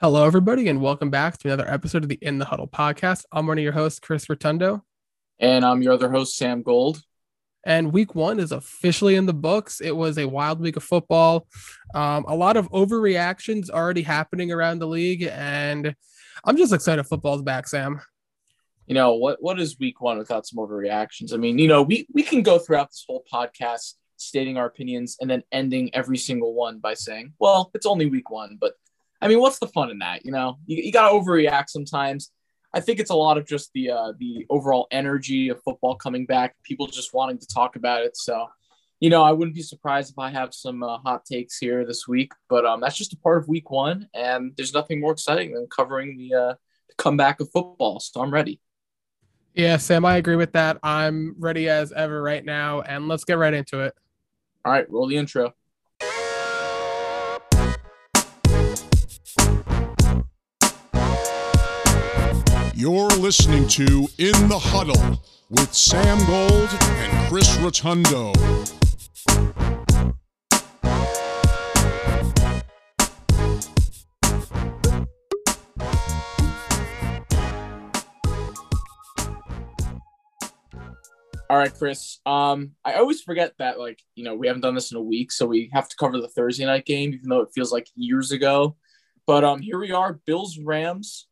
Hello, 0.00 0.26
everybody, 0.26 0.68
and 0.68 0.80
welcome 0.82 1.10
back 1.10 1.38
to 1.38 1.48
another 1.48 1.68
episode 1.70 2.02
of 2.02 2.08
the 2.08 2.18
In 2.20 2.38
the 2.38 2.44
Huddle 2.44 2.68
podcast. 2.68 3.24
I'm 3.32 3.46
one 3.46 3.58
of 3.58 3.64
your 3.64 3.72
hosts, 3.72 3.98
Chris 3.98 4.28
Rotundo, 4.28 4.82
And 5.38 5.64
I'm 5.64 5.82
your 5.82 5.94
other 5.94 6.10
host, 6.10 6.36
Sam 6.36 6.62
Gold. 6.62 7.02
and 7.64 7.92
week 7.92 8.14
one 8.14 8.38
is 8.38 8.52
officially 8.52 9.16
in 9.16 9.26
the 9.26 9.34
books. 9.34 9.80
It 9.80 9.96
was 9.96 10.18
a 10.18 10.26
wild 10.28 10.60
week 10.60 10.76
of 10.76 10.84
football. 10.84 11.46
Um, 11.94 12.24
a 12.28 12.34
lot 12.36 12.56
of 12.56 12.70
overreactions 12.72 13.70
already 13.70 14.02
happening 14.02 14.52
around 14.52 14.80
the 14.80 14.86
league, 14.86 15.22
and 15.22 15.94
I'm 16.44 16.56
just 16.56 16.72
excited 16.72 17.02
football's 17.04 17.42
back, 17.42 17.66
Sam. 17.66 18.00
You 18.86 18.94
know, 18.94 19.14
what 19.14 19.42
what 19.42 19.58
is 19.58 19.78
week 19.80 20.00
one 20.00 20.18
without 20.18 20.46
some 20.46 20.58
overreactions? 20.58 21.32
I 21.32 21.38
mean, 21.38 21.58
you 21.58 21.68
know, 21.68 21.82
we 21.82 22.06
we 22.12 22.22
can 22.22 22.42
go 22.42 22.58
throughout 22.58 22.90
this 22.90 23.04
whole 23.08 23.24
podcast 23.32 23.94
stating 24.18 24.56
our 24.56 24.66
opinions 24.66 25.16
and 25.20 25.28
then 25.28 25.42
ending 25.52 25.94
every 25.94 26.16
single 26.16 26.54
one 26.54 26.78
by 26.78 26.94
saying, 26.94 27.32
well, 27.38 27.70
it's 27.74 27.84
only 27.86 28.06
week 28.06 28.30
one. 28.30 28.56
But 28.60 28.74
I 29.20 29.28
mean, 29.28 29.40
what's 29.40 29.58
the 29.58 29.68
fun 29.68 29.90
in 29.90 29.98
that? 29.98 30.24
You 30.24 30.32
know, 30.32 30.58
you, 30.66 30.82
you 30.82 30.92
gotta 30.92 31.14
overreact 31.14 31.68
sometimes. 31.68 32.30
I 32.74 32.80
think 32.80 33.00
it's 33.00 33.10
a 33.10 33.16
lot 33.16 33.38
of 33.38 33.46
just 33.46 33.70
the 33.74 33.90
uh, 33.90 34.12
the 34.18 34.46
overall 34.50 34.86
energy 34.90 35.48
of 35.48 35.62
football 35.62 35.96
coming 35.96 36.26
back, 36.26 36.54
people 36.62 36.86
just 36.86 37.14
wanting 37.14 37.38
to 37.38 37.46
talk 37.46 37.76
about 37.76 38.02
it. 38.02 38.16
So, 38.16 38.46
you 39.00 39.08
know, 39.08 39.22
I 39.22 39.32
wouldn't 39.32 39.54
be 39.54 39.62
surprised 39.62 40.10
if 40.10 40.18
I 40.18 40.30
have 40.30 40.52
some 40.52 40.82
uh, 40.82 40.98
hot 40.98 41.24
takes 41.24 41.56
here 41.58 41.86
this 41.86 42.06
week, 42.06 42.32
but 42.48 42.66
um, 42.66 42.80
that's 42.80 42.96
just 42.96 43.14
a 43.14 43.18
part 43.18 43.38
of 43.38 43.48
week 43.48 43.70
one, 43.70 44.08
and 44.12 44.52
there's 44.56 44.74
nothing 44.74 45.00
more 45.00 45.12
exciting 45.12 45.54
than 45.54 45.66
covering 45.74 46.18
the, 46.18 46.34
uh, 46.34 46.54
the 46.88 46.94
comeback 46.98 47.40
of 47.40 47.50
football. 47.50 48.00
So 48.00 48.20
I'm 48.20 48.30
ready. 48.30 48.60
Yeah, 49.54 49.78
Sam, 49.78 50.04
I 50.04 50.18
agree 50.18 50.36
with 50.36 50.52
that. 50.52 50.78
I'm 50.82 51.34
ready 51.38 51.70
as 51.70 51.92
ever 51.92 52.22
right 52.22 52.44
now, 52.44 52.82
and 52.82 53.08
let's 53.08 53.24
get 53.24 53.38
right 53.38 53.54
into 53.54 53.80
it. 53.80 53.94
All 54.66 54.72
right, 54.72 54.90
roll 54.90 55.06
the 55.06 55.16
intro. 55.16 55.54
You're 62.88 63.08
listening 63.08 63.66
to 63.66 64.06
In 64.16 64.48
the 64.48 64.60
Huddle 64.60 65.20
with 65.50 65.74
Sam 65.74 66.24
Gold 66.24 66.68
and 66.70 67.28
Chris 67.28 67.58
Rotundo. 67.58 68.32
All 81.50 81.58
right, 81.58 81.74
Chris. 81.74 82.20
Um, 82.24 82.70
I 82.84 82.94
always 82.94 83.20
forget 83.20 83.54
that 83.58 83.80
like 83.80 84.00
you 84.14 84.22
know 84.22 84.36
we 84.36 84.46
haven't 84.46 84.62
done 84.62 84.76
this 84.76 84.92
in 84.92 84.96
a 84.96 85.02
week, 85.02 85.32
so 85.32 85.44
we 85.44 85.70
have 85.72 85.88
to 85.88 85.96
cover 85.96 86.20
the 86.20 86.28
Thursday 86.28 86.64
night 86.66 86.86
game, 86.86 87.12
even 87.14 87.30
though 87.30 87.40
it 87.40 87.48
feels 87.52 87.72
like 87.72 87.88
years 87.96 88.30
ago. 88.30 88.76
But 89.26 89.42
um, 89.42 89.60
here 89.60 89.80
we 89.80 89.90
are, 89.90 90.20
Bills 90.24 90.56
Rams. 90.56 91.26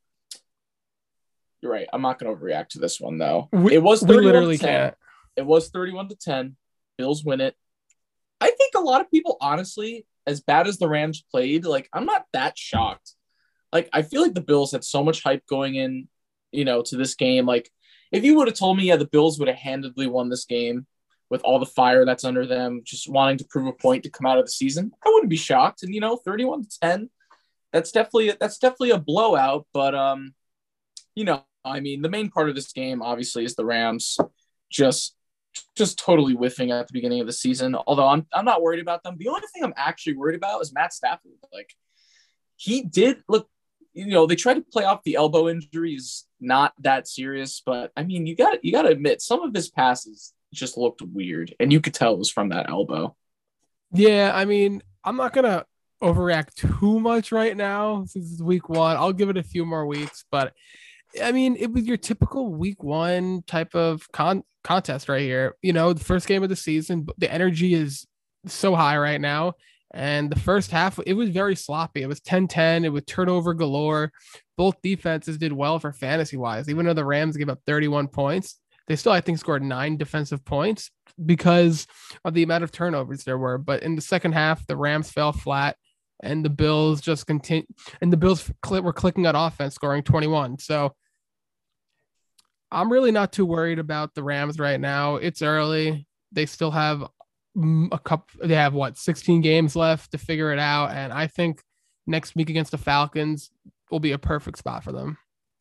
You're 1.65 1.73
right. 1.73 1.89
I'm 1.95 2.03
not 2.03 2.19
going 2.19 2.31
to 2.31 2.39
overreact 2.39 2.69
to 2.71 2.79
this 2.79 3.01
one 3.01 3.17
though. 3.17 3.49
We, 3.51 3.73
it 3.73 3.83
was 3.83 4.05
we 4.05 4.17
literally 4.17 4.59
can't. 4.59 4.95
It 5.35 5.47
was 5.47 5.71
31 5.71 6.11
to 6.11 6.15
10. 6.15 6.57
Bills 6.99 7.25
win 7.25 7.41
it. 7.41 7.57
I 8.39 8.51
think 8.51 8.75
a 8.77 8.81
lot 8.81 9.01
of 9.01 9.11
people, 9.11 9.39
honestly, 9.41 10.05
as 10.27 10.43
bad 10.43 10.67
as 10.67 10.77
the 10.77 10.89
Rams 10.89 11.25
played, 11.31 11.65
like 11.65 11.89
I'm 11.91 12.05
not 12.05 12.27
that 12.35 12.59
shocked. 12.59 13.15
Like 13.73 13.89
I 13.95 14.03
feel 14.03 14.21
like 14.21 14.35
the 14.35 14.43
Bills 14.43 14.73
had 14.73 14.85
so 14.85 15.03
much 15.03 15.23
hype 15.23 15.47
going 15.47 15.75
in, 15.77 16.07
you 16.53 16.67
know, 16.67 16.83
to 16.83 16.99
this 16.99 17.15
game. 17.15 17.47
Like 17.47 17.71
if 18.13 18.25
you 18.25 18.37
would 18.37 18.49
have 18.49 18.59
told 18.59 18.77
me, 18.77 18.85
yeah, 18.85 18.97
the 18.97 19.07
Bills 19.07 19.39
would 19.39 19.49
have 19.49 19.57
handedly 19.57 20.07
won 20.07 20.29
this 20.29 20.45
game 20.45 20.87
with 21.31 21.41
all 21.45 21.59
the 21.59 21.65
fire 21.65 22.05
that's 22.05 22.25
under 22.25 22.45
them, 22.45 22.83
just 22.85 23.09
wanting 23.09 23.39
to 23.39 23.47
prove 23.47 23.69
a 23.69 23.73
point 23.73 24.03
to 24.03 24.11
come 24.11 24.27
out 24.27 24.37
of 24.37 24.45
the 24.45 24.53
season, 24.53 24.93
I 25.03 25.09
wouldn't 25.09 25.31
be 25.31 25.37
shocked. 25.37 25.83
And 25.83 25.95
you 25.95 26.03
know, 26.03 26.17
31 26.17 26.65
to 26.65 26.79
10, 26.83 27.11
that's 27.73 27.91
definitely 27.91 28.35
that's 28.39 28.59
definitely 28.59 28.91
a 28.91 28.99
blowout. 28.99 29.67
But 29.73 29.95
um, 29.95 30.35
you 31.15 31.25
know, 31.25 31.45
I 31.65 31.81
mean, 31.81 32.03
the 32.03 32.09
main 32.09 32.31
part 32.31 32.49
of 32.49 32.55
this 32.55 32.73
game 32.73 33.03
obviously 33.03 33.45
is 33.45 33.55
the 33.55 33.65
Rams 33.65 34.19
just 34.71 35.15
just 35.77 35.99
totally 35.99 36.35
whiffing 36.35 36.73
at 36.73 36.89
the 36.89 36.93
beginning 36.93 37.21
of 37.21 37.27
the 37.27 37.33
season. 37.33 37.75
Although 37.87 38.09
I'm 38.09 38.27
I'm 38.33 38.45
not 38.45 38.63
worried 38.63 38.81
about 38.81 39.03
them. 39.03 39.17
The 39.19 39.29
only 39.29 39.43
thing 39.53 39.65
I'm 39.65 39.75
actually 39.77 40.17
worried 40.17 40.37
about 40.37 40.61
is 40.61 40.73
Matt 40.73 40.93
Stafford. 40.93 41.33
Like 41.53 41.75
he 42.57 42.83
did 42.83 43.23
look, 43.29 43.49
you 43.93 44.07
know, 44.07 44.27
they 44.27 44.37
tried 44.37 44.55
to 44.55 44.63
play 44.63 44.85
off 44.85 45.05
the 45.05 45.15
elbow 45.15 45.49
injuries, 45.49 46.27
not 46.41 46.73
that 46.81 47.09
serious, 47.09 47.63
but 47.65 47.93
I 47.97 48.03
mean, 48.03 48.27
you 48.27 48.37
got 48.37 48.65
you 48.65 48.73
got 48.73 48.83
to 48.83 48.89
admit 48.89 49.23
some 49.23 49.43
of 49.43 49.55
his 49.55 49.71
passes 49.71 50.33
just 50.53 50.77
looked 50.77 51.03
weird, 51.03 51.55
and 51.59 51.73
you 51.73 51.81
could 51.81 51.95
tell 51.95 52.15
it 52.15 52.19
was 52.19 52.31
from 52.31 52.51
that 52.51 52.69
elbow. 52.69 53.17
Yeah, 53.93 54.33
I 54.35 54.45
mean, 54.45 54.83
I'm 55.05 55.17
not 55.17 55.33
gonna 55.33 55.67
overreact 56.03 56.55
too 56.55 57.01
much 57.01 57.33
right 57.33 57.57
now 57.57 58.05
since 58.07 58.33
it's 58.33 58.43
week 58.43 58.69
one. 58.69 58.97
I'll 58.97 59.13
give 59.13 59.31
it 59.31 59.37
a 59.37 59.43
few 59.43 59.65
more 59.65 59.87
weeks, 59.87 60.25
but 60.31 60.53
I 61.23 61.33
mean, 61.33 61.57
it 61.57 61.73
was 61.73 61.85
your 61.87 61.97
typical 61.97 62.53
week 62.53 62.83
one 62.83 63.43
type 63.47 63.75
of 63.75 64.11
con- 64.13 64.45
contest 64.63 65.09
right 65.09 65.23
here. 65.23 65.57
You 65.63 65.73
know, 65.73 65.93
the 65.93 66.05
first 66.05 66.27
game 66.27 66.43
of 66.43 66.49
the 66.49 66.57
season, 66.57 67.07
the 67.19 67.33
energy 67.33 67.75
is 67.75 68.07
so 68.47 68.75
high 68.75 68.99
right 68.99 69.21
now. 69.21 69.55
And 69.93 70.29
the 70.29 70.39
first 70.39 70.73
half, 70.73 70.99
it 71.07 71.15
was 71.15 71.31
very 71.31 71.55
sloppy. 71.55 72.03
It 72.03 72.09
was 72.09 72.21
10 72.21 72.49
10. 72.49 72.85
It 72.85 72.93
was 72.93 73.05
turnover 73.05 73.55
galore. 73.55 74.11
Both 74.57 74.83
defenses 74.83 75.39
did 75.39 75.53
well 75.53 75.79
for 75.79 75.93
fantasy 75.93 76.37
wise. 76.37 76.69
Even 76.69 76.87
though 76.87 76.95
the 76.95 77.05
Rams 77.05 77.37
gave 77.37 77.49
up 77.49 77.61
31 77.65 78.09
points, 78.09 78.59
they 78.89 78.97
still, 78.97 79.13
I 79.13 79.21
think, 79.21 79.39
scored 79.39 79.63
nine 79.63 79.97
defensive 79.97 80.45
points 80.45 80.91
because 81.25 81.87
of 82.25 82.35
the 82.35 82.43
amount 82.43 82.65
of 82.65 82.73
turnovers 82.73 83.23
there 83.23 83.39
were. 83.39 83.57
But 83.57 83.85
in 83.85 83.95
the 83.95 84.03
second 84.03 84.33
half, 84.33 84.67
the 84.67 84.77
Rams 84.77 85.11
fell 85.11 85.33
flat 85.33 85.77
and 86.23 86.45
the 86.45 86.51
Bills 86.51 87.01
just 87.01 87.27
continue. 87.27 87.67
And 88.01 88.13
the 88.13 88.17
Bills 88.17 88.51
were 88.69 88.93
clicking 88.93 89.27
on 89.27 89.37
offense, 89.37 89.77
scoring 89.77 90.03
21. 90.03 90.59
So 90.59 90.95
I'm 92.75 92.93
really 92.93 93.13
not 93.13 93.33
too 93.33 93.47
worried 93.47 93.79
about 93.79 94.15
the 94.15 94.23
Rams 94.23 94.59
right 94.59 94.81
now. 94.81 95.17
It's 95.17 95.43
early. 95.43 96.07
They 96.33 96.47
still 96.47 96.73
have 96.73 97.05
mm, 97.57 97.89
a 97.93 97.99
couple. 97.99 98.47
They 98.47 98.57
have 98.57 98.75
what 98.75 98.99
16 98.99 99.41
games 99.41 99.77
left 99.77 100.11
to 100.13 100.19
figure 100.19 100.53
it 100.53 100.59
out, 100.59 100.91
and 100.91 101.13
I 101.13 101.27
think 101.27 101.63
next 102.07 102.35
week 102.35 102.51
against 102.51 102.73
the 102.73 102.79
Falcons 102.79 103.51
will 103.91 104.01
be 104.01 104.13
a 104.13 104.19
perfect 104.19 104.59
spot 104.59 104.85
for 104.85 104.93
them. 104.93 105.17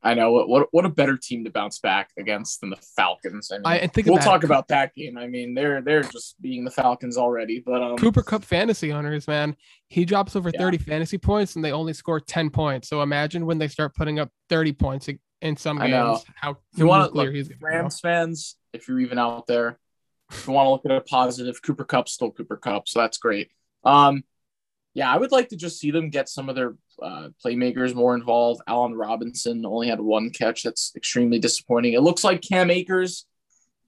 I 0.05 0.13
know 0.15 0.31
what 0.31 0.49
what 0.49 0.67
what 0.71 0.85
a 0.85 0.89
better 0.89 1.15
team 1.15 1.45
to 1.45 1.49
bounce 1.49 1.79
back 1.79 2.09
against 2.17 2.59
than 2.59 2.71
the 2.71 2.79
Falcons. 2.97 3.51
I 3.51 3.55
mean, 3.57 3.65
I 3.65 3.87
think 3.87 4.07
we'll 4.07 4.17
talk 4.17 4.43
it. 4.43 4.45
about 4.45 4.67
that 4.67 4.93
game. 4.95 5.17
I 5.17 5.27
mean, 5.27 5.53
they're 5.53 5.81
they're 5.81 6.03
just 6.03 6.41
being 6.41 6.65
the 6.65 6.71
Falcons 6.71 7.17
already. 7.17 7.63
But 7.65 7.81
um, 7.81 7.95
Cooper 7.95 8.21
Kupp 8.21 8.43
fantasy 8.43 8.91
owners, 8.91 9.29
man, 9.29 9.55
he 9.87 10.03
drops 10.03 10.35
over 10.35 10.51
Yeah. 10.53 10.59
30 10.59 10.79
fantasy 10.79 11.17
points 11.17 11.55
and 11.55 11.63
they 11.63 11.71
only 11.71 11.93
score 11.93 12.19
10 12.19 12.49
points. 12.49 12.89
So 12.89 13.01
imagine 13.01 13.45
when 13.45 13.59
they 13.59 13.69
start 13.69 13.95
putting 13.95 14.19
up 14.19 14.29
30 14.49 14.73
points 14.73 15.07
in 15.43 15.57
some 15.57 15.77
I 15.79 15.87
games, 15.87 15.93
know. 15.93 16.21
how 16.35 16.51
if 16.51 16.79
you 16.79 16.87
want 16.87 17.11
to 17.11 17.15
look, 17.15 17.33
he's 17.33 17.49
gonna 17.49 17.59
go. 17.59 17.67
Rams 17.67 17.99
fans, 17.99 18.55
if 18.71 18.87
you're 18.87 19.01
even 19.01 19.19
out 19.19 19.45
there, 19.45 19.77
if 20.31 20.47
you 20.47 20.53
want 20.53 20.67
to 20.67 20.69
look 20.71 20.85
at 20.85 20.91
a 20.91 21.01
positive, 21.01 21.61
Cooper 21.61 21.83
Kupp 21.83 22.07
still 22.07 22.31
Cooper 22.31 22.57
Kupp, 22.57 22.87
so 22.87 23.01
that's 23.01 23.17
great. 23.17 23.49
Um, 23.83 24.23
yeah, 24.93 25.13
I 25.13 25.17
would 25.17 25.31
like 25.31 25.49
to 25.49 25.57
just 25.57 25.79
see 25.79 25.91
them 25.91 26.09
get 26.09 26.29
some 26.29 26.49
of 26.49 26.55
their 26.55 26.75
uh, 27.01 27.29
playmakers 27.43 27.93
more 27.93 28.15
involved. 28.15 28.61
Allen 28.67 28.95
Robinson 28.95 29.65
only 29.65 29.87
had 29.87 29.99
one 29.99 30.29
catch. 30.29 30.63
That's 30.63 30.93
extremely 30.95 31.39
disappointing. 31.39 31.93
It 31.93 32.01
looks 32.01 32.23
like 32.23 32.41
Cam 32.41 32.71
Akers 32.71 33.25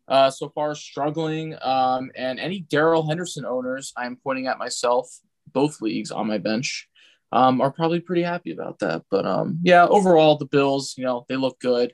uh, 0.07 0.29
so 0.29 0.49
far 0.49 0.75
struggling. 0.75 1.55
Um, 1.61 2.11
and 2.15 2.39
any 2.39 2.61
Darrell 2.61 3.07
Henderson 3.07 3.45
owners, 3.45 3.93
I 3.95 4.07
am 4.07 4.17
pointing 4.17 4.47
at 4.47 4.57
myself, 4.57 5.07
both 5.53 5.79
leagues 5.79 6.11
on 6.11 6.27
my 6.27 6.39
bench, 6.39 6.89
um, 7.31 7.61
are 7.61 7.71
probably 7.71 7.99
pretty 7.99 8.23
happy 8.23 8.51
about 8.51 8.79
that. 8.79 9.03
But 9.09 9.25
um, 9.25 9.59
yeah, 9.63 9.85
overall, 9.85 10.37
the 10.37 10.45
Bills, 10.45 10.95
you 10.97 11.05
know, 11.05 11.25
they 11.27 11.35
look 11.35 11.59
good. 11.59 11.93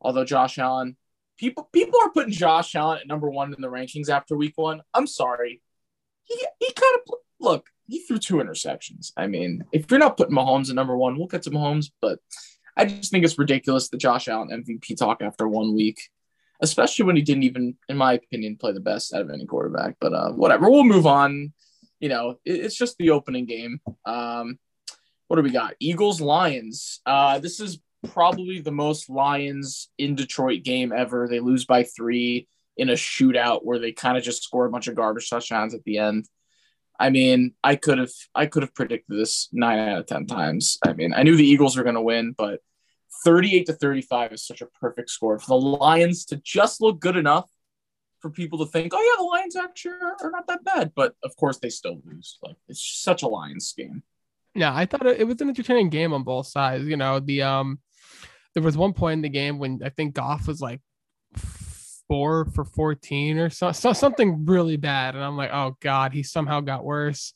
Although 0.00 0.24
Josh 0.24 0.58
Allen, 0.58 0.96
people 1.38 1.68
people 1.72 2.00
are 2.02 2.10
putting 2.10 2.32
Josh 2.32 2.74
Allen 2.74 3.00
at 3.00 3.06
number 3.06 3.30
one 3.30 3.52
in 3.54 3.60
the 3.60 3.68
rankings 3.68 4.08
after 4.08 4.36
week 4.36 4.54
one. 4.56 4.82
I'm 4.94 5.06
sorry. 5.06 5.60
He 6.24 6.46
he 6.58 6.72
kind 6.72 6.96
of 6.96 7.14
look. 7.40 7.66
He 7.86 8.00
threw 8.00 8.18
two 8.18 8.36
interceptions. 8.36 9.12
I 9.16 9.26
mean, 9.26 9.64
if 9.72 9.90
you're 9.90 9.98
not 9.98 10.16
putting 10.16 10.36
Mahomes 10.36 10.70
at 10.70 10.76
number 10.76 10.96
one, 10.96 11.18
we'll 11.18 11.26
get 11.26 11.42
to 11.42 11.50
Mahomes. 11.50 11.90
But 12.00 12.20
I 12.76 12.84
just 12.84 13.10
think 13.10 13.24
it's 13.24 13.38
ridiculous 13.38 13.88
that 13.88 13.98
Josh 13.98 14.28
Allen 14.28 14.48
MVP 14.48 14.96
talk 14.96 15.22
after 15.22 15.48
one 15.48 15.74
week, 15.74 16.00
especially 16.62 17.06
when 17.06 17.16
he 17.16 17.22
didn't 17.22 17.42
even, 17.42 17.76
in 17.88 17.96
my 17.96 18.12
opinion, 18.12 18.56
play 18.56 18.72
the 18.72 18.80
best 18.80 19.12
out 19.12 19.22
of 19.22 19.30
any 19.30 19.44
quarterback. 19.44 19.96
But 20.00 20.12
uh, 20.14 20.30
whatever. 20.32 20.70
We'll 20.70 20.84
move 20.84 21.06
on. 21.06 21.52
You 22.00 22.08
know, 22.08 22.30
it- 22.44 22.60
it's 22.64 22.76
just 22.76 22.96
the 22.98 23.10
opening 23.10 23.46
game. 23.46 23.80
Um, 24.04 24.58
what 25.28 25.36
do 25.36 25.42
we 25.42 25.50
got? 25.50 25.74
Eagles 25.78 26.20
Lions. 26.20 27.00
Uh, 27.06 27.38
this 27.38 27.60
is 27.60 27.78
probably 28.08 28.60
the 28.60 28.72
most 28.72 29.08
Lions 29.10 29.90
in 29.98 30.14
Detroit 30.14 30.62
game 30.64 30.92
ever. 30.92 31.28
They 31.28 31.40
lose 31.40 31.66
by 31.66 31.84
three 31.84 32.48
in 32.76 32.88
a 32.88 32.94
shootout 32.94 33.64
where 33.64 33.78
they 33.78 33.92
kind 33.92 34.16
of 34.16 34.24
just 34.24 34.42
score 34.42 34.64
a 34.64 34.70
bunch 34.70 34.88
of 34.88 34.94
garbage 34.94 35.28
touchdowns 35.28 35.74
at 35.74 35.84
the 35.84 35.98
end. 35.98 36.26
I 36.98 37.10
mean, 37.10 37.54
I 37.62 37.76
could 37.76 37.98
have 37.98 38.10
I 38.34 38.46
could 38.46 38.62
have 38.62 38.74
predicted 38.74 39.16
this 39.18 39.48
nine 39.52 39.78
out 39.78 39.98
of 40.00 40.06
ten 40.06 40.26
times. 40.26 40.78
I 40.84 40.92
mean, 40.94 41.12
I 41.14 41.22
knew 41.22 41.36
the 41.36 41.46
Eagles 41.48 41.76
were 41.76 41.82
going 41.82 41.94
to 41.94 42.02
win, 42.02 42.32
but 42.36 42.60
38 43.24 43.66
to 43.66 43.72
35 43.74 44.32
is 44.32 44.46
such 44.46 44.62
a 44.62 44.66
perfect 44.66 45.10
score 45.10 45.38
for 45.38 45.46
the 45.48 45.54
Lions 45.66 46.24
to 46.26 46.36
just 46.36 46.80
look 46.80 47.00
good 47.00 47.16
enough 47.16 47.48
for 48.20 48.30
people 48.30 48.58
to 48.58 48.66
think, 48.66 48.92
oh 48.94 49.00
yeah, 49.00 49.22
the 49.22 49.28
Lions 49.28 49.56
actually 49.56 49.94
are, 50.00 50.16
are 50.22 50.30
not 50.30 50.46
that 50.46 50.64
bad. 50.64 50.92
But 50.94 51.14
of 51.24 51.34
course, 51.36 51.58
they 51.58 51.70
still 51.70 52.00
lose. 52.04 52.38
Like 52.42 52.56
it's 52.68 52.82
such 52.82 53.22
a 53.22 53.28
Lions 53.28 53.72
game. 53.76 54.02
Yeah, 54.54 54.74
I 54.74 54.86
thought 54.86 55.06
it, 55.06 55.26
was 55.26 55.40
an 55.40 55.48
entertaining 55.48 55.90
game 55.90 56.12
on 56.12 56.24
both 56.24 56.48
sides. 56.48 56.84
You 56.84 56.96
know, 56.96 57.20
the 57.20 57.42
um, 57.42 57.78
there 58.54 58.62
was 58.62 58.76
one 58.76 58.92
point 58.92 59.18
in 59.18 59.22
the 59.22 59.28
game 59.28 59.58
when 59.58 59.80
I 59.84 59.90
think 59.90 60.14
Goff 60.14 60.48
was 60.48 60.60
like 60.60 60.80
four 62.08 62.46
for 62.46 62.64
14 62.64 63.38
or 63.38 63.50
so, 63.50 63.70
so 63.72 63.92
something 63.92 64.44
really 64.46 64.76
bad. 64.76 65.14
And 65.14 65.24
I'm 65.24 65.36
like, 65.36 65.50
oh 65.52 65.76
God, 65.80 66.12
he 66.12 66.22
somehow 66.22 66.60
got 66.60 66.84
worse. 66.84 67.32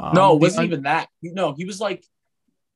Um, 0.00 0.12
no, 0.14 0.34
it 0.34 0.40
wasn't 0.40 0.60
un- 0.60 0.66
even 0.66 0.82
that. 0.84 1.08
No, 1.22 1.52
he 1.52 1.66
was 1.66 1.80
like, 1.80 2.04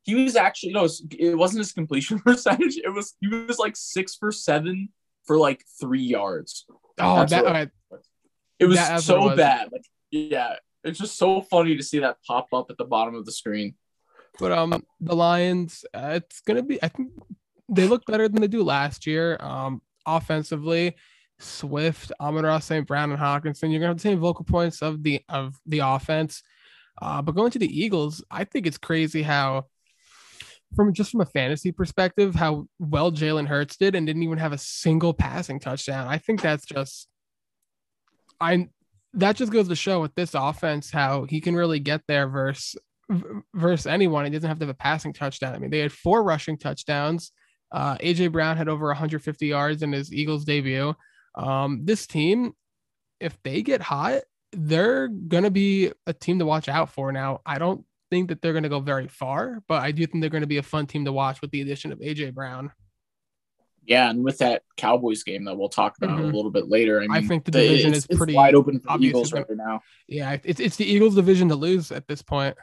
he 0.04 0.14
was 0.14 0.36
actually, 0.36 0.72
no, 0.72 0.86
it 1.18 1.36
wasn't 1.36 1.58
his 1.58 1.72
completion 1.72 2.18
percentage. 2.24 2.76
It 2.76 2.92
was, 2.92 3.14
he 3.20 3.28
was 3.28 3.58
like 3.58 3.76
six 3.76 4.14
for 4.14 4.30
seven 4.30 4.90
for 5.24 5.38
like 5.38 5.64
three 5.80 6.02
yards. 6.02 6.66
Oh, 6.98 7.24
that, 7.24 7.56
it, 7.56 7.70
it 8.58 8.66
was 8.66 9.04
so 9.04 9.16
it 9.16 9.26
was. 9.26 9.36
bad. 9.36 9.68
Like, 9.72 9.84
yeah, 10.10 10.56
it's 10.84 10.98
just 10.98 11.16
so 11.16 11.42
funny 11.42 11.76
to 11.76 11.82
see 11.82 12.00
that 12.00 12.18
pop 12.26 12.48
up 12.52 12.70
at 12.70 12.78
the 12.78 12.84
bottom 12.84 13.14
of 13.14 13.24
the 13.24 13.32
screen. 13.32 13.74
But 14.38 14.52
um, 14.52 14.84
the 15.00 15.16
Lions, 15.16 15.84
uh, 15.94 16.12
it's 16.14 16.40
gonna 16.40 16.62
be. 16.62 16.82
I 16.82 16.88
think 16.88 17.10
they 17.68 17.86
look 17.86 18.04
better 18.06 18.28
than 18.28 18.40
they 18.40 18.48
do 18.48 18.62
last 18.62 19.06
year. 19.06 19.36
Um, 19.40 19.82
offensively, 20.06 20.96
Swift, 21.38 22.12
Amon-Ra 22.20 22.58
St. 22.60 22.86
Brown, 22.86 23.10
and 23.10 23.20
Hockenson. 23.20 23.70
You're 23.70 23.80
gonna 23.80 23.88
have 23.88 23.96
the 23.96 24.02
same 24.02 24.20
vocal 24.20 24.44
points 24.44 24.82
of 24.82 25.02
the 25.02 25.22
of 25.28 25.58
the 25.66 25.80
offense. 25.80 26.42
Uh, 27.00 27.22
but 27.22 27.34
going 27.34 27.50
to 27.52 27.58
the 27.58 27.80
Eagles, 27.80 28.24
I 28.30 28.44
think 28.44 28.66
it's 28.66 28.78
crazy 28.78 29.22
how, 29.22 29.66
from 30.74 30.92
just 30.92 31.10
from 31.10 31.20
a 31.20 31.26
fantasy 31.26 31.72
perspective, 31.72 32.34
how 32.34 32.66
well 32.78 33.10
Jalen 33.10 33.46
Hurts 33.46 33.76
did 33.76 33.94
and 33.94 34.06
didn't 34.06 34.22
even 34.22 34.38
have 34.38 34.52
a 34.52 34.58
single 34.58 35.14
passing 35.14 35.60
touchdown. 35.60 36.06
I 36.06 36.18
think 36.18 36.42
that's 36.42 36.64
just, 36.64 37.08
I 38.40 38.68
that 39.14 39.36
just 39.36 39.52
goes 39.52 39.68
to 39.68 39.74
show 39.74 40.00
with 40.00 40.14
this 40.14 40.34
offense 40.34 40.90
how 40.90 41.24
he 41.24 41.40
can 41.40 41.56
really 41.56 41.80
get 41.80 42.02
there 42.06 42.28
versus 42.28 42.76
versus 43.54 43.86
anyone. 43.86 44.24
He 44.24 44.30
doesn't 44.30 44.48
have 44.48 44.58
to 44.58 44.66
have 44.66 44.74
a 44.74 44.78
passing 44.78 45.12
touchdown. 45.12 45.54
I 45.54 45.58
mean, 45.58 45.70
they 45.70 45.78
had 45.78 45.92
four 45.92 46.22
rushing 46.22 46.58
touchdowns. 46.58 47.32
Uh, 47.72 47.96
AJ 47.96 48.32
Brown 48.32 48.56
had 48.56 48.68
over 48.68 48.86
150 48.86 49.46
yards 49.46 49.82
in 49.82 49.92
his 49.92 50.12
Eagles 50.12 50.44
debut. 50.44 50.94
Um, 51.34 51.84
this 51.84 52.06
team, 52.06 52.52
if 53.20 53.36
they 53.42 53.62
get 53.62 53.80
hot, 53.80 54.22
they're 54.52 55.08
gonna 55.08 55.50
be 55.50 55.92
a 56.06 56.12
team 56.12 56.38
to 56.38 56.46
watch 56.46 56.68
out 56.68 56.90
for. 56.90 57.12
Now, 57.12 57.40
I 57.44 57.58
don't 57.58 57.84
think 58.10 58.28
that 58.28 58.42
they're 58.42 58.52
gonna 58.52 58.68
go 58.68 58.80
very 58.80 59.08
far, 59.08 59.62
but 59.68 59.82
I 59.82 59.92
do 59.92 60.06
think 60.06 60.20
they're 60.20 60.30
gonna 60.30 60.46
be 60.46 60.58
a 60.58 60.62
fun 60.62 60.86
team 60.86 61.04
to 61.04 61.12
watch 61.12 61.40
with 61.40 61.50
the 61.50 61.60
addition 61.60 61.92
of 61.92 61.98
AJ 62.00 62.34
Brown. 62.34 62.72
Yeah, 63.88 64.10
and 64.10 64.22
with 64.22 64.38
that 64.38 64.62
Cowboys 64.76 65.22
game 65.22 65.44
that 65.44 65.56
we'll 65.56 65.70
talk 65.70 65.96
about 65.96 66.10
mm-hmm. 66.10 66.24
a 66.24 66.36
little 66.36 66.50
bit 66.50 66.68
later, 66.68 66.98
I, 66.98 67.06
mean, 67.06 67.10
I 67.10 67.22
think 67.22 67.46
the 67.46 67.50
division 67.50 67.94
is 67.94 68.06
pretty 68.06 68.34
wide 68.34 68.54
open 68.54 68.80
for 68.80 68.98
the 68.98 69.06
Eagles 69.06 69.32
right 69.32 69.46
now. 69.48 69.80
Yeah, 70.06 70.36
it's 70.44 70.60
it's 70.60 70.76
the 70.76 70.84
Eagles' 70.84 71.14
division 71.14 71.48
to 71.48 71.54
lose 71.54 71.90
at 71.90 72.06
this 72.06 72.20
point. 72.20 72.56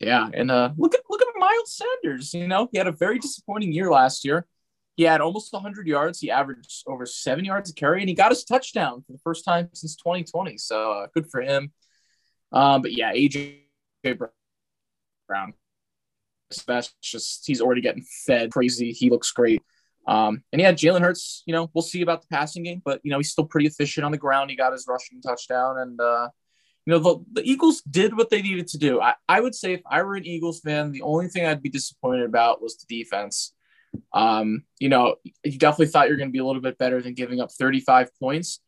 Yeah, 0.00 0.28
and 0.32 0.50
uh, 0.50 0.70
look 0.76 0.94
at 0.94 1.02
look 1.08 1.22
at 1.22 1.28
Miles 1.36 1.76
Sanders. 1.76 2.34
You 2.34 2.48
know, 2.48 2.68
he 2.72 2.78
had 2.78 2.88
a 2.88 2.92
very 2.92 3.20
disappointing 3.20 3.72
year 3.72 3.90
last 3.90 4.24
year. 4.24 4.46
He 4.96 5.04
had 5.04 5.20
almost 5.20 5.52
100 5.52 5.86
yards. 5.86 6.18
He 6.20 6.30
averaged 6.30 6.82
over 6.86 7.06
seven 7.06 7.44
yards 7.44 7.70
a 7.70 7.74
carry, 7.74 8.00
and 8.00 8.08
he 8.08 8.14
got 8.14 8.32
his 8.32 8.44
touchdown 8.44 9.02
for 9.06 9.12
the 9.12 9.18
first 9.18 9.44
time 9.44 9.68
since 9.72 9.94
2020. 9.96 10.58
So 10.58 10.92
uh, 10.92 11.06
good 11.14 11.30
for 11.30 11.40
him. 11.40 11.72
Um, 12.52 12.82
but 12.82 12.92
yeah, 12.92 13.12
AJ 13.12 13.60
Brown, 15.30 15.54
that's 16.66 16.92
just 17.00 17.46
he's 17.46 17.60
already 17.60 17.80
getting 17.80 18.04
fed 18.26 18.50
crazy. 18.50 18.90
He 18.90 19.10
looks 19.10 19.30
great. 19.30 19.62
Um, 20.08 20.42
and 20.52 20.60
yeah, 20.60 20.72
Jalen 20.72 21.02
Hurts, 21.02 21.44
you 21.46 21.54
know, 21.54 21.70
we'll 21.72 21.82
see 21.82 22.02
about 22.02 22.22
the 22.22 22.28
passing 22.28 22.64
game, 22.64 22.82
but 22.84 23.00
you 23.04 23.12
know, 23.12 23.18
he's 23.18 23.30
still 23.30 23.44
pretty 23.44 23.68
efficient 23.68 24.04
on 24.04 24.10
the 24.10 24.18
ground. 24.18 24.50
He 24.50 24.56
got 24.56 24.72
his 24.72 24.86
rushing 24.88 25.22
touchdown, 25.22 25.78
and 25.78 26.00
uh, 26.00 26.28
you 26.84 26.92
know, 26.92 26.98
the, 26.98 27.40
the 27.40 27.48
Eagles 27.48 27.80
did 27.82 28.16
what 28.16 28.28
they 28.28 28.42
needed 28.42 28.66
to 28.68 28.78
do. 28.78 29.00
I, 29.00 29.14
I 29.28 29.40
would 29.40 29.54
say 29.54 29.74
if 29.74 29.82
I 29.88 30.02
were 30.02 30.16
an 30.16 30.26
Eagles 30.26 30.60
fan, 30.60 30.90
the 30.90 31.02
only 31.02 31.28
thing 31.28 31.46
I'd 31.46 31.62
be 31.62 31.68
disappointed 31.68 32.24
about 32.24 32.60
was 32.60 32.76
the 32.76 33.02
defense. 33.02 33.52
Um, 34.12 34.64
you 34.78 34.88
know, 34.88 35.16
you 35.44 35.58
definitely 35.58 35.88
thought 35.88 36.08
you're 36.08 36.16
going 36.16 36.30
to 36.30 36.32
be 36.32 36.38
a 36.38 36.44
little 36.44 36.62
bit 36.62 36.78
better 36.78 37.00
than 37.00 37.14
giving 37.14 37.40
up 37.40 37.52
35 37.52 38.10
points, 38.18 38.60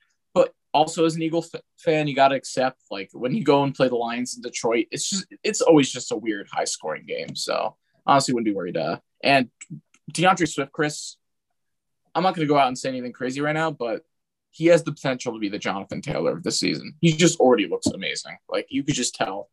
also 0.75 1.05
as 1.05 1.17
an 1.17 1.23
Eagle 1.23 1.45
f- 1.55 1.61
fan, 1.79 2.07
you 2.07 2.15
got 2.15 2.29
to 2.29 2.37
accept 2.37 2.81
like 2.91 3.11
when 3.13 3.35
you 3.35 3.45
go 3.45 3.63
and 3.63 3.75
play 3.75 3.89
the 3.89 3.97
Lions 3.97 4.37
in 4.37 4.43
Detroit, 4.43 4.87
it's 4.91 5.09
just 5.09 5.27
it's 5.43 5.61
always 5.61 5.91
just 5.91 6.13
a 6.13 6.17
weird 6.17 6.49
high 6.51 6.65
scoring 6.65 7.05
game. 7.07 7.35
So 7.37 7.77
honestly, 8.07 8.35
wouldn't 8.35 8.47
be 8.47 8.55
worried. 8.55 8.77
Uh, 8.77 8.99
and 9.23 9.51
D'Andre 10.11 10.47
Swift, 10.47 10.73
Chris, 10.73 11.17
I'm 12.15 12.23
not 12.23 12.35
going 12.35 12.47
to 12.47 12.53
go 12.53 12.59
out 12.59 12.69
and 12.69 12.79
say 12.79 12.89
anything 12.89 13.13
crazy 13.13 13.41
right 13.41 13.55
now, 13.55 13.71
but 13.71 14.03
he 14.51 14.67
has 14.67 14.83
the 14.83 14.93
potential 14.93 15.33
to 15.33 15.39
be 15.39 15.49
the 15.49 15.59
Jonathan 15.59 16.03
Taylor 16.03 16.33
of 16.33 16.43
the 16.43 16.51
season. 16.51 16.95
He 17.01 17.13
just 17.13 17.41
already 17.41 17.67
looks 17.67 17.87
amazing. 17.87 18.37
Like 18.49 18.67
you 18.71 18.83
could 18.83 18.95
just 18.95 19.15
tell. 19.15 19.49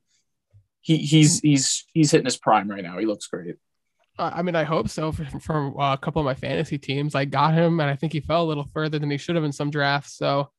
He 0.81 0.97
he's 0.97 1.39
he's 1.41 1.85
he's 1.93 2.11
hitting 2.11 2.25
his 2.25 2.37
prime 2.37 2.69
right 2.69 2.83
now. 2.83 2.97
He 2.97 3.05
looks 3.05 3.27
great. 3.27 3.55
I 4.17 4.41
mean, 4.41 4.55
I 4.55 4.63
hope 4.63 4.89
so. 4.89 5.13
From, 5.13 5.77
uh, 5.79 5.93
a 5.93 5.97
couple 5.97 6.19
of 6.19 6.25
my 6.25 6.33
fantasy 6.33 6.77
teams, 6.77 7.15
I 7.15 7.23
got 7.23 7.53
him, 7.53 7.79
and 7.79 7.89
I 7.89 7.95
think 7.95 8.11
he 8.11 8.19
fell 8.19 8.43
a 8.43 8.47
little 8.47 8.65
further 8.65 8.99
than 8.99 9.09
he 9.09 9.17
should 9.17 9.35
have 9.35 9.45
in 9.45 9.53
some 9.53 9.71
drafts. 9.71 10.17
So 10.17 10.51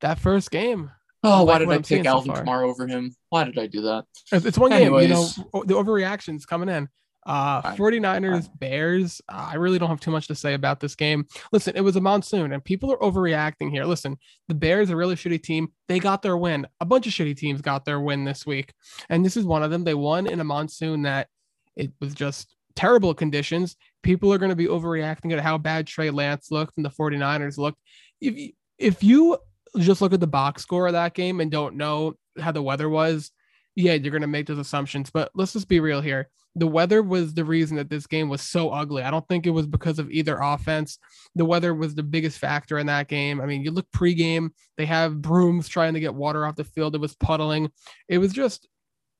that 0.00 0.18
first 0.18 0.50
game. 0.50 0.90
Oh, 1.24 1.44
why 1.44 1.58
did 1.58 1.68
I 1.68 1.78
pick 1.78 2.06
Alvin 2.06 2.34
so 2.34 2.42
Kamara 2.42 2.68
over 2.68 2.86
him? 2.86 3.14
Why 3.30 3.44
did 3.44 3.58
I 3.58 3.66
do 3.66 3.82
that? 3.82 4.04
It's, 4.30 4.46
it's 4.46 4.58
one 4.58 4.72
Anyways. 4.72 5.08
game. 5.08 5.18
You 5.18 5.50
know, 5.52 5.64
the 5.64 5.74
overreactions 5.74 6.46
coming 6.46 6.68
in. 6.68 6.88
Uh, 7.26 7.60
49ers, 7.74 8.48
Bears. 8.58 9.20
Uh, 9.28 9.50
I 9.52 9.56
really 9.56 9.78
don't 9.78 9.90
have 9.90 10.00
too 10.00 10.10
much 10.10 10.28
to 10.28 10.34
say 10.34 10.54
about 10.54 10.80
this 10.80 10.94
game. 10.94 11.26
Listen, 11.52 11.76
it 11.76 11.82
was 11.82 11.96
a 11.96 12.00
monsoon 12.00 12.52
and 12.52 12.64
people 12.64 12.90
are 12.90 12.98
overreacting 12.98 13.70
here. 13.70 13.84
Listen, 13.84 14.16
the 14.46 14.54
Bears 14.54 14.90
are 14.90 14.96
really 14.96 15.14
shitty 15.14 15.42
team. 15.42 15.68
They 15.88 15.98
got 15.98 16.22
their 16.22 16.38
win. 16.38 16.66
A 16.80 16.86
bunch 16.86 17.06
of 17.06 17.12
shitty 17.12 17.36
teams 17.36 17.60
got 17.60 17.84
their 17.84 18.00
win 18.00 18.24
this 18.24 18.46
week. 18.46 18.72
And 19.10 19.24
this 19.24 19.36
is 19.36 19.44
one 19.44 19.62
of 19.62 19.70
them. 19.70 19.84
They 19.84 19.94
won 19.94 20.26
in 20.26 20.40
a 20.40 20.44
monsoon 20.44 21.02
that 21.02 21.28
it 21.76 21.92
was 22.00 22.14
just 22.14 22.56
terrible 22.76 23.12
conditions. 23.12 23.76
People 24.02 24.32
are 24.32 24.38
going 24.38 24.50
to 24.50 24.56
be 24.56 24.66
overreacting 24.66 25.32
at 25.32 25.40
how 25.40 25.58
bad 25.58 25.86
Trey 25.86 26.08
Lance 26.08 26.50
looked 26.50 26.78
and 26.78 26.86
the 26.86 26.90
49ers 26.90 27.58
looked. 27.58 27.78
If, 28.22 28.52
if 28.78 29.02
you 29.02 29.36
just 29.76 30.00
look 30.00 30.12
at 30.12 30.20
the 30.20 30.26
box 30.26 30.62
score 30.62 30.86
of 30.86 30.92
that 30.94 31.14
game 31.14 31.40
and 31.40 31.50
don't 31.50 31.76
know 31.76 32.14
how 32.38 32.52
the 32.52 32.62
weather 32.62 32.88
was, 32.88 33.30
yeah, 33.74 33.94
you're 33.94 34.10
going 34.10 34.22
to 34.22 34.26
make 34.26 34.46
those 34.46 34.58
assumptions. 34.58 35.10
But 35.10 35.30
let's 35.34 35.52
just 35.52 35.68
be 35.68 35.80
real 35.80 36.00
here. 36.00 36.28
The 36.56 36.66
weather 36.66 37.02
was 37.02 37.34
the 37.34 37.44
reason 37.44 37.76
that 37.76 37.88
this 37.88 38.06
game 38.06 38.28
was 38.28 38.42
so 38.42 38.70
ugly. 38.70 39.02
I 39.02 39.10
don't 39.10 39.26
think 39.28 39.46
it 39.46 39.50
was 39.50 39.66
because 39.66 40.00
of 40.00 40.10
either 40.10 40.38
offense. 40.38 40.98
The 41.36 41.44
weather 41.44 41.72
was 41.74 41.94
the 41.94 42.02
biggest 42.02 42.38
factor 42.38 42.78
in 42.78 42.86
that 42.86 43.06
game. 43.06 43.40
I 43.40 43.46
mean, 43.46 43.62
you 43.62 43.70
look 43.70 43.88
pregame, 43.92 44.50
they 44.76 44.86
have 44.86 45.22
brooms 45.22 45.68
trying 45.68 45.94
to 45.94 46.00
get 46.00 46.14
water 46.14 46.44
off 46.44 46.56
the 46.56 46.64
field. 46.64 46.96
It 46.96 47.00
was 47.00 47.14
puddling. 47.14 47.70
It 48.08 48.18
was 48.18 48.32
just, 48.32 48.66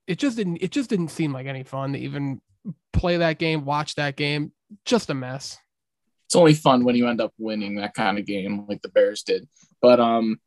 it 0.09 0.19
just 0.19 0.37
didn't, 0.37 0.59
it 0.61 0.73
just 0.73 0.91
didn't 0.91 1.09
seem 1.09 1.33
like 1.33 1.47
any 1.47 1.63
fun 1.63 1.93
to 1.93 1.99
even 1.99 2.41
play 2.93 3.19
that 3.19 3.39
game, 3.39 3.65
watch 3.65 3.95
that 3.95 4.17
game. 4.17 4.53
Just 4.85 5.11
a 5.11 5.15
mess. 5.15 5.59
It's 6.27 6.37
only 6.37 6.55
fun 6.55 6.85
when 6.85 6.97
you 6.97 7.07
end 7.07 7.21
up 7.21 7.33
winning 7.39 7.77
that 7.77 7.95
kind 7.95 8.19
of 8.19 8.27
game 8.27 8.67
like 8.69 8.83
the 8.83 8.89
Bears 8.89 9.23
did. 9.23 9.49
But 9.81 10.01
um 10.01 10.41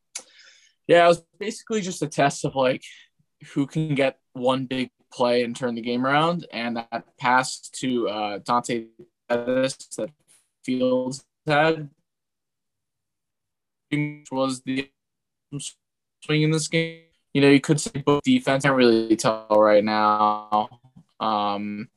yeah, 0.88 1.06
it 1.06 1.08
was 1.08 1.24
basically 1.40 1.82
just 1.82 2.02
a 2.02 2.08
test 2.08 2.46
of 2.46 2.56
like 2.56 2.84
who 3.54 3.66
can 3.66 3.96
get 3.96 4.20
one 4.34 4.66
big 4.66 4.90
play 5.12 5.44
and 5.44 5.56
turn 5.56 5.76
the 5.76 5.82
game 5.82 6.06
around. 6.06 6.48
And 6.52 6.78
that 6.78 7.06
pass 7.18 7.70
to 7.80 8.10
uh, 8.10 8.38
Dante 8.40 8.88
Pettis 9.30 9.76
that 9.98 10.10
Fields 10.64 11.24
had 11.48 11.90
was 14.32 14.62
the 14.62 14.90
swing 16.22 16.44
in 16.44 16.52
this 16.52 16.68
game. 16.68 17.04
You 17.34 17.42
know, 17.42 17.50
you 17.50 17.62
could 17.62 17.80
say 17.80 17.92
both 18.06 18.24
defense. 18.24 18.66
I 18.66 18.70
can't 18.70 18.78
really 18.78 19.16
tell 19.16 19.48
right 19.50 19.84
now. 19.84 20.70
Um, 21.20 21.90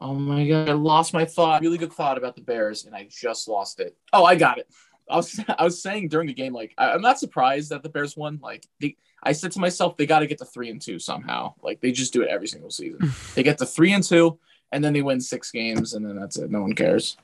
Oh 0.00 0.14
my 0.14 0.46
god, 0.46 0.68
I 0.68 0.74
lost 0.74 1.12
my 1.12 1.24
thought. 1.24 1.60
Really 1.60 1.78
good 1.78 1.92
thought 1.92 2.18
about 2.18 2.36
the 2.36 2.42
Bears, 2.42 2.84
and 2.84 2.94
I 2.94 3.08
just 3.10 3.48
lost 3.48 3.80
it. 3.80 3.96
Oh, 4.12 4.24
I 4.24 4.36
got 4.36 4.58
it. 4.58 4.68
I 5.10 5.16
was 5.16 5.40
I 5.58 5.64
was 5.64 5.82
saying 5.82 6.08
during 6.08 6.26
the 6.26 6.34
game, 6.34 6.52
like 6.52 6.74
I, 6.78 6.94
am 6.94 7.02
not 7.02 7.18
surprised 7.18 7.70
that 7.70 7.82
the 7.82 7.88
Bears 7.88 8.16
won. 8.16 8.38
Like 8.42 8.66
they, 8.80 8.96
I 9.22 9.32
said 9.32 9.52
to 9.52 9.60
myself, 9.60 9.96
they 9.96 10.06
got 10.06 10.20
to 10.20 10.26
get 10.26 10.38
to 10.38 10.44
three 10.44 10.70
and 10.70 10.80
two 10.80 10.98
somehow. 10.98 11.54
Like 11.62 11.80
they 11.80 11.92
just 11.92 12.12
do 12.12 12.22
it 12.22 12.28
every 12.28 12.48
single 12.48 12.70
season. 12.70 13.12
they 13.34 13.42
get 13.42 13.58
to 13.58 13.66
three 13.66 13.92
and 13.92 14.04
two, 14.04 14.38
and 14.72 14.82
then 14.82 14.92
they 14.92 15.02
win 15.02 15.20
six 15.20 15.50
games, 15.50 15.94
and 15.94 16.04
then 16.06 16.16
that's 16.16 16.38
it. 16.38 16.50
No 16.50 16.62
one 16.62 16.74
cares. 16.74 17.16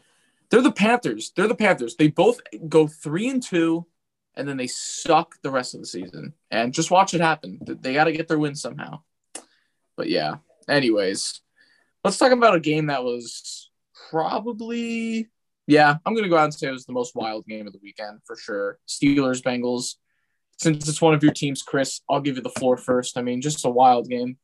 They're 0.51 0.61
the 0.61 0.73
Panthers. 0.73 1.33
They're 1.35 1.49
the 1.49 1.55
Panthers. 1.55 1.97
They 1.97 2.09
both 2.09 2.41
go 2.69 2.87
three 2.87 3.29
and 3.29 3.43
two, 3.43 3.87
and 4.35 4.47
then 4.47 4.57
they 4.57 4.67
suck 4.67 5.37
the 5.43 5.51
rest 5.51 5.75
of 5.75 5.81
the 5.81 5.87
season. 5.87 6.35
And 6.51 6.75
just 6.75 6.91
watch 6.91 7.15
it 7.15 7.21
happen. 7.21 7.59
They 7.63 7.95
got 7.95 8.05
to 8.05 8.13
get 8.13 8.29
their 8.29 8.39
win 8.39 8.55
somehow. 8.55 9.01
But 9.97 10.11
yeah. 10.11 10.37
Anyways, 10.69 11.41
Let's 12.05 12.19
talk 12.19 12.33
about 12.33 12.55
a 12.55 12.61
game 12.61 12.87
that 12.87 13.03
was 13.03 13.71
probably, 14.11 15.31
yeah, 15.67 15.97
I'm 16.05 16.15
going 16.15 16.25
to 16.25 16.31
go 16.31 16.37
out 16.37 16.45
and 16.45 16.55
say 16.55 16.69
it 16.69 16.73
was 16.73 16.87
the 16.87 16.93
most 16.93 17.15
wild 17.15 17.47
game 17.47 17.67
of 17.67 17.73
the 17.73 17.81
weekend 17.83 18.21
for 18.25 18.37
sure. 18.37 18.79
Steelers, 18.89 19.43
Bengals. 19.43 19.95
Since 20.59 20.89
it's 20.89 21.03
one 21.03 21.15
of 21.15 21.23
your 21.23 21.33
teams, 21.33 21.63
Chris, 21.63 22.01
I'll 22.09 22.21
give 22.21 22.37
you 22.37 22.43
the 22.43 22.51
floor 22.51 22.77
first. 22.77 23.19
I 23.19 23.23
mean, 23.23 23.41
just 23.41 23.65
a 23.65 23.71
wild 23.71 24.09
game. 24.09 24.39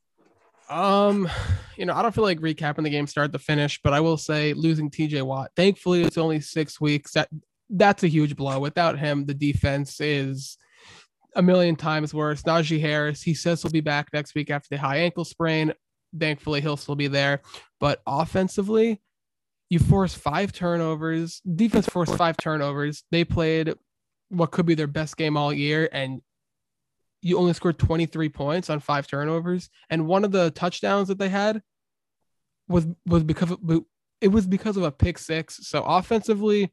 Um, 0.69 1.29
you 1.77 1.85
know, 1.85 1.95
I 1.95 2.03
don't 2.03 2.15
feel 2.15 2.25
like 2.25 2.41
recapping 2.41 2.85
the 2.85 2.91
game 2.91 3.07
start 3.07 3.33
to 3.33 3.39
finish, 3.39 3.81
but 3.83 3.93
I 3.93 4.01
will 4.01 4.17
say 4.17 4.53
losing 4.55 4.91
TJ 4.91 5.23
Watt. 5.23 5.51
Thankfully, 5.57 6.03
it's 6.03 6.19
only 6.19 6.41
six 6.41 6.81
weeks. 6.81 7.13
That 7.13 7.29
that's 7.69 8.03
a 8.03 8.09
huge 8.09 8.37
blow. 8.37 8.59
Without 8.61 8.99
him, 8.99 9.27
the 9.27 9.35
defense 9.35 10.01
is 10.01 10.57
a 11.37 11.43
million 11.43 11.77
times 11.77 12.15
worse. 12.15 12.43
Najee 12.43 12.81
Harris, 12.81 13.23
he 13.23 13.35
says 13.35 13.63
he'll 13.63 13.71
be 13.71 13.81
back 13.81 14.09
next 14.13 14.35
week 14.35 14.51
after 14.51 14.69
the 14.71 14.79
high 14.79 14.99
ankle 14.99 15.25
sprain. 15.25 15.73
Thankfully, 16.19 16.61
he'll 16.61 16.77
still 16.77 16.97
be 16.97 17.09
there. 17.09 17.43
But 17.79 18.01
offensively, 18.07 19.01
you 19.71 19.79
force 19.79 20.15
five 20.15 20.53
turnovers. 20.53 21.41
Defense 21.41 21.87
forced 21.87 22.17
five 22.17 22.37
turnovers. 22.37 23.05
They 23.11 23.25
played 23.25 23.73
what 24.29 24.51
could 24.51 24.67
be 24.67 24.75
their 24.75 24.89
best 24.89 25.17
game 25.17 25.37
all 25.37 25.53
year, 25.53 25.89
and 25.93 26.21
you 27.23 27.39
only 27.39 27.53
scored 27.53 27.79
23 27.79 28.29
points 28.31 28.69
on 28.69 28.81
five 28.81 29.07
turnovers. 29.07 29.71
And 29.89 30.07
one 30.07 30.25
of 30.25 30.33
the 30.33 30.51
touchdowns 30.51 31.09
that 31.09 31.19
they 31.19 31.29
had 31.29 31.63
was 32.69 32.87
was 33.07 33.23
because 33.23 33.53
of, 33.53 33.59
it 34.21 34.29
was 34.29 34.47
because 34.47 34.77
of 34.77 34.83
a 34.83 34.91
pick 34.91 35.19
six. 35.19 35.67
So 35.69 35.83
offensively, 35.85 36.73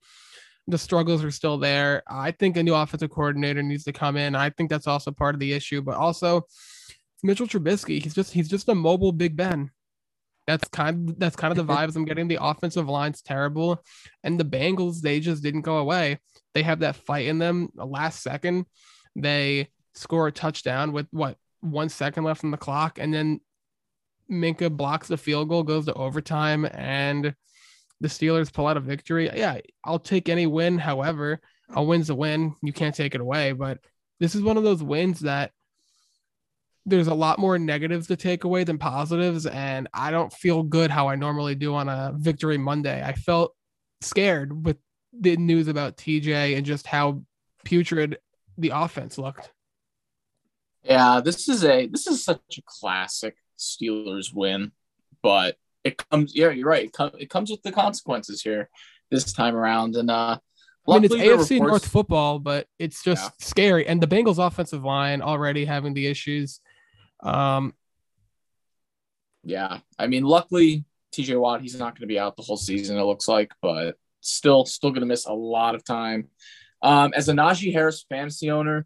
the 0.67 0.77
struggles 0.77 1.23
are 1.23 1.31
still 1.31 1.57
there. 1.57 2.03
I 2.07 2.31
think 2.31 2.57
a 2.57 2.63
new 2.63 2.73
offensive 2.73 3.11
coordinator 3.11 3.61
needs 3.61 3.83
to 3.85 3.93
come 3.93 4.17
in. 4.17 4.35
I 4.35 4.49
think 4.49 4.69
that's 4.69 4.87
also 4.87 5.11
part 5.11 5.35
of 5.35 5.39
the 5.39 5.53
issue, 5.53 5.81
but 5.81 5.95
also 5.95 6.45
Mitchell 7.23 7.47
Trubisky, 7.47 8.01
he's 8.01 8.15
just 8.15 8.33
he's 8.33 8.49
just 8.49 8.69
a 8.69 8.75
mobile 8.75 9.11
Big 9.11 9.35
Ben. 9.35 9.71
That's 10.47 10.67
kind 10.69 11.09
of, 11.09 11.19
that's 11.19 11.35
kind 11.35 11.57
of 11.57 11.67
the 11.67 11.73
vibes 11.73 11.95
I'm 11.95 12.05
getting. 12.05 12.27
The 12.27 12.39
offensive 12.41 12.87
line's 12.89 13.21
terrible, 13.21 13.83
and 14.23 14.39
the 14.39 14.45
Bengals 14.45 15.01
they 15.01 15.19
just 15.19 15.43
didn't 15.43 15.61
go 15.61 15.77
away. 15.77 16.19
They 16.53 16.63
have 16.63 16.79
that 16.79 16.95
fight 16.95 17.27
in 17.27 17.37
them. 17.37 17.69
The 17.75 17.85
last 17.85 18.23
second, 18.23 18.65
they 19.15 19.69
score 19.93 20.27
a 20.27 20.31
touchdown 20.31 20.93
with 20.93 21.07
what 21.11 21.37
one 21.61 21.89
second 21.89 22.23
left 22.23 22.43
on 22.43 22.51
the 22.51 22.57
clock, 22.57 22.97
and 22.97 23.13
then 23.13 23.41
Minkah 24.31 24.75
blocks 24.75 25.07
the 25.07 25.17
field 25.17 25.49
goal, 25.49 25.63
goes 25.63 25.85
to 25.85 25.93
overtime, 25.93 26.65
and 26.65 27.35
the 27.99 28.07
Steelers 28.07 28.53
pull 28.53 28.67
out 28.67 28.77
a 28.77 28.81
victory. 28.81 29.29
Yeah, 29.33 29.59
I'll 29.83 29.99
take 29.99 30.29
any 30.29 30.45
win. 30.45 30.77
However, 30.77 31.39
a 31.69 31.83
win's 31.83 32.09
a 32.09 32.15
win. 32.15 32.55
You 32.61 32.73
can't 32.73 32.95
take 32.95 33.15
it 33.15 33.21
away. 33.21 33.53
But 33.53 33.79
this 34.19 34.35
is 34.35 34.41
one 34.41 34.57
of 34.57 34.63
those 34.63 34.83
wins 34.83 35.21
that 35.21 35.51
there's 36.87 37.07
a 37.07 37.13
lot 37.13 37.37
more 37.37 37.59
negatives 37.59 38.07
to 38.07 38.15
take 38.15 38.45
away 38.45 38.63
than 38.63 38.77
positives. 38.77 39.45
And 39.45 39.89
I 39.93 40.09
don't 40.09 40.31
feel 40.31 40.63
good 40.63 40.89
how 40.89 41.09
I 41.09 41.15
normally 41.15 41.53
do 41.53 41.75
on 41.75 41.89
a 41.89 42.13
victory 42.15 42.57
Monday. 42.57 43.03
I 43.03 43.11
felt 43.11 43.53
scared 44.01 44.65
with 44.65 44.77
the 45.11 45.35
news 45.35 45.67
about 45.67 45.97
TJ 45.97 46.55
and 46.55 46.65
just 46.65 46.87
how 46.87 47.23
putrid 47.65 48.17
the 48.57 48.71
offense 48.73 49.17
looked. 49.17 49.51
Yeah, 50.83 51.19
this 51.19 51.49
is 51.49 51.65
a 51.65 51.87
this 51.87 52.07
is 52.07 52.23
such 52.23 52.39
a 52.57 52.61
classic 52.65 53.35
Steelers 53.59 54.33
win, 54.33 54.71
but 55.21 55.57
it 55.83 55.97
comes. 55.97 56.33
Yeah, 56.33 56.51
you're 56.51 56.69
right. 56.69 56.85
It, 56.85 56.93
com- 56.93 57.11
it 57.19 57.29
comes 57.29 57.51
with 57.51 57.61
the 57.63 57.73
consequences 57.73 58.41
here 58.41 58.69
this 59.11 59.33
time 59.33 59.55
around, 59.55 59.97
and 59.97 60.09
uh, 60.09 60.37
I 60.87 60.93
mean, 60.93 61.03
it's 61.03 61.13
AFC 61.13 61.55
reports- 61.55 61.59
North 61.59 61.87
football, 61.87 62.39
but 62.39 62.67
it's 62.79 63.03
just 63.03 63.23
yeah. 63.23 63.45
scary. 63.45 63.85
And 63.85 64.01
the 64.01 64.07
Bengals' 64.07 64.45
offensive 64.45 64.85
line 64.85 65.21
already 65.21 65.65
having 65.65 65.93
the 65.93 66.07
issues. 66.07 66.61
Um, 67.21 67.73
yeah, 69.43 69.79
I 69.97 70.07
mean, 70.07 70.23
luckily 70.23 70.85
TJ 71.13 71.39
Watt 71.39 71.61
he's 71.61 71.77
not 71.77 71.93
going 71.93 72.01
to 72.01 72.13
be 72.13 72.19
out 72.19 72.35
the 72.35 72.43
whole 72.43 72.57
season. 72.57 72.97
It 72.97 73.03
looks 73.03 73.27
like, 73.27 73.51
but 73.61 73.95
still, 74.21 74.65
still 74.65 74.91
going 74.91 75.01
to 75.01 75.07
miss 75.07 75.25
a 75.25 75.33
lot 75.33 75.75
of 75.75 75.83
time. 75.83 76.27
Um, 76.81 77.13
as 77.15 77.29
a 77.29 77.33
Najee 77.33 77.73
Harris 77.73 78.05
fantasy 78.07 78.51
owner, 78.51 78.85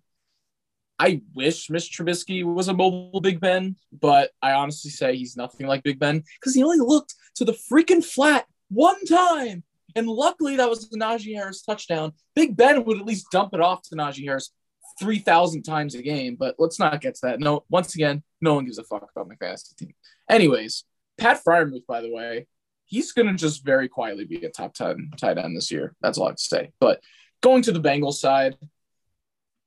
I 0.98 1.22
wish 1.34 1.70
Mitch 1.70 1.98
Trubisky 1.98 2.44
was 2.44 2.68
a 2.68 2.74
mobile 2.74 3.22
Big 3.22 3.40
Ben, 3.40 3.76
but 3.92 4.30
I 4.42 4.52
honestly 4.52 4.92
say 4.92 5.16
he's 5.16 5.36
nothing 5.36 5.66
like 5.66 5.84
Big 5.84 6.00
Ben 6.00 6.24
because 6.40 6.54
he 6.54 6.64
only 6.64 6.78
looked 6.78 7.16
to 7.36 7.46
the 7.46 7.58
freaking 7.72 8.06
flat 8.06 8.46
one 8.70 9.04
time. 9.06 9.64
And 9.96 10.08
luckily, 10.08 10.58
that 10.58 10.70
was 10.70 10.88
the 10.90 10.98
Najee 10.98 11.36
Harris 11.36 11.64
touchdown. 11.64 12.14
Big 12.36 12.56
Ben 12.56 12.86
would 12.86 13.00
at 13.00 13.06
least 13.06 13.32
dump 13.32 13.54
it 13.54 13.60
off 13.60 13.82
to 13.90 13.96
Najee 13.96 14.26
Harris 14.26 14.52
3,000 15.02 15.64
times 15.64 15.96
a 15.96 16.02
game, 16.02 16.38
but 16.40 16.56
let's 16.60 16.80
not 16.80 17.02
get 17.02 17.16
to 17.16 17.22
that. 17.24 17.40
No, 17.40 17.66
once 17.70 17.96
again, 17.96 18.24
no 18.40 18.54
one 18.54 18.66
gives 18.66 18.78
a 18.78 18.84
fuck 18.84 19.10
about 19.14 19.28
my 19.28 19.36
fantasy 19.36 19.76
team. 19.76 19.94
Anyways, 20.30 20.86
Pat 21.18 21.42
Freiermuth, 21.44 21.86
by 21.88 22.02
the 22.02 22.12
way, 22.12 22.48
he's 22.86 23.12
going 23.12 23.28
to 23.28 23.34
just 23.34 23.66
very 23.66 23.90
quietly 23.90 24.26
be 24.26 24.46
a 24.46 24.50
top 24.50 24.74
10 24.76 25.12
tight 25.18 25.38
end 25.38 25.58
this 25.58 25.72
year. 25.72 25.96
That's 26.02 26.18
all 26.18 26.28
I 26.28 26.30
have 26.30 26.38
to 26.38 26.44
say. 26.44 26.72
But 26.80 27.02
going 27.42 27.64
to 27.64 27.72
the 27.72 27.82
Bengals 27.82 28.16
side, 28.16 28.56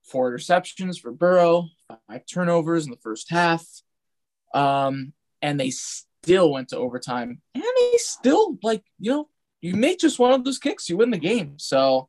four 0.05 0.31
interceptions 0.31 1.01
for 1.01 1.11
Burrow, 1.11 1.69
five 1.89 2.23
turnovers 2.33 2.85
in 2.85 2.91
the 2.91 2.99
first 2.99 3.31
half. 3.31 3.67
Um, 4.55 5.13
and 5.43 5.59
they 5.59 5.71
still 5.71 6.53
went 6.53 6.69
to 6.69 6.79
overtime. 6.79 7.41
And 7.55 7.65
they 7.65 7.97
still, 7.97 8.57
like, 8.63 8.85
you 9.01 9.11
know, 9.11 9.29
you 9.61 9.75
make 9.75 9.99
just 9.99 10.19
one 10.19 10.33
of 10.33 10.45
those 10.45 10.59
kicks, 10.59 10.89
you 10.89 10.97
win 10.97 11.11
the 11.11 11.19
game. 11.19 11.59
So 11.59 12.09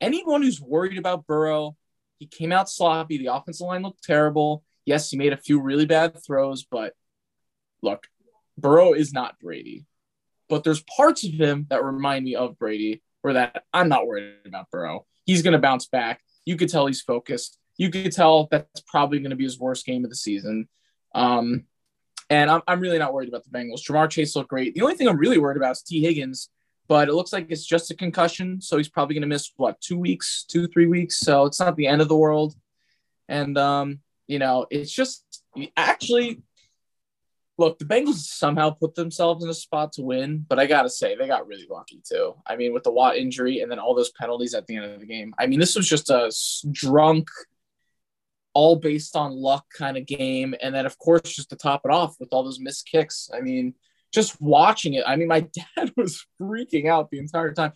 anyone 0.00 0.42
who's 0.42 0.60
worried 0.60 0.98
about 0.98 1.26
Burrow, 1.26 1.76
he 2.18 2.26
came 2.26 2.52
out 2.52 2.70
sloppy. 2.70 3.18
The 3.18 3.34
offensive 3.34 3.66
line 3.66 3.82
looked 3.82 4.02
terrible. 4.04 4.64
Yes, 4.84 5.10
he 5.10 5.16
made 5.16 5.32
a 5.32 5.38
few 5.38 5.60
really 5.60 5.86
bad 5.86 6.16
throws, 6.24 6.64
but 6.64 6.94
look, 7.82 8.06
Burrow 8.58 8.92
is 8.92 9.12
not 9.12 9.38
Brady. 9.38 9.86
But 10.48 10.62
there's 10.62 10.82
parts 10.82 11.24
of 11.24 11.32
him 11.32 11.66
that 11.70 11.82
remind 11.82 12.24
me 12.24 12.34
of 12.34 12.58
Brady, 12.58 13.02
where 13.22 13.34
that 13.34 13.64
I'm 13.72 13.88
not 13.88 14.06
worried 14.06 14.34
about 14.46 14.70
Burrow. 14.70 15.06
He's 15.24 15.42
going 15.42 15.52
to 15.52 15.58
bounce 15.58 15.86
back. 15.86 16.20
You 16.44 16.56
could 16.56 16.68
tell 16.68 16.86
he's 16.86 17.00
focused. 17.00 17.58
You 17.76 17.90
could 17.90 18.12
tell 18.12 18.48
that's 18.50 18.82
probably 18.82 19.18
going 19.20 19.30
to 19.30 19.36
be 19.36 19.44
his 19.44 19.58
worst 19.58 19.86
game 19.86 20.04
of 20.04 20.10
the 20.10 20.16
season. 20.16 20.68
Um, 21.14 21.64
and 22.30 22.50
I'm, 22.50 22.62
I'm 22.68 22.80
really 22.80 22.98
not 22.98 23.12
worried 23.12 23.28
about 23.28 23.44
the 23.44 23.50
Bengals. 23.50 23.82
Ja'Marr 23.88 24.10
Chase 24.10 24.36
looked 24.36 24.50
great. 24.50 24.74
The 24.74 24.82
only 24.82 24.94
thing 24.94 25.08
I'm 25.08 25.16
really 25.16 25.38
worried 25.38 25.56
about 25.56 25.72
is 25.72 25.82
Tee 25.82 26.02
Higgins, 26.02 26.50
but 26.86 27.08
it 27.08 27.14
looks 27.14 27.32
like 27.32 27.46
it's 27.50 27.64
just 27.64 27.90
a 27.90 27.96
concussion. 27.96 28.60
So 28.60 28.76
he's 28.76 28.88
probably 28.88 29.14
going 29.14 29.22
to 29.22 29.28
miss, 29.28 29.52
what, 29.56 29.80
two 29.80 29.98
weeks, 29.98 30.44
two, 30.48 30.66
three 30.68 30.86
weeks. 30.86 31.18
So 31.18 31.46
it's 31.46 31.60
not 31.60 31.76
the 31.76 31.86
end 31.86 32.02
of 32.02 32.08
the 32.08 32.16
world. 32.16 32.54
And, 33.28 33.56
um, 33.56 34.00
you 34.26 34.38
know, 34.38 34.66
it's 34.70 34.92
just 34.92 35.24
actually, 35.76 36.42
look, 37.56 37.78
the 37.78 37.84
Bengals 37.84 38.16
somehow 38.16 38.70
put 38.70 38.94
themselves 38.94 39.44
in 39.44 39.50
a 39.50 39.54
spot 39.54 39.92
to 39.92 40.02
win, 40.02 40.44
but 40.48 40.58
I 40.58 40.66
got 40.66 40.82
to 40.82 40.90
say, 40.90 41.14
they 41.14 41.26
got 41.26 41.46
really 41.46 41.66
lucky 41.70 42.02
too. 42.06 42.34
I 42.46 42.56
mean, 42.56 42.74
with 42.74 42.82
the 42.82 42.90
Watt 42.90 43.16
injury 43.16 43.60
and 43.60 43.70
then 43.70 43.78
all 43.78 43.94
those 43.94 44.10
penalties 44.10 44.54
at 44.54 44.66
the 44.66 44.76
end 44.76 44.86
of 44.86 45.00
the 45.00 45.06
game. 45.06 45.34
I 45.38 45.46
mean, 45.46 45.60
this 45.60 45.76
was 45.76 45.88
just 45.88 46.10
a 46.10 46.32
drunk, 46.70 47.28
all 48.52 48.76
based 48.76 49.16
on 49.16 49.32
luck 49.32 49.64
kind 49.76 49.96
of 49.96 50.06
game. 50.06 50.54
And 50.60 50.74
then, 50.74 50.86
of 50.86 50.98
course, 50.98 51.22
just 51.22 51.50
to 51.50 51.56
top 51.56 51.82
it 51.84 51.90
off 51.90 52.16
with 52.20 52.28
all 52.32 52.44
those 52.44 52.60
missed 52.60 52.86
kicks. 52.86 53.30
I 53.34 53.40
mean, 53.40 53.74
just 54.14 54.40
watching 54.40 54.94
it, 54.94 55.04
I 55.06 55.16
mean, 55.16 55.28
my 55.28 55.40
dad 55.76 55.92
was 55.96 56.24
freaking 56.40 56.88
out 56.88 57.10
the 57.10 57.18
entire 57.18 57.52
time. 57.52 57.72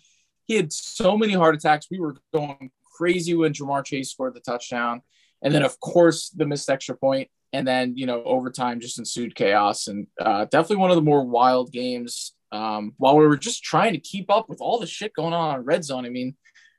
He 0.47 0.55
had 0.55 0.73
so 0.73 1.17
many 1.19 1.35
heart 1.35 1.55
attacks. 1.55 1.89
We 1.91 2.01
were 2.01 2.17
going 2.33 2.71
crazy 2.97 3.35
when 3.35 3.53
Ja'Marr 3.53 3.85
Chase 3.85 4.11
scored 4.11 4.35
the 4.35 4.41
touchdown. 4.41 5.03
And 5.43 5.55
then, 5.55 5.63
of 5.63 5.79
course, 5.79 6.31
the 6.31 6.47
missed 6.47 6.71
extra 6.71 6.97
point 6.97 7.29
and 7.53 7.67
then 7.67 7.97
you 7.97 8.07
know 8.07 8.23
overtime 8.25 8.81
just 8.81 8.99
ensued 8.99 9.35
chaos 9.35 9.87
and 9.87 10.07
uh, 10.21 10.45
definitely 10.47 10.77
one 10.77 10.91
of 10.91 10.97
the 10.97 11.03
more 11.03 11.25
wild 11.25 11.73
games 11.73 12.35
um, 12.53 12.95
while 12.97 13.17
we 13.17 13.27
were 13.27 13.37
just 13.37 13.63
trying 13.63 13.93
to 13.93 14.01
keep 14.01 14.31
up 14.31 14.49
with 14.49 14.61
all 14.61 14.79
the 14.79 14.87
shit 14.87 15.13
going 15.15 15.33
on 15.33 15.55
on 15.55 15.65
red 15.65 15.85
zone 15.85 16.05
i 16.05 16.09
mean 16.09 16.37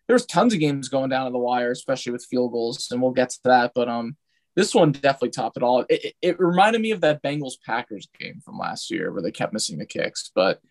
there's 0.07 0.25
tons 0.25 0.53
of 0.53 0.59
games 0.59 0.89
going 0.89 1.09
down 1.09 1.25
to 1.25 1.31
the 1.31 1.37
wire 1.37 1.71
especially 1.71 2.11
with 2.11 2.25
field 2.29 2.51
goals 2.51 2.87
and 2.91 3.01
we'll 3.01 3.11
get 3.11 3.29
to 3.29 3.39
that 3.43 3.71
but 3.75 3.87
um 3.87 4.15
this 4.59 4.75
one 4.75 4.91
definitely 4.91 5.29
topped 5.29 5.57
it 5.57 5.63
all 5.63 5.81
it, 5.81 5.87
it, 5.89 6.15
it 6.21 6.39
reminded 6.39 6.81
me 6.81 6.91
of 6.91 7.01
that 7.01 7.23
bengals 7.23 7.53
packers 7.65 8.07
game 8.19 8.39
from 8.43 8.57
last 8.57 8.91
year 8.91 9.11
where 9.11 9.21
they 9.21 9.31
kept 9.31 9.53
missing 9.53 9.77
the 9.77 9.85
kicks 9.85 10.31
but 10.35 10.61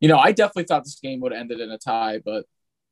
you 0.00 0.08
know 0.08 0.18
i 0.18 0.32
definitely 0.32 0.64
thought 0.64 0.84
this 0.84 1.00
game 1.00 1.20
would 1.20 1.32
have 1.32 1.40
ended 1.40 1.60
in 1.60 1.70
a 1.70 1.78
tie 1.78 2.20
but 2.24 2.44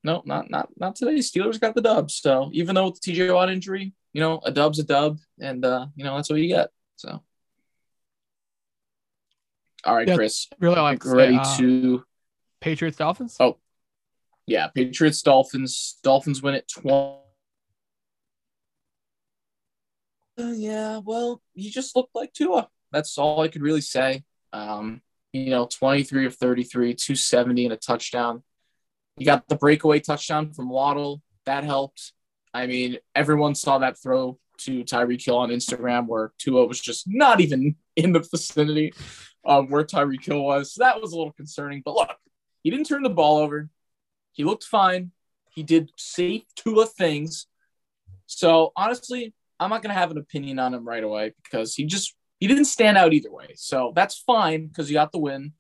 no 0.05 0.23
not 0.25 0.51
not 0.51 0.69
not 0.77 0.95
today 0.95 1.17
steelers 1.17 1.61
got 1.61 1.75
the 1.75 1.83
dub 1.83 2.11
so 2.11 2.51
even 2.53 2.75
though 2.75 2.87
with 2.87 3.01
the 3.01 3.13
tj 3.13 3.35
watt 3.35 3.51
injury 3.51 3.93
you 4.13 4.21
know, 4.21 4.41
a 4.45 4.51
dub's 4.51 4.79
a 4.79 4.85
dub, 4.85 5.19
and 5.39 5.65
uh, 5.65 5.87
you 5.95 6.05
know 6.05 6.17
that's 6.17 6.31
what 6.31 6.41
you 6.41 6.49
get. 6.49 6.71
So, 6.97 7.23
all 9.85 9.95
right, 9.95 10.09
yeah, 10.09 10.17
Chris, 10.17 10.49
really 10.59 10.81
like 10.81 11.05
ready 11.05 11.37
uh, 11.37 11.57
to 11.59 12.05
Patriots 12.61 12.97
Dolphins. 12.97 13.37
Oh, 13.39 13.59
yeah, 14.47 14.69
Patriots 14.69 15.23
Dolphins. 15.23 15.99
Dolphins 16.03 16.43
win 16.43 16.55
it 16.55 16.69
twenty. 16.69 16.97
Uh, 16.97 17.19
yeah, 20.39 21.01
well, 21.05 21.43
you 21.55 21.71
just 21.71 21.97
looked 21.97 22.15
like 22.15 22.33
Tua. 22.33 22.69
That's 22.93 23.19
all 23.19 23.41
I 23.41 23.49
could 23.49 23.63
really 23.63 23.81
say. 23.81 24.25
Um, 24.53 25.03
you 25.33 25.51
know, 25.51 25.67
23 25.67 26.27
of 26.27 26.37
33, 26.37 26.95
270 26.95 27.65
and 27.65 27.73
a 27.73 27.77
touchdown. 27.77 28.43
You 29.17 29.27
got 29.27 29.49
the 29.49 29.57
breakaway 29.57 30.01
touchdown 30.01 30.53
from 30.53 30.71
Waddle. 30.71 31.23
That 31.45 31.65
helped. 31.65 32.13
I 32.55 32.67
mean, 32.67 32.99
everyone 33.15 33.55
saw 33.55 33.79
that 33.79 34.01
throw 34.01 34.39
to 34.59 34.85
Tyreek 34.85 35.25
Hill 35.25 35.37
on 35.37 35.51
Instagram 35.51 36.07
where 36.07 36.33
Tua 36.39 36.67
was 36.67 36.81
just 36.81 37.05
not 37.07 37.41
even 37.41 37.77
in 37.97 38.13
the 38.13 38.21
vicinity 38.21 38.93
of 39.45 39.71
where 39.71 39.85
Tyreek 39.85 40.25
Hill 40.25 40.43
was. 40.43 40.73
So 40.73 40.85
that 40.85 41.01
was 41.01 41.13
a 41.13 41.17
little 41.17 41.33
concerning. 41.33 41.83
But 41.85 41.95
look, 41.95 42.17
he 42.63 42.71
didn't 42.71 42.87
turn 42.87 43.03
the 43.03 43.11
ball 43.11 43.39
over. 43.39 43.69
He 44.33 44.45
looked 44.45 44.65
fine. 44.65 45.13
He 45.51 45.63
did 45.63 45.91
safe 45.97 46.43
Tua 46.55 46.87
things. 46.87 47.47
So 48.27 48.73
honestly, 48.77 49.35
I'm 49.61 49.71
not 49.71 49.83
going 49.83 49.95
to 49.95 50.01
have 50.01 50.11
an 50.11 50.19
opinion 50.19 50.59
on 50.59 50.75
him 50.75 50.87
right 50.87 51.03
away 51.03 51.35
because 51.43 51.75
he 51.75 51.85
just 51.85 52.15
he 52.39 52.47
didn't 52.47 52.67
stand 52.67 52.97
out 52.97 53.13
either 53.13 53.31
way. 53.33 53.49
So 53.57 53.93
that's 53.95 54.19
fine 54.19 54.69
because 54.69 54.89
you 54.89 54.95
got 54.95 55.13
the 55.13 55.19
win. 55.19 55.53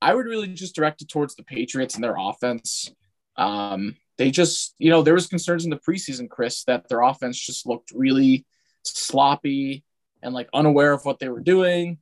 I 0.00 0.14
would 0.14 0.26
really 0.26 0.48
just 0.48 0.74
direct 0.74 1.02
it 1.02 1.08
towards 1.08 1.34
the 1.34 1.42
Patriots 1.42 1.94
and 1.94 2.04
their 2.04 2.16
offense. 2.18 2.90
Um, 3.36 3.96
they 4.18 4.30
just, 4.30 4.74
you 4.78 4.90
know, 4.90 5.02
there 5.02 5.14
was 5.14 5.26
concerns 5.26 5.64
in 5.64 5.70
the 5.70 5.78
preseason, 5.78 6.28
Chris, 6.28 6.64
that 6.64 6.88
their 6.88 7.02
offense 7.02 7.38
just 7.38 7.66
looked 7.66 7.90
really 7.94 8.46
sloppy 8.82 9.84
and 10.22 10.34
like 10.34 10.48
unaware 10.54 10.92
of 10.92 11.04
what 11.04 11.18
they 11.18 11.28
were 11.28 11.40
doing. 11.40 11.98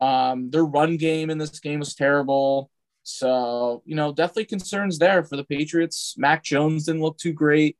Um, 0.00 0.50
their 0.50 0.64
run 0.64 0.96
game 0.96 1.30
in 1.30 1.38
this 1.38 1.58
game 1.60 1.80
was 1.80 1.94
terrible. 1.94 2.70
So, 3.02 3.82
you 3.84 3.96
know, 3.96 4.12
definitely 4.12 4.44
concerns 4.46 4.98
there 4.98 5.24
for 5.24 5.36
the 5.36 5.44
Patriots. 5.44 6.14
Mac 6.16 6.44
Jones 6.44 6.86
didn't 6.86 7.02
look 7.02 7.18
too 7.18 7.32
great. 7.32 7.76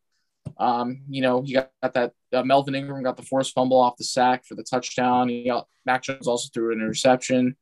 Um, 0.58 1.02
you 1.08 1.22
know, 1.22 1.42
he 1.42 1.54
got, 1.54 1.70
that 1.82 2.12
uh, 2.32 2.42
Melvin 2.42 2.74
Ingram 2.74 3.02
got 3.02 3.16
the 3.16 3.22
forced 3.22 3.54
fumble 3.54 3.80
off 3.80 3.96
the 3.96 4.04
sack 4.04 4.44
for 4.44 4.54
the 4.54 4.62
touchdown. 4.62 5.28
He 5.28 5.46
got 5.46 5.66
Mac 5.86 6.02
Jones 6.02 6.28
also 6.28 6.48
threw 6.52 6.72
an 6.72 6.80
interception. 6.80 7.56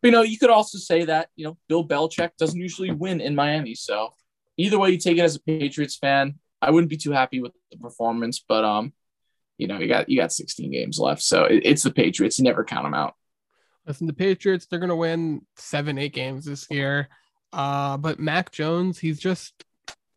But, 0.00 0.08
you 0.08 0.12
know, 0.12 0.22
you 0.22 0.38
could 0.38 0.50
also 0.50 0.78
say 0.78 1.04
that, 1.06 1.28
you 1.34 1.44
know, 1.44 1.58
Bill 1.68 1.86
Belichick 1.86 2.30
doesn't 2.38 2.58
usually 2.58 2.92
win 2.92 3.20
in 3.20 3.34
Miami. 3.34 3.74
So 3.74 4.10
either 4.56 4.78
way 4.78 4.90
you 4.90 4.98
take 4.98 5.18
it 5.18 5.22
as 5.22 5.36
a 5.36 5.40
Patriots 5.40 5.96
fan, 5.96 6.38
I 6.60 6.70
wouldn't 6.70 6.90
be 6.90 6.96
too 6.96 7.12
happy 7.12 7.40
with 7.40 7.52
the 7.70 7.78
performance, 7.78 8.44
but 8.46 8.64
um, 8.64 8.92
you 9.58 9.66
know, 9.66 9.78
you 9.78 9.88
got 9.88 10.08
you 10.08 10.16
got 10.16 10.32
16 10.32 10.70
games 10.70 10.98
left. 10.98 11.22
So 11.22 11.44
it, 11.44 11.62
it's 11.64 11.82
the 11.82 11.92
Patriots. 11.92 12.38
You 12.38 12.44
never 12.44 12.64
count 12.64 12.84
them 12.84 12.94
out. 12.94 13.14
Listen, 13.86 14.06
the 14.06 14.12
Patriots, 14.12 14.66
they're 14.66 14.78
gonna 14.78 14.96
win 14.96 15.42
seven, 15.56 15.98
eight 15.98 16.14
games 16.14 16.44
this 16.44 16.66
year. 16.70 17.08
Uh, 17.52 17.96
but 17.96 18.20
Mac 18.20 18.52
Jones, 18.52 18.98
he's 18.98 19.18
just 19.18 19.64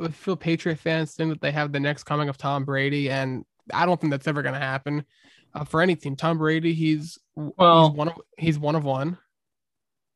feel 0.10 0.36
Patriot 0.36 0.78
fans 0.78 1.14
think 1.14 1.30
that 1.30 1.42
they 1.42 1.52
have 1.52 1.72
the 1.72 1.80
next 1.80 2.04
coming 2.04 2.30
of 2.30 2.38
Tom 2.38 2.66
Brady, 2.66 3.10
and 3.10 3.46
I 3.74 3.86
don't 3.86 4.00
think 4.00 4.12
that's 4.12 4.28
ever 4.28 4.42
gonna 4.42 4.60
happen 4.60 5.06
uh, 5.54 5.64
for 5.64 5.82
any 5.82 5.96
team. 5.96 6.16
Tom 6.16 6.38
Brady, 6.38 6.74
he's 6.74 7.20
well, 7.36 7.90
he's 7.90 7.98
one 7.98 8.08
of 8.10 8.22
he's 8.38 8.60
one 8.60 8.76
of 8.76 8.84
one. 8.84 9.18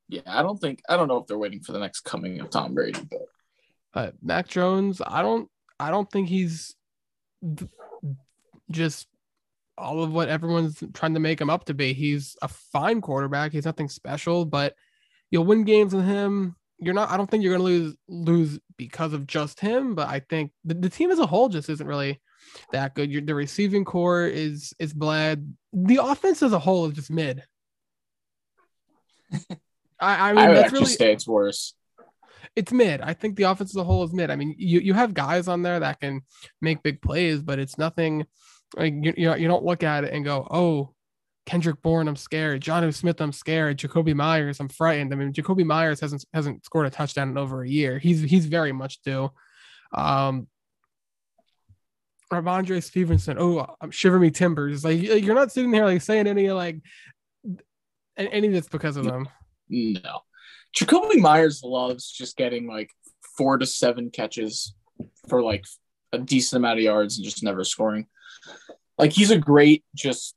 Yeah, 0.08 0.22
I 0.28 0.42
don't 0.42 0.60
think 0.60 0.82
I 0.88 0.98
don't 0.98 1.08
know 1.08 1.18
if 1.18 1.28
they're 1.28 1.38
waiting 1.38 1.62
for 1.62 1.72
the 1.72 1.80
next 1.80 2.02
coming 2.02 2.40
of 2.40 2.50
Tom 2.50 2.74
Brady, 2.74 3.02
but 3.10 3.26
uh, 3.94 4.12
Mac 4.22 4.48
Jones, 4.48 5.02
I 5.06 5.22
don't 5.22 5.50
I 5.80 5.92
don't 5.92 6.10
think 6.10 6.30
he's 6.30 6.76
just 8.72 9.08
all 9.78 10.04
of 10.04 10.12
what 10.12 10.30
everyone's 10.30 10.82
trying 10.94 11.14
to 11.14 11.20
make 11.20 11.40
him 11.40 11.50
up 11.50 11.66
to 11.66 11.74
be. 11.74 11.94
He's 11.94 12.38
a 12.42 12.48
fine 12.48 13.02
quarterback. 13.02 13.52
He's 13.52 13.66
nothing 13.66 13.90
special, 13.90 14.46
but 14.46 14.76
you'll 15.32 15.46
win 15.46 15.64
games 15.64 15.94
with 15.94 16.06
him. 16.06 16.56
You're 16.80 16.94
not. 16.94 17.10
I 17.10 17.18
don't 17.18 17.30
think 17.30 17.44
you're 17.44 17.58
going 17.58 17.68
to 17.68 17.84
lose 17.84 17.96
lose 18.08 18.60
because 18.78 19.14
of 19.14 19.28
just 19.28 19.60
him. 19.60 19.96
But 19.96 20.10
I 20.10 20.20
think 20.20 20.52
the, 20.64 20.74
the 20.74 20.90
team 20.90 21.12
as 21.12 21.20
a 21.20 21.26
whole 21.26 21.50
just 21.50 21.70
isn't 21.70 21.88
really 21.88 22.22
that 22.72 22.96
good. 22.96 23.12
You're, 23.12 23.22
the 23.22 23.36
receiving 23.36 23.86
corps 23.86 24.26
is 24.26 24.74
is 24.80 24.94
bled. 24.94 25.56
The 25.74 26.00
offense 26.04 26.44
as 26.44 26.54
a 26.54 26.60
whole 26.60 26.88
is 26.88 26.94
just 26.94 27.12
mid. 27.12 27.44
I, 30.00 30.30
I 30.30 30.34
mean, 30.34 30.38
I 30.40 30.48
would 30.50 30.58
that's 30.58 30.66
actually 30.66 30.80
really 30.80 30.92
say 30.94 31.14
it's 31.14 31.28
worse. 31.28 31.74
It's 32.56 32.72
mid. 32.72 33.02
I 33.02 33.14
think 33.14 33.36
the 33.36 33.44
offense 33.44 33.72
as 33.72 33.78
a 33.78 33.84
whole 33.84 34.04
is 34.04 34.14
mid. 34.14 34.30
I 34.30 34.36
mean, 34.36 34.56
you 34.58 34.80
you 34.80 34.94
have 34.94 35.14
guys 35.14 35.48
on 35.48 35.62
there 35.62 35.80
that 35.80 36.00
can 36.00 36.22
make 36.62 36.84
big 36.84 37.02
plays, 37.02 37.42
but 37.42 37.60
it's 37.60 37.78
nothing 37.78 38.26
like 38.76 38.94
you, 38.94 39.14
you, 39.18 39.26
know, 39.28 39.36
you 39.36 39.48
don't 39.48 39.64
look 39.64 39.84
at 39.84 40.04
it 40.04 40.14
and 40.14 40.26
go, 40.26 40.48
oh, 40.50 40.95
Kendrick 41.46 41.82
Bourne, 41.82 42.08
I'm 42.08 42.16
scared. 42.16 42.62
Jonnu 42.62 42.94
Smith, 42.94 43.22
I'm 43.22 43.32
scared. 43.32 43.78
Jakobi 43.78 44.16
Meyers, 44.16 44.60
I'm 44.60 44.70
frightened. 44.70 45.14
I 45.14 45.16
mean, 45.16 45.32
Jakobi 45.32 45.64
Meyers 45.64 46.00
hasn't 46.00 46.26
hasn't 46.34 46.66
scored 46.66 46.88
a 46.88 46.90
touchdown 46.90 47.30
in 47.30 47.38
over 47.38 47.64
a 47.64 47.70
year. 47.70 48.00
He's 48.00 48.22
he's 48.22 48.48
very 48.48 48.72
much 48.72 49.02
due. 49.04 49.32
Um, 49.94 50.48
Rhamondre 52.34 52.82
Stevenson, 52.84 53.38
oh, 53.40 53.76
I'm 53.80 53.92
shiver 53.92 54.20
me 54.20 54.32
timbers. 54.32 54.84
Like 54.84 55.02
you're 55.02 55.36
not 55.36 55.52
sitting 55.52 55.72
here 55.72 55.86
like 55.86 56.02
saying 56.02 56.28
any 56.28 56.50
like 56.52 56.78
any 58.18 58.48
of 58.48 58.54
this 58.54 58.68
because 58.68 58.98
of 58.98 59.06
them. 59.06 59.30
No, 59.70 60.22
Jakobi 60.76 61.20
Meyers 61.20 61.62
loves 61.64 62.12
just 62.12 62.38
getting 62.38 62.68
like 62.68 62.90
four 63.38 63.60
to 63.60 63.68
seven 63.68 64.10
catches 64.10 64.74
for 65.28 65.44
like 65.44 65.66
a 66.12 66.18
decent 66.18 66.58
amount 66.58 66.80
of 66.80 66.84
yards 66.84 67.18
and 67.18 67.26
just 67.26 67.44
never 67.44 67.64
scoring. 67.64 68.08
Like 68.98 69.12
he's 69.12 69.32
a 69.32 69.38
great 69.38 69.84
just 69.96 70.36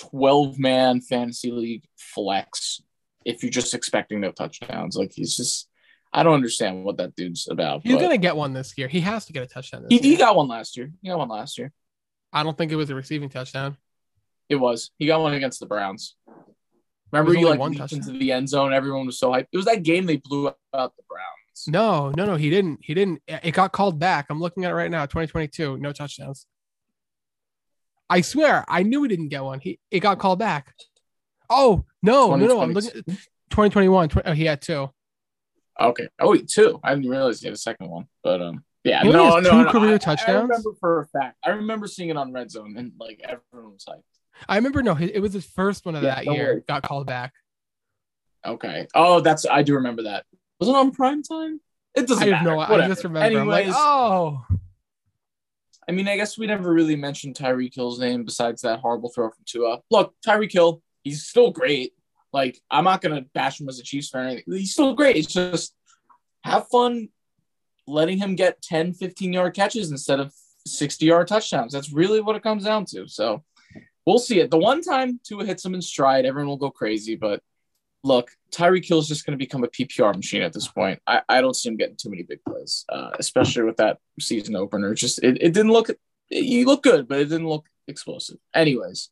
12 0.00 0.58
man 0.58 1.00
fantasy 1.00 1.50
league 1.50 1.84
flex 1.96 2.82
if 3.24 3.42
you're 3.42 3.50
just 3.50 3.74
expecting 3.74 4.20
no 4.20 4.32
touchdowns. 4.32 4.96
Like 4.96 5.12
he's 5.14 5.36
just 5.36 5.68
I 6.12 6.22
don't 6.22 6.34
understand 6.34 6.84
what 6.84 6.96
that 6.96 7.14
dude's 7.14 7.48
about. 7.48 7.82
He's 7.84 8.00
gonna 8.00 8.18
get 8.18 8.36
one 8.36 8.52
this 8.52 8.76
year. 8.76 8.88
He 8.88 9.00
has 9.00 9.26
to 9.26 9.32
get 9.32 9.42
a 9.42 9.46
touchdown. 9.46 9.86
He, 9.88 9.98
he, 9.98 10.16
got 10.16 10.34
one 10.34 10.48
last 10.48 10.76
year. 10.76 10.90
He 11.02 11.08
got 11.08 11.18
one 11.18 11.28
last 11.28 11.56
year. 11.58 11.72
I 12.32 12.42
don't 12.42 12.56
think 12.58 12.72
it 12.72 12.76
was 12.76 12.90
a 12.90 12.94
receiving 12.94 13.28
touchdown. 13.28 13.76
It 14.48 14.56
was. 14.56 14.90
He 14.98 15.06
got 15.06 15.20
one 15.20 15.34
against 15.34 15.60
the 15.60 15.66
Browns. 15.66 16.16
Remember 17.12 17.34
he 17.34 17.44
like 17.44 17.58
one 17.58 17.74
into 17.74 18.12
the 18.12 18.32
end 18.32 18.48
zone. 18.48 18.72
Everyone 18.72 19.06
was 19.06 19.18
so 19.18 19.30
hyped. 19.30 19.46
It 19.52 19.56
was 19.56 19.66
that 19.66 19.82
game 19.82 20.06
they 20.06 20.16
blew 20.16 20.48
out 20.48 20.96
the 20.96 21.02
Browns. 21.08 21.68
No, 21.68 22.10
no, 22.10 22.24
no. 22.24 22.36
He 22.36 22.50
didn't. 22.50 22.80
He 22.82 22.94
didn't. 22.94 23.20
It 23.26 23.52
got 23.52 23.72
called 23.72 23.98
back. 23.98 24.26
I'm 24.30 24.40
looking 24.40 24.64
at 24.64 24.70
it 24.70 24.74
right 24.74 24.90
now. 24.90 25.06
2022. 25.06 25.78
No 25.78 25.92
touchdowns. 25.92 26.46
I 28.10 28.20
swear, 28.20 28.64
I 28.68 28.82
knew 28.82 29.04
he 29.04 29.08
didn't 29.08 29.28
get 29.28 29.44
one. 29.44 29.60
He 29.60 29.78
it 29.90 30.00
got 30.00 30.18
called 30.18 30.40
back. 30.40 30.74
Oh 31.48 31.84
no, 32.02 32.34
no, 32.34 32.46
no! 32.46 32.60
I'm 32.60 32.72
looking. 32.72 33.02
2021. 33.50 34.08
20, 34.08 34.28
oh, 34.28 34.32
he 34.32 34.44
had 34.44 34.60
two. 34.60 34.90
Okay. 35.80 36.08
Oh, 36.20 36.30
wait, 36.30 36.48
two. 36.48 36.78
I 36.84 36.94
didn't 36.94 37.10
realize 37.10 37.40
he 37.40 37.46
had 37.46 37.54
a 37.54 37.58
second 37.58 37.88
one, 37.88 38.06
but 38.22 38.42
um, 38.42 38.64
yeah, 38.84 39.02
he 39.02 39.10
no, 39.10 39.38
no, 39.38 39.50
two 39.50 39.64
no. 39.64 39.70
career 39.72 39.94
I, 39.94 39.98
touchdowns. 39.98 40.38
I 40.38 40.42
remember 40.42 40.70
for 40.78 41.00
a 41.00 41.06
fact. 41.06 41.36
I 41.44 41.50
remember 41.50 41.86
seeing 41.86 42.10
it 42.10 42.16
on 42.16 42.32
Red 42.32 42.50
Zone, 42.50 42.76
and 42.76 42.92
like 42.98 43.20
everyone 43.22 43.72
was 43.72 43.84
hyped. 43.88 44.02
I 44.48 44.56
remember. 44.56 44.82
No, 44.82 44.96
it 44.96 45.20
was 45.20 45.32
his 45.32 45.46
first 45.46 45.86
one 45.86 45.94
of 45.94 46.02
yeah, 46.02 46.16
that 46.16 46.26
year. 46.26 46.54
Worry. 46.54 46.62
Got 46.66 46.82
called 46.82 47.06
back. 47.06 47.32
Okay. 48.44 48.86
Oh, 48.94 49.20
that's 49.20 49.46
I 49.46 49.62
do 49.62 49.74
remember 49.74 50.04
that. 50.04 50.24
Was 50.58 50.68
it 50.68 50.74
on 50.74 50.92
prime 50.92 51.22
time? 51.22 51.60
It 51.94 52.06
doesn't. 52.06 52.22
I 52.22 52.36
have 52.36 52.44
matter. 52.44 52.50
no. 52.50 52.56
Whatever. 52.56 52.82
I 52.82 52.88
just 52.88 53.04
remember. 53.04 53.38
Anyways, 53.38 53.68
like, 53.68 53.76
oh. 53.76 54.44
I 55.90 55.92
mean, 55.92 56.06
I 56.06 56.16
guess 56.16 56.38
we 56.38 56.46
never 56.46 56.72
really 56.72 56.94
mentioned 56.94 57.34
Tyreek 57.34 57.74
Hill's 57.74 57.98
name 57.98 58.22
besides 58.22 58.62
that 58.62 58.78
horrible 58.78 59.08
throw 59.08 59.28
from 59.28 59.42
Tua. 59.44 59.80
Look, 59.90 60.14
Tyreek 60.24 60.52
Hill, 60.52 60.80
he's 61.02 61.24
still 61.24 61.50
great. 61.50 61.94
Like, 62.32 62.60
I'm 62.70 62.84
not 62.84 63.00
gonna 63.00 63.22
bash 63.34 63.60
him 63.60 63.68
as 63.68 63.80
a 63.80 63.82
Chiefs 63.82 64.10
fan. 64.10 64.24
Or 64.24 64.28
anything. 64.28 64.54
He's 64.54 64.72
still 64.72 64.94
great. 64.94 65.16
It's 65.16 65.34
just 65.34 65.74
have 66.44 66.68
fun 66.68 67.08
letting 67.88 68.18
him 68.18 68.36
get 68.36 68.62
10, 68.62 68.94
15 68.94 69.32
yard 69.32 69.52
catches 69.52 69.90
instead 69.90 70.20
of 70.20 70.32
60 70.64 71.04
yard 71.04 71.26
touchdowns. 71.26 71.72
That's 71.72 71.92
really 71.92 72.20
what 72.20 72.36
it 72.36 72.44
comes 72.44 72.62
down 72.62 72.84
to. 72.90 73.08
So 73.08 73.42
we'll 74.06 74.20
see 74.20 74.38
it. 74.38 74.52
The 74.52 74.58
one 74.58 74.82
time 74.82 75.18
Tua 75.24 75.44
hits 75.44 75.64
him 75.64 75.74
in 75.74 75.82
stride, 75.82 76.24
everyone 76.24 76.50
will 76.50 76.56
go 76.56 76.70
crazy. 76.70 77.16
But 77.16 77.42
look, 78.02 78.30
Tyreek 78.52 78.86
Hill 78.86 78.98
is 78.98 79.08
just 79.08 79.26
going 79.26 79.38
to 79.38 79.42
become 79.42 79.64
a 79.64 79.68
PPR 79.68 80.14
machine 80.14 80.42
at 80.42 80.52
this 80.52 80.68
point. 80.68 81.00
I, 81.06 81.22
I 81.28 81.40
don't 81.40 81.54
see 81.54 81.68
him 81.68 81.76
getting 81.76 81.96
too 81.96 82.10
many 82.10 82.22
big 82.22 82.40
plays, 82.46 82.84
uh, 82.88 83.10
especially 83.18 83.64
with 83.64 83.76
that 83.76 83.98
season 84.18 84.56
opener. 84.56 84.94
Just 84.94 85.22
it, 85.22 85.38
it 85.40 85.52
didn't 85.52 85.72
look 85.72 85.90
you 86.30 86.64
look 86.64 86.82
good, 86.82 87.08
but 87.08 87.18
it 87.18 87.24
didn't 87.24 87.48
look 87.48 87.66
explosive. 87.88 88.38
Anyways, 88.54 89.10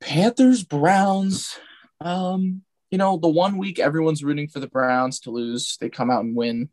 Panthers 0.00 0.64
Browns. 0.64 1.58
Um, 2.00 2.62
you 2.90 2.98
know, 2.98 3.18
the 3.18 3.28
one 3.28 3.56
week 3.58 3.78
everyone's 3.78 4.24
rooting 4.24 4.48
for 4.48 4.58
the 4.58 4.66
Browns 4.66 5.20
to 5.20 5.30
lose, 5.30 5.76
they 5.80 5.88
come 5.88 6.10
out 6.10 6.24
and 6.24 6.34
win. 6.34 6.70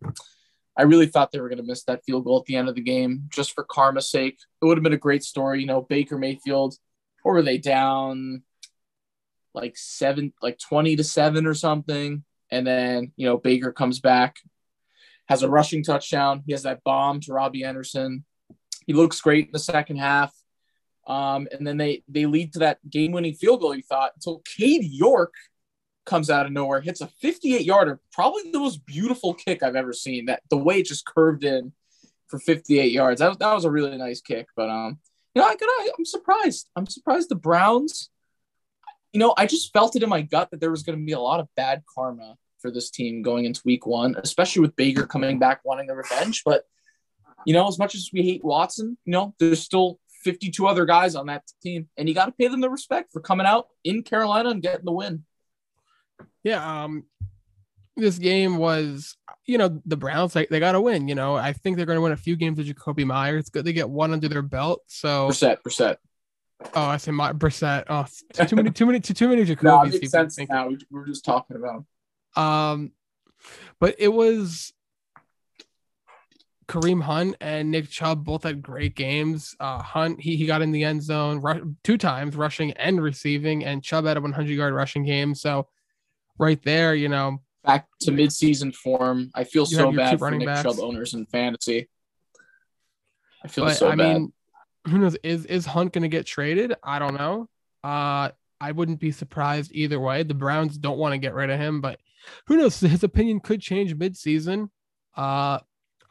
I 0.75 0.83
really 0.83 1.07
thought 1.07 1.31
they 1.31 1.39
were 1.39 1.49
going 1.49 1.57
to 1.57 1.63
miss 1.63 1.83
that 1.83 2.03
field 2.05 2.23
goal 2.23 2.39
at 2.39 2.45
the 2.45 2.55
end 2.55 2.69
of 2.69 2.75
the 2.75 2.81
game 2.81 3.23
just 3.29 3.53
for 3.53 3.63
karma's 3.63 4.09
sake. 4.09 4.37
It 4.61 4.65
would 4.65 4.77
have 4.77 4.83
been 4.83 4.93
a 4.93 4.97
great 4.97 5.23
story. 5.23 5.59
You 5.59 5.67
know, 5.67 5.81
Baker 5.81 6.17
Mayfield, 6.17 6.75
or 7.23 7.33
were 7.33 7.41
they 7.41 7.57
down 7.57 8.43
like 9.57 9.75
seven, 9.75 10.31
like 10.41 10.59
20 10.59 10.95
to 10.97 11.03
seven 11.03 11.45
or 11.45 11.53
something. 11.53 12.23
And 12.49 12.65
then, 12.65 13.11
you 13.17 13.27
know, 13.27 13.37
Baker 13.37 13.71
comes 13.71 13.99
back, 13.99 14.37
has 15.27 15.43
a 15.43 15.49
rushing 15.49 15.83
touchdown. 15.83 16.43
He 16.45 16.53
has 16.53 16.63
that 16.63 16.83
bomb 16.83 17.19
to 17.21 17.33
Robbie 17.33 17.63
Anderson. 17.63 18.23
He 18.85 18.93
looks 18.93 19.19
great 19.19 19.47
in 19.47 19.51
the 19.51 19.59
second 19.59 19.97
half. 19.97 20.33
Um, 21.07 21.47
and 21.51 21.65
then 21.65 21.77
they 21.77 22.03
they 22.07 22.25
lead 22.25 22.53
to 22.53 22.59
that 22.59 22.87
game 22.89 23.13
winning 23.13 23.33
field 23.33 23.61
goal, 23.61 23.73
you 23.73 23.81
thought, 23.81 24.11
until 24.15 24.41
Cade 24.57 24.83
York 24.83 25.33
comes 26.05 26.29
out 26.29 26.45
of 26.45 26.51
nowhere, 26.51 26.81
hits 26.81 27.01
a 27.01 27.07
58 27.07 27.65
yarder, 27.65 27.99
probably 28.11 28.51
the 28.51 28.59
most 28.59 28.85
beautiful 28.85 29.33
kick 29.33 29.63
I've 29.63 29.75
ever 29.75 29.93
seen. 29.93 30.25
That 30.25 30.41
the 30.49 30.57
way 30.57 30.79
it 30.79 30.85
just 30.85 31.05
curved 31.05 31.43
in 31.43 31.71
for 32.27 32.39
58 32.39 32.91
yards. 32.91 33.21
That, 33.21 33.39
that 33.39 33.53
was 33.53 33.65
a 33.65 33.71
really 33.71 33.97
nice 33.97 34.21
kick. 34.21 34.47
But 34.55 34.69
um, 34.69 34.99
you 35.33 35.41
know, 35.41 35.47
I 35.47 35.55
gotta, 35.55 35.93
I'm 35.97 36.05
surprised. 36.05 36.69
I'm 36.75 36.87
surprised 36.87 37.29
the 37.29 37.35
Browns 37.35 38.09
you 39.17 39.19
know, 39.19 39.33
I 39.35 39.47
just 39.47 39.73
felt 39.73 39.95
it 39.95 40.03
in 40.03 40.09
my 40.09 40.21
gut 40.21 40.51
that 40.51 40.59
there 40.61 40.69
was 40.69 40.83
going 40.83 40.99
to 40.99 41.03
be 41.03 41.13
a 41.13 41.19
lot 41.19 41.39
of 41.39 41.47
bad 41.55 41.81
karma 41.91 42.35
for 42.59 42.69
this 42.69 42.91
team 42.91 43.23
going 43.23 43.45
into 43.45 43.63
week 43.65 43.87
one, 43.87 44.15
especially 44.21 44.61
with 44.61 44.75
Baker 44.75 45.07
coming 45.07 45.39
back 45.39 45.61
wanting 45.65 45.87
the 45.87 45.95
revenge. 45.95 46.43
But, 46.45 46.65
you 47.43 47.51
know, 47.51 47.67
as 47.67 47.79
much 47.79 47.95
as 47.95 48.11
we 48.13 48.21
hate 48.21 48.45
Watson, 48.45 48.95
you 49.05 49.11
know, 49.11 49.33
there's 49.39 49.59
still 49.59 49.99
52 50.23 50.67
other 50.67 50.85
guys 50.85 51.15
on 51.15 51.25
that 51.25 51.41
team, 51.63 51.89
and 51.97 52.07
you 52.07 52.13
got 52.13 52.27
to 52.27 52.31
pay 52.31 52.47
them 52.47 52.61
the 52.61 52.69
respect 52.69 53.11
for 53.11 53.19
coming 53.19 53.47
out 53.47 53.69
in 53.83 54.03
Carolina 54.03 54.49
and 54.49 54.61
getting 54.61 54.85
the 54.85 54.91
win. 54.91 55.25
Yeah. 56.43 56.83
Um, 56.83 57.05
this 57.95 58.19
game 58.19 58.57
was, 58.57 59.17
you 59.47 59.57
know, 59.57 59.81
the 59.87 59.97
Browns, 59.97 60.35
like 60.35 60.49
they 60.49 60.59
got 60.59 60.73
to 60.73 60.81
win. 60.81 61.07
You 61.07 61.15
know, 61.15 61.35
I 61.35 61.53
think 61.53 61.75
they're 61.75 61.87
going 61.87 61.97
to 61.97 62.03
win 62.03 62.11
a 62.11 62.17
few 62.17 62.35
games 62.35 62.59
with 62.59 62.67
Jakobi 62.67 63.03
Meyers. 63.03 63.39
It's 63.39 63.49
good 63.49 63.65
to 63.65 63.73
get 63.73 63.89
one 63.89 64.13
under 64.13 64.29
their 64.29 64.43
belt. 64.43 64.83
So, 64.85 65.25
percent, 65.25 65.63
percent. 65.63 65.97
Oh, 66.73 66.81
I 66.85 66.97
say 66.97 67.11
my 67.11 67.33
Brissett. 67.33 67.85
Oh, 67.87 68.05
too 68.45 68.55
many, 68.55 68.71
too 68.71 68.85
many, 68.85 68.99
too, 68.99 69.13
too 69.13 69.27
many 69.27 69.43
Jacoby's. 69.45 69.63
no, 69.63 69.83
it 69.83 69.93
makes 69.93 70.09
sense 70.11 70.39
now. 70.49 70.67
We, 70.69 70.77
we're 70.89 71.05
just 71.05 71.23
talking 71.23 71.55
about. 71.57 71.85
Um, 72.41 72.91
but 73.79 73.95
it 73.99 74.09
was. 74.09 74.73
Kareem 76.67 77.01
Hunt 77.01 77.37
and 77.39 77.71
Nick 77.71 77.89
Chubb 77.89 78.25
both 78.25 78.43
had 78.43 78.61
great 78.61 78.93
games. 78.93 79.55
Uh, 79.57 79.81
Hunt 79.81 80.19
he, 80.19 80.35
he 80.35 80.45
got 80.45 80.61
in 80.61 80.73
the 80.73 80.83
end 80.83 81.01
zone 81.01 81.39
ru- 81.41 81.77
two 81.81 81.97
times, 81.97 82.35
rushing 82.35 82.71
and 82.73 83.01
receiving, 83.01 83.63
and 83.63 83.81
Chubb 83.81 84.05
had 84.05 84.17
a 84.17 84.21
100 84.21 84.49
yard 84.51 84.73
rushing 84.73 85.05
game. 85.05 85.33
So 85.33 85.69
right 86.37 86.61
there, 86.63 86.93
you 86.93 87.07
know, 87.07 87.41
back 87.63 87.87
to 88.01 88.11
midseason 88.11 88.75
form. 88.75 89.31
I 89.33 89.45
feel 89.45 89.65
so 89.65 89.77
have 89.77 89.85
your 89.85 89.91
two 89.93 89.97
bad 89.97 90.19
for 90.19 90.25
running 90.25 90.39
Nick 90.39 90.47
backs. 90.47 90.63
Chubb 90.63 90.79
owners 90.83 91.13
in 91.13 91.25
fantasy. 91.27 91.87
I 93.45 93.47
feel 93.47 93.63
but 93.63 93.75
so 93.77 93.87
I 93.89 93.95
bad. 93.95 94.13
mean, 94.15 94.33
who 94.87 94.97
knows? 94.99 95.15
Is 95.23 95.45
is 95.45 95.65
Hunt 95.65 95.93
going 95.93 96.03
to 96.03 96.07
get 96.07 96.25
traded? 96.25 96.73
I 96.83 96.99
don't 96.99 97.15
know. 97.15 97.49
Uh, 97.83 98.29
I 98.59 98.71
wouldn't 98.71 98.99
be 98.99 99.11
surprised 99.11 99.71
either 99.73 99.99
way. 99.99 100.23
The 100.23 100.33
Browns 100.33 100.77
don't 100.77 100.97
want 100.97 101.13
to 101.13 101.17
get 101.17 101.33
rid 101.33 101.49
of 101.49 101.59
him, 101.59 101.81
but 101.81 101.99
who 102.47 102.57
knows? 102.57 102.79
His 102.79 103.03
opinion 103.03 103.39
could 103.39 103.61
change 103.61 103.95
mid-season. 103.95 104.71
Uh, 105.15 105.59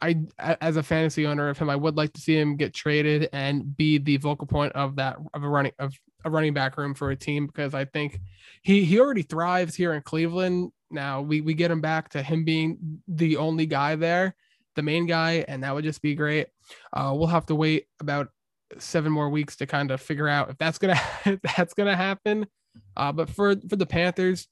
I, 0.01 0.17
as 0.39 0.77
a 0.77 0.83
fantasy 0.83 1.25
owner 1.25 1.49
of 1.49 1.57
him, 1.57 1.69
I 1.69 1.75
would 1.75 1.97
like 1.97 2.13
to 2.13 2.21
see 2.21 2.37
him 2.37 2.55
get 2.55 2.73
traded 2.73 3.29
and 3.33 3.75
be 3.75 3.97
the 3.97 4.17
vocal 4.17 4.45
point 4.45 4.73
of 4.73 4.95
that 4.97 5.17
of 5.33 5.43
a 5.43 5.49
running 5.49 5.71
of 5.79 5.93
a 6.23 6.29
running 6.29 6.53
back 6.53 6.77
room 6.77 6.93
for 6.93 7.09
a 7.09 7.15
team 7.15 7.47
because 7.47 7.73
I 7.73 7.85
think 7.85 8.19
he 8.61 8.85
he 8.85 8.99
already 8.99 9.23
thrives 9.23 9.75
here 9.75 9.93
in 9.93 10.03
Cleveland. 10.03 10.71
Now 10.91 11.21
we 11.21 11.41
we 11.41 11.55
get 11.55 11.71
him 11.71 11.81
back 11.81 12.09
to 12.09 12.21
him 12.21 12.45
being 12.45 13.01
the 13.07 13.37
only 13.37 13.65
guy 13.65 13.95
there, 13.95 14.35
the 14.75 14.83
main 14.83 15.07
guy, 15.07 15.45
and 15.47 15.63
that 15.63 15.73
would 15.73 15.83
just 15.83 16.03
be 16.03 16.13
great. 16.13 16.47
Uh, 16.93 17.13
we'll 17.15 17.27
have 17.27 17.47
to 17.47 17.55
wait 17.55 17.87
about 17.99 18.29
seven 18.77 19.11
more 19.11 19.29
weeks 19.29 19.55
to 19.57 19.65
kind 19.65 19.91
of 19.91 20.01
figure 20.01 20.27
out 20.27 20.49
if 20.49 20.57
that's 20.57 20.77
gonna 20.77 20.99
if 21.25 21.39
that's 21.55 21.73
gonna 21.73 21.95
happen. 21.95 22.47
Uh, 22.95 23.11
but 23.11 23.29
for 23.29 23.55
for 23.69 23.75
the 23.75 23.85
Panthers, 23.85 24.47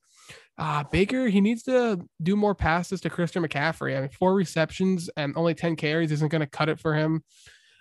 uh, 0.57 0.83
Baker 0.91 1.27
he 1.27 1.41
needs 1.41 1.63
to 1.63 1.99
do 2.21 2.35
more 2.35 2.55
passes 2.55 3.01
to 3.01 3.09
Christian 3.09 3.45
McCaffrey. 3.45 3.97
I 3.97 4.01
mean, 4.01 4.09
four 4.09 4.33
receptions 4.33 5.09
and 5.17 5.35
only 5.37 5.53
ten 5.53 5.75
carries 5.75 6.11
isn't 6.11 6.31
gonna 6.31 6.47
cut 6.47 6.69
it 6.69 6.79
for 6.79 6.93
him. 6.93 7.23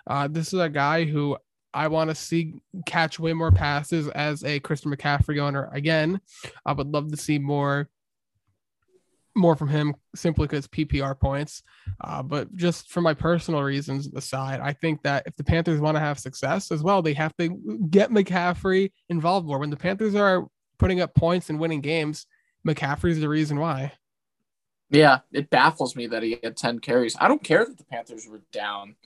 Uh, 0.06 0.28
this 0.28 0.52
is 0.52 0.60
a 0.60 0.68
guy 0.68 1.04
who 1.04 1.36
I 1.72 1.88
want 1.88 2.10
to 2.10 2.14
see 2.14 2.54
catch 2.86 3.18
way 3.18 3.32
more 3.32 3.50
passes 3.50 4.08
as 4.08 4.44
a 4.44 4.60
Christian 4.60 4.94
McCaffrey 4.94 5.40
owner 5.40 5.68
again. 5.72 6.20
I 6.64 6.72
would 6.72 6.86
love 6.86 7.10
to 7.10 7.16
see 7.16 7.38
more 7.38 7.88
more 9.36 9.56
from 9.56 9.68
him 9.68 9.94
simply 10.14 10.46
because 10.46 10.66
PPR 10.68 11.18
points. 11.18 11.62
Uh, 12.00 12.22
but 12.22 12.54
just 12.54 12.90
for 12.90 13.00
my 13.00 13.14
personal 13.14 13.62
reasons 13.62 14.08
aside, 14.14 14.60
I 14.60 14.72
think 14.72 15.02
that 15.02 15.24
if 15.26 15.36
the 15.36 15.44
Panthers 15.44 15.80
want 15.80 15.96
to 15.96 16.00
have 16.00 16.18
success 16.18 16.70
as 16.70 16.82
well, 16.82 17.02
they 17.02 17.14
have 17.14 17.36
to 17.36 17.48
get 17.90 18.10
McCaffrey 18.10 18.92
involved 19.08 19.46
more. 19.46 19.58
When 19.58 19.70
the 19.70 19.76
Panthers 19.76 20.14
are 20.14 20.46
putting 20.78 21.00
up 21.00 21.14
points 21.14 21.50
and 21.50 21.58
winning 21.58 21.80
games, 21.80 22.26
McCaffrey's 22.66 23.20
the 23.20 23.28
reason 23.28 23.58
why. 23.58 23.92
Yeah, 24.90 25.20
it 25.32 25.50
baffles 25.50 25.96
me 25.96 26.06
that 26.08 26.22
he 26.22 26.38
had 26.42 26.56
10 26.56 26.78
carries. 26.78 27.16
I 27.18 27.28
don't 27.28 27.42
care 27.42 27.64
that 27.64 27.78
the 27.78 27.84
Panthers 27.84 28.28
were 28.28 28.42
down 28.52 28.96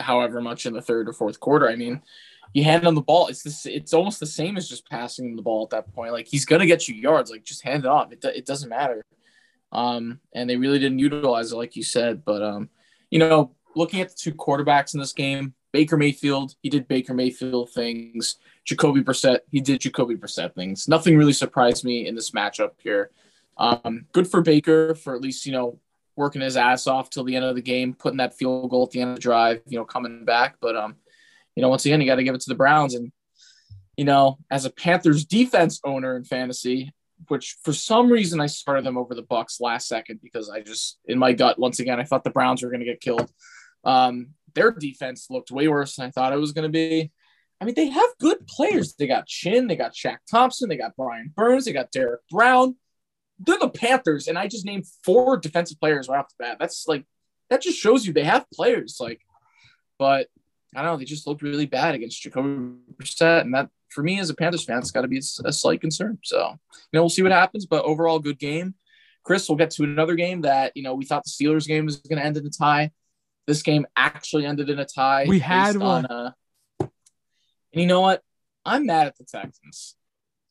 however 0.00 0.40
much 0.40 0.66
in 0.66 0.72
the 0.72 0.82
third 0.82 1.08
or 1.08 1.12
fourth 1.12 1.38
quarter. 1.38 1.68
I 1.68 1.76
mean, 1.76 2.02
you 2.54 2.64
hand 2.64 2.84
him 2.84 2.94
the 2.94 3.02
ball. 3.02 3.28
It's 3.28 3.42
this 3.42 3.66
it's 3.66 3.92
almost 3.92 4.20
the 4.20 4.26
same 4.26 4.56
as 4.56 4.68
just 4.68 4.88
passing 4.88 5.26
him 5.26 5.36
the 5.36 5.42
ball 5.42 5.64
at 5.64 5.70
that 5.70 5.94
point. 5.94 6.12
Like 6.12 6.26
he's 6.26 6.46
to 6.46 6.66
get 6.66 6.88
you 6.88 6.94
yards. 6.94 7.30
Like 7.30 7.44
just 7.44 7.62
hand 7.62 7.84
it 7.84 7.88
off. 7.88 8.12
It, 8.12 8.24
it 8.24 8.46
doesn't 8.46 8.70
matter. 8.70 9.04
Um, 9.72 10.20
and 10.32 10.48
they 10.48 10.56
really 10.56 10.78
didn't 10.78 11.00
utilize 11.00 11.52
it 11.52 11.56
like 11.56 11.76
you 11.76 11.82
said, 11.82 12.24
but 12.24 12.42
um, 12.42 12.70
you 13.10 13.18
know, 13.18 13.54
looking 13.74 14.00
at 14.00 14.10
the 14.10 14.14
two 14.16 14.32
quarterbacks 14.32 14.94
in 14.94 15.00
this 15.00 15.12
game, 15.12 15.54
Baker 15.72 15.96
Mayfield, 15.96 16.54
he 16.62 16.70
did 16.70 16.88
Baker 16.88 17.14
Mayfield 17.14 17.70
things. 17.70 18.36
Jacoby 18.64 19.02
Brissett, 19.02 19.40
he 19.50 19.60
did 19.60 19.80
Jacoby 19.80 20.16
Brissett 20.16 20.54
things. 20.54 20.88
Nothing 20.88 21.16
really 21.16 21.32
surprised 21.32 21.84
me 21.84 22.06
in 22.06 22.14
this 22.14 22.30
matchup 22.30 22.72
here. 22.78 23.10
Um, 23.58 24.06
good 24.12 24.26
for 24.26 24.40
Baker 24.40 24.94
for 24.94 25.14
at 25.14 25.20
least, 25.20 25.46
you 25.46 25.52
know, 25.52 25.78
working 26.16 26.40
his 26.40 26.56
ass 26.56 26.86
off 26.86 27.10
till 27.10 27.24
the 27.24 27.36
end 27.36 27.44
of 27.44 27.54
the 27.54 27.62
game, 27.62 27.94
putting 27.94 28.16
that 28.16 28.36
field 28.36 28.70
goal 28.70 28.84
at 28.84 28.90
the 28.90 29.00
end 29.00 29.10
of 29.10 29.16
the 29.16 29.22
drive, 29.22 29.60
you 29.66 29.78
know, 29.78 29.84
coming 29.84 30.24
back. 30.24 30.56
But, 30.60 30.76
um, 30.76 30.96
you 31.54 31.62
know, 31.62 31.68
once 31.68 31.84
again, 31.84 32.00
you 32.00 32.06
got 32.06 32.16
to 32.16 32.24
give 32.24 32.34
it 32.34 32.40
to 32.40 32.48
the 32.48 32.54
Browns. 32.54 32.94
And, 32.94 33.12
you 33.96 34.04
know, 34.04 34.38
as 34.50 34.64
a 34.64 34.70
Panthers 34.70 35.24
defense 35.24 35.80
owner 35.84 36.16
in 36.16 36.24
fantasy, 36.24 36.92
which 37.28 37.56
for 37.62 37.72
some 37.72 38.10
reason 38.10 38.40
I 38.40 38.46
started 38.46 38.84
them 38.84 38.98
over 38.98 39.14
the 39.14 39.22
Bucks 39.22 39.60
last 39.60 39.88
second 39.88 40.20
because 40.22 40.50
I 40.50 40.60
just, 40.60 40.98
in 41.06 41.18
my 41.18 41.32
gut, 41.32 41.58
once 41.58 41.80
again, 41.80 41.98
I 41.98 42.04
thought 42.04 42.24
the 42.24 42.30
Browns 42.30 42.62
were 42.62 42.70
going 42.70 42.80
to 42.80 42.86
get 42.86 43.00
killed. 43.00 43.30
Um, 43.84 44.28
their 44.54 44.70
defense 44.70 45.26
looked 45.30 45.50
way 45.50 45.68
worse 45.68 45.96
than 45.96 46.06
I 46.06 46.10
thought 46.10 46.32
it 46.32 46.40
was 46.40 46.52
going 46.52 46.64
to 46.64 46.72
be. 46.72 47.10
I 47.60 47.64
mean, 47.64 47.74
they 47.74 47.88
have 47.88 48.10
good 48.20 48.46
players. 48.46 48.94
They 48.94 49.06
got 49.06 49.26
Chinn, 49.26 49.66
they 49.66 49.76
got 49.76 49.94
Shaq 49.94 50.18
Thompson, 50.30 50.68
they 50.68 50.76
got 50.76 50.96
Brian 50.96 51.32
Burns, 51.34 51.64
they 51.64 51.72
got 51.72 51.90
Derrick 51.90 52.20
Brown. 52.30 52.76
They're 53.38 53.58
the 53.58 53.68
Panthers, 53.68 54.28
and 54.28 54.38
I 54.38 54.48
just 54.48 54.64
named 54.64 54.86
four 55.04 55.36
defensive 55.36 55.78
players 55.78 56.08
right 56.08 56.18
off 56.18 56.28
the 56.28 56.44
bat. 56.44 56.56
That's 56.58 56.86
like 56.88 57.04
that 57.50 57.60
just 57.60 57.78
shows 57.78 58.06
you 58.06 58.12
they 58.12 58.24
have 58.24 58.46
players. 58.50 58.96
Like, 58.98 59.20
but 59.98 60.28
I 60.74 60.82
don't 60.82 60.92
know, 60.92 60.96
they 60.96 61.04
just 61.04 61.26
looked 61.26 61.42
really 61.42 61.66
bad 61.66 61.94
against 61.94 62.20
Jacoby 62.20 62.78
Brissett, 62.94 63.42
and 63.42 63.54
that 63.54 63.68
for 63.96 64.02
me 64.02 64.20
as 64.20 64.28
a 64.28 64.34
Panthers 64.34 64.62
fan, 64.62 64.78
it's 64.78 64.90
got 64.90 65.00
to 65.00 65.08
be 65.08 65.18
a 65.18 65.52
slight 65.52 65.80
concern. 65.80 66.18
So, 66.22 66.50
you 66.50 66.88
know, 66.92 67.00
we'll 67.00 67.08
see 67.08 67.22
what 67.22 67.32
happens, 67.32 67.64
but 67.64 67.82
overall, 67.86 68.18
good 68.18 68.38
game. 68.38 68.74
Chris, 69.24 69.48
we'll 69.48 69.56
get 69.56 69.70
to 69.72 69.84
another 69.84 70.14
game 70.14 70.42
that 70.42 70.72
you 70.76 70.82
know 70.82 70.94
we 70.94 71.06
thought 71.06 71.24
the 71.24 71.30
Steelers 71.30 71.66
game 71.66 71.86
was 71.86 71.96
going 71.96 72.18
to 72.20 72.24
end 72.24 72.36
in 72.36 72.46
a 72.46 72.50
tie. 72.50 72.92
This 73.46 73.62
game 73.62 73.86
actually 73.96 74.44
ended 74.44 74.68
in 74.68 74.78
a 74.78 74.84
tie. 74.84 75.24
We 75.26 75.38
had 75.38 75.76
one. 75.78 76.04
On, 76.06 76.26
uh, 76.26 76.32
and 76.78 76.90
you 77.72 77.86
know 77.86 78.02
what? 78.02 78.22
I'm 78.66 78.84
mad 78.84 79.06
at 79.06 79.16
the 79.16 79.24
Texans. 79.24 79.96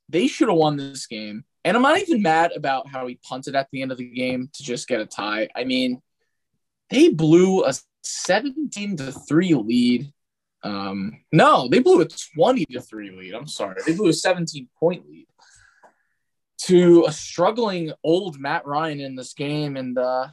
They 0.10 0.28
should 0.28 0.50
have 0.50 0.58
won 0.58 0.76
this 0.76 1.06
game. 1.06 1.46
And 1.64 1.78
I'm 1.78 1.84
not 1.84 2.00
even 2.00 2.22
mad 2.22 2.52
about 2.56 2.88
how 2.88 3.06
he 3.06 3.20
punted 3.24 3.56
at 3.56 3.68
the 3.72 3.82
end 3.84 3.92
of 3.92 3.98
the 3.98 4.10
game 4.10 4.50
to 4.54 4.64
just 4.64 4.88
get 4.88 5.02
a 5.02 5.06
tie. 5.06 5.50
I 5.56 5.66
mean, 5.66 6.02
they 6.90 7.10
blew 7.10 7.64
a 7.64 7.74
17 8.04 8.98
to 8.98 9.12
3 9.12 9.54
lead. 9.56 10.14
Um, 10.66 11.22
no, 11.32 11.68
they 11.70 11.80
blew 11.80 12.02
a 12.02 12.08
20 12.08 12.66
to 12.66 12.82
3 12.82 13.12
lead. 13.12 13.34
I'm 13.36 13.48
sorry. 13.48 13.82
They 13.86 13.94
blew 13.94 14.10
a 14.10 14.14
17 14.14 14.68
point 14.80 15.08
lead 15.08 15.28
to 16.64 17.06
a 17.08 17.12
struggling 17.12 17.94
old 18.04 18.40
Matt 18.40 18.66
Ryan 18.66 19.00
in 19.00 19.16
this 19.16 19.34
game. 19.34 19.78
And 19.78 19.96
uh, 19.98 20.28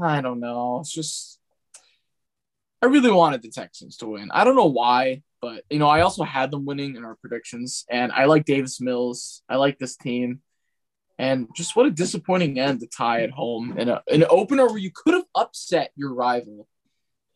I 0.00 0.20
don't 0.20 0.38
know. 0.38 0.78
It's 0.78 0.92
just, 0.92 1.40
I 2.80 2.86
really 2.86 3.10
wanted 3.10 3.42
the 3.42 3.50
Texans 3.50 3.96
to 3.96 4.06
win. 4.06 4.30
I 4.32 4.44
don't 4.44 4.54
know 4.54 4.66
why, 4.66 5.22
but 5.42 5.64
you 5.68 5.80
know, 5.80 5.88
I 5.88 6.02
also 6.02 6.22
had 6.22 6.52
them 6.52 6.64
winning 6.64 6.94
in 6.94 7.04
our 7.04 7.16
predictions, 7.16 7.84
and 7.90 8.12
I 8.12 8.26
like 8.26 8.44
Davis 8.44 8.80
Mills. 8.80 9.42
I 9.48 9.56
like 9.56 9.78
this 9.78 9.96
team, 9.96 10.40
and 11.18 11.48
just 11.54 11.76
what 11.76 11.86
a 11.86 11.90
disappointing 11.90 12.58
end 12.58 12.80
to 12.80 12.86
tie 12.86 13.22
at 13.22 13.30
home 13.30 13.76
in 13.78 13.88
a, 13.88 14.02
an 14.08 14.24
opener 14.28 14.66
where 14.66 14.78
you 14.78 14.90
could 14.90 15.14
have 15.14 15.24
upset 15.34 15.90
your 15.96 16.14
rival. 16.14 16.68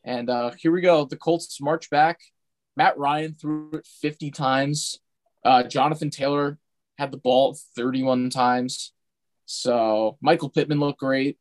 And 0.08 0.30
uh, 0.30 0.52
here 0.58 0.72
we 0.72 0.80
go. 0.80 1.04
The 1.04 1.18
Colts 1.18 1.60
march 1.60 1.90
back. 1.90 2.20
Matt 2.78 2.96
Ryan 2.96 3.34
threw 3.38 3.72
it 3.74 3.86
50 4.00 4.30
times. 4.30 4.98
Uh, 5.44 5.64
Jonathan 5.64 6.08
Taylor 6.08 6.58
had 6.96 7.10
the 7.10 7.18
ball 7.18 7.58
31 7.76 8.30
times. 8.30 8.92
So 9.44 10.16
Michael 10.22 10.48
Pittman 10.48 10.80
looked 10.80 11.00
great. 11.00 11.36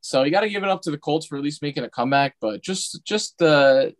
So 0.00 0.22
you 0.22 0.30
got 0.30 0.40
to 0.40 0.48
give 0.48 0.62
it 0.62 0.70
up 0.70 0.80
to 0.82 0.90
the 0.90 0.96
Colts 0.96 1.26
for 1.26 1.36
at 1.36 1.44
least 1.44 1.60
making 1.60 1.84
a 1.84 1.90
comeback, 1.90 2.36
but 2.40 2.62
just 2.62 3.04
just 3.04 3.42
uh, 3.42 3.90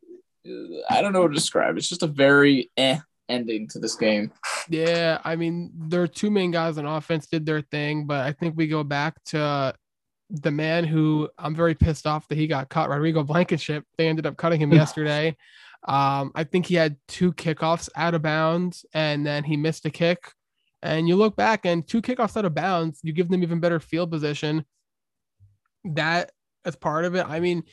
I 0.88 1.02
don't 1.02 1.12
know 1.12 1.20
what 1.20 1.28
to 1.28 1.34
describe. 1.34 1.76
It's 1.76 1.88
just 1.88 2.02
a 2.02 2.06
very 2.06 2.70
eh 2.78 3.00
ending 3.28 3.68
to 3.68 3.78
this 3.78 3.96
game. 3.96 4.32
Yeah, 4.70 5.18
I 5.24 5.36
mean, 5.36 5.72
their 5.74 6.06
two 6.06 6.30
main 6.30 6.50
guys 6.50 6.78
on 6.78 6.86
offense 6.86 7.26
did 7.26 7.44
their 7.44 7.60
thing, 7.60 8.06
but 8.06 8.20
I 8.20 8.32
think 8.32 8.56
we 8.56 8.66
go 8.66 8.82
back 8.82 9.22
to 9.26 9.74
the 10.42 10.50
man 10.50 10.84
who 10.84 11.28
I'm 11.38 11.54
very 11.54 11.74
pissed 11.74 12.06
off 12.06 12.28
that 12.28 12.38
he 12.38 12.46
got 12.46 12.68
cut, 12.68 12.88
Rodrigo 12.88 13.22
Blankenship. 13.22 13.84
They 13.96 14.08
ended 14.08 14.26
up 14.26 14.36
cutting 14.36 14.60
him 14.60 14.72
yesterday. 14.80 15.36
Um, 15.86 16.32
I 16.34 16.44
think 16.44 16.66
he 16.66 16.74
had 16.74 16.96
two 17.08 17.32
kickoffs 17.32 17.88
out 17.94 18.14
of 18.14 18.22
bounds 18.22 18.86
and 18.94 19.26
then 19.26 19.44
he 19.44 19.56
missed 19.56 19.84
a 19.86 19.90
kick. 19.90 20.32
And 20.82 21.08
you 21.08 21.16
look 21.16 21.36
back 21.36 21.64
and 21.64 21.86
two 21.86 22.02
kickoffs 22.02 22.36
out 22.36 22.44
of 22.44 22.54
bounds, 22.54 23.00
you 23.02 23.12
give 23.12 23.28
them 23.28 23.42
even 23.42 23.60
better 23.60 23.80
field 23.80 24.10
position. 24.10 24.64
That 25.84 26.32
as 26.64 26.76
part 26.76 27.04
of 27.04 27.14
it. 27.14 27.26
I 27.28 27.40
mean, 27.40 27.64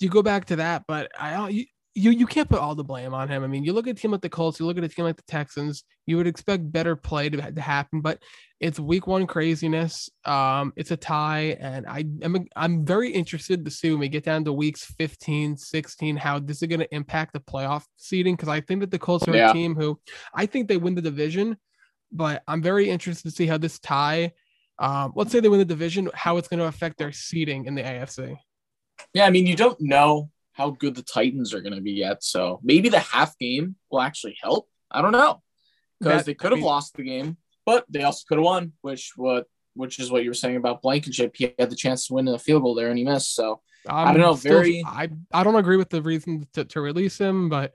you 0.00 0.08
go 0.08 0.22
back 0.22 0.46
to 0.46 0.56
that, 0.56 0.84
but 0.86 1.10
I 1.18 1.32
don't 1.32 1.66
you, 1.94 2.10
you 2.10 2.26
can't 2.26 2.48
put 2.48 2.58
all 2.58 2.74
the 2.74 2.82
blame 2.82 3.14
on 3.14 3.28
him. 3.28 3.44
I 3.44 3.46
mean, 3.46 3.64
you 3.64 3.72
look 3.72 3.86
at 3.86 3.92
a 3.92 3.94
team 3.94 4.10
like 4.10 4.20
the 4.20 4.28
Colts, 4.28 4.58
you 4.58 4.66
look 4.66 4.76
at 4.78 4.84
a 4.84 4.88
team 4.88 5.04
like 5.04 5.16
the 5.16 5.22
Texans, 5.28 5.84
you 6.06 6.16
would 6.16 6.26
expect 6.26 6.72
better 6.72 6.96
play 6.96 7.28
to, 7.28 7.52
to 7.52 7.60
happen, 7.60 8.00
but 8.00 8.20
it's 8.58 8.80
week 8.80 9.06
one 9.06 9.26
craziness. 9.26 10.08
Um, 10.24 10.72
it's 10.76 10.90
a 10.90 10.96
tie, 10.96 11.56
and 11.60 11.86
I 11.86 12.04
am 12.22 12.46
I'm 12.56 12.84
very 12.84 13.10
interested 13.10 13.64
to 13.64 13.70
see 13.70 13.90
when 13.90 14.00
we 14.00 14.08
get 14.08 14.24
down 14.24 14.44
to 14.44 14.52
weeks 14.52 14.84
15, 14.98 15.56
16, 15.56 16.16
how 16.16 16.38
this 16.40 16.62
is 16.62 16.68
going 16.68 16.80
to 16.80 16.94
impact 16.94 17.32
the 17.32 17.40
playoff 17.40 17.84
seeding. 17.96 18.34
Because 18.34 18.48
I 18.48 18.60
think 18.60 18.80
that 18.80 18.90
the 18.90 18.98
Colts 18.98 19.28
are 19.28 19.36
Yeah. 19.36 19.50
a 19.50 19.52
team 19.52 19.74
who 19.74 20.00
I 20.34 20.46
think 20.46 20.68
they 20.68 20.76
win 20.78 20.94
the 20.94 21.02
division, 21.02 21.56
but 22.10 22.42
I'm 22.48 22.62
very 22.62 22.90
interested 22.90 23.28
to 23.28 23.34
see 23.34 23.46
how 23.46 23.58
this 23.58 23.78
tie. 23.78 24.32
Um, 24.78 25.12
let's 25.14 25.30
say 25.30 25.40
they 25.40 25.48
win 25.48 25.60
the 25.60 25.64
division, 25.64 26.10
how 26.14 26.38
it's 26.38 26.48
going 26.48 26.60
to 26.60 26.66
affect 26.66 26.98
their 26.98 27.12
seeding 27.12 27.66
in 27.66 27.74
the 27.74 27.82
AFC. 27.82 28.36
Yeah, 29.12 29.26
I 29.26 29.30
mean, 29.30 29.46
you 29.46 29.54
don't 29.56 29.80
know 29.80 30.30
how 30.54 30.70
good 30.70 30.94
the 30.94 31.02
Titans 31.02 31.52
are 31.52 31.60
going 31.60 31.74
to 31.74 31.80
be 31.80 31.92
yet. 31.92 32.24
So 32.24 32.60
maybe 32.62 32.88
the 32.88 33.00
half 33.00 33.36
game 33.38 33.76
will 33.90 34.00
actually 34.00 34.36
help. 34.42 34.68
I 34.90 35.02
don't 35.02 35.12
know 35.12 35.42
because 36.00 36.24
they 36.24 36.34
could 36.34 36.52
I 36.52 36.56
have 36.56 36.58
mean- 36.60 36.66
lost 36.66 36.94
the 36.96 37.02
game, 37.04 37.36
but 37.66 37.84
they 37.88 38.02
also 38.02 38.24
could 38.28 38.38
have 38.38 38.44
won, 38.44 38.72
which 38.80 39.12
what 39.16 39.46
which 39.74 39.98
is 39.98 40.10
what 40.10 40.22
you 40.22 40.30
were 40.30 40.34
saying 40.34 40.56
about 40.56 40.82
Blankenship. 40.82 41.34
He 41.36 41.52
had 41.58 41.68
the 41.68 41.76
chance 41.76 42.06
to 42.06 42.14
win 42.14 42.28
in 42.28 42.34
a 42.34 42.38
field 42.38 42.62
goal 42.62 42.76
there 42.76 42.88
and 42.88 42.96
he 42.98 43.04
missed. 43.04 43.34
So 43.34 43.60
I 43.88 44.12
don't 44.12 44.20
know. 44.20 44.34
Still- 44.36 44.52
Very. 44.52 44.84
I 44.86 45.10
I 45.32 45.42
don't 45.44 45.56
agree 45.56 45.76
with 45.76 45.90
the 45.90 46.00
reason 46.02 46.46
to, 46.54 46.64
to 46.64 46.80
release 46.80 47.18
him, 47.18 47.48
but 47.48 47.74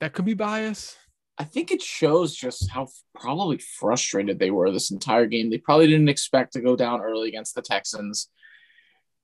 that 0.00 0.12
could 0.14 0.24
be 0.24 0.34
bias. 0.34 0.96
I 1.40 1.44
think 1.44 1.70
it 1.70 1.80
shows 1.82 2.34
just 2.34 2.68
how 2.70 2.88
probably 3.14 3.58
frustrated 3.58 4.38
they 4.40 4.50
were 4.50 4.72
this 4.72 4.90
entire 4.90 5.26
game. 5.26 5.50
They 5.50 5.58
probably 5.58 5.86
didn't 5.86 6.08
expect 6.08 6.54
to 6.54 6.60
go 6.60 6.74
down 6.74 7.00
early 7.00 7.28
against 7.28 7.54
the 7.54 7.62
Texans. 7.62 8.28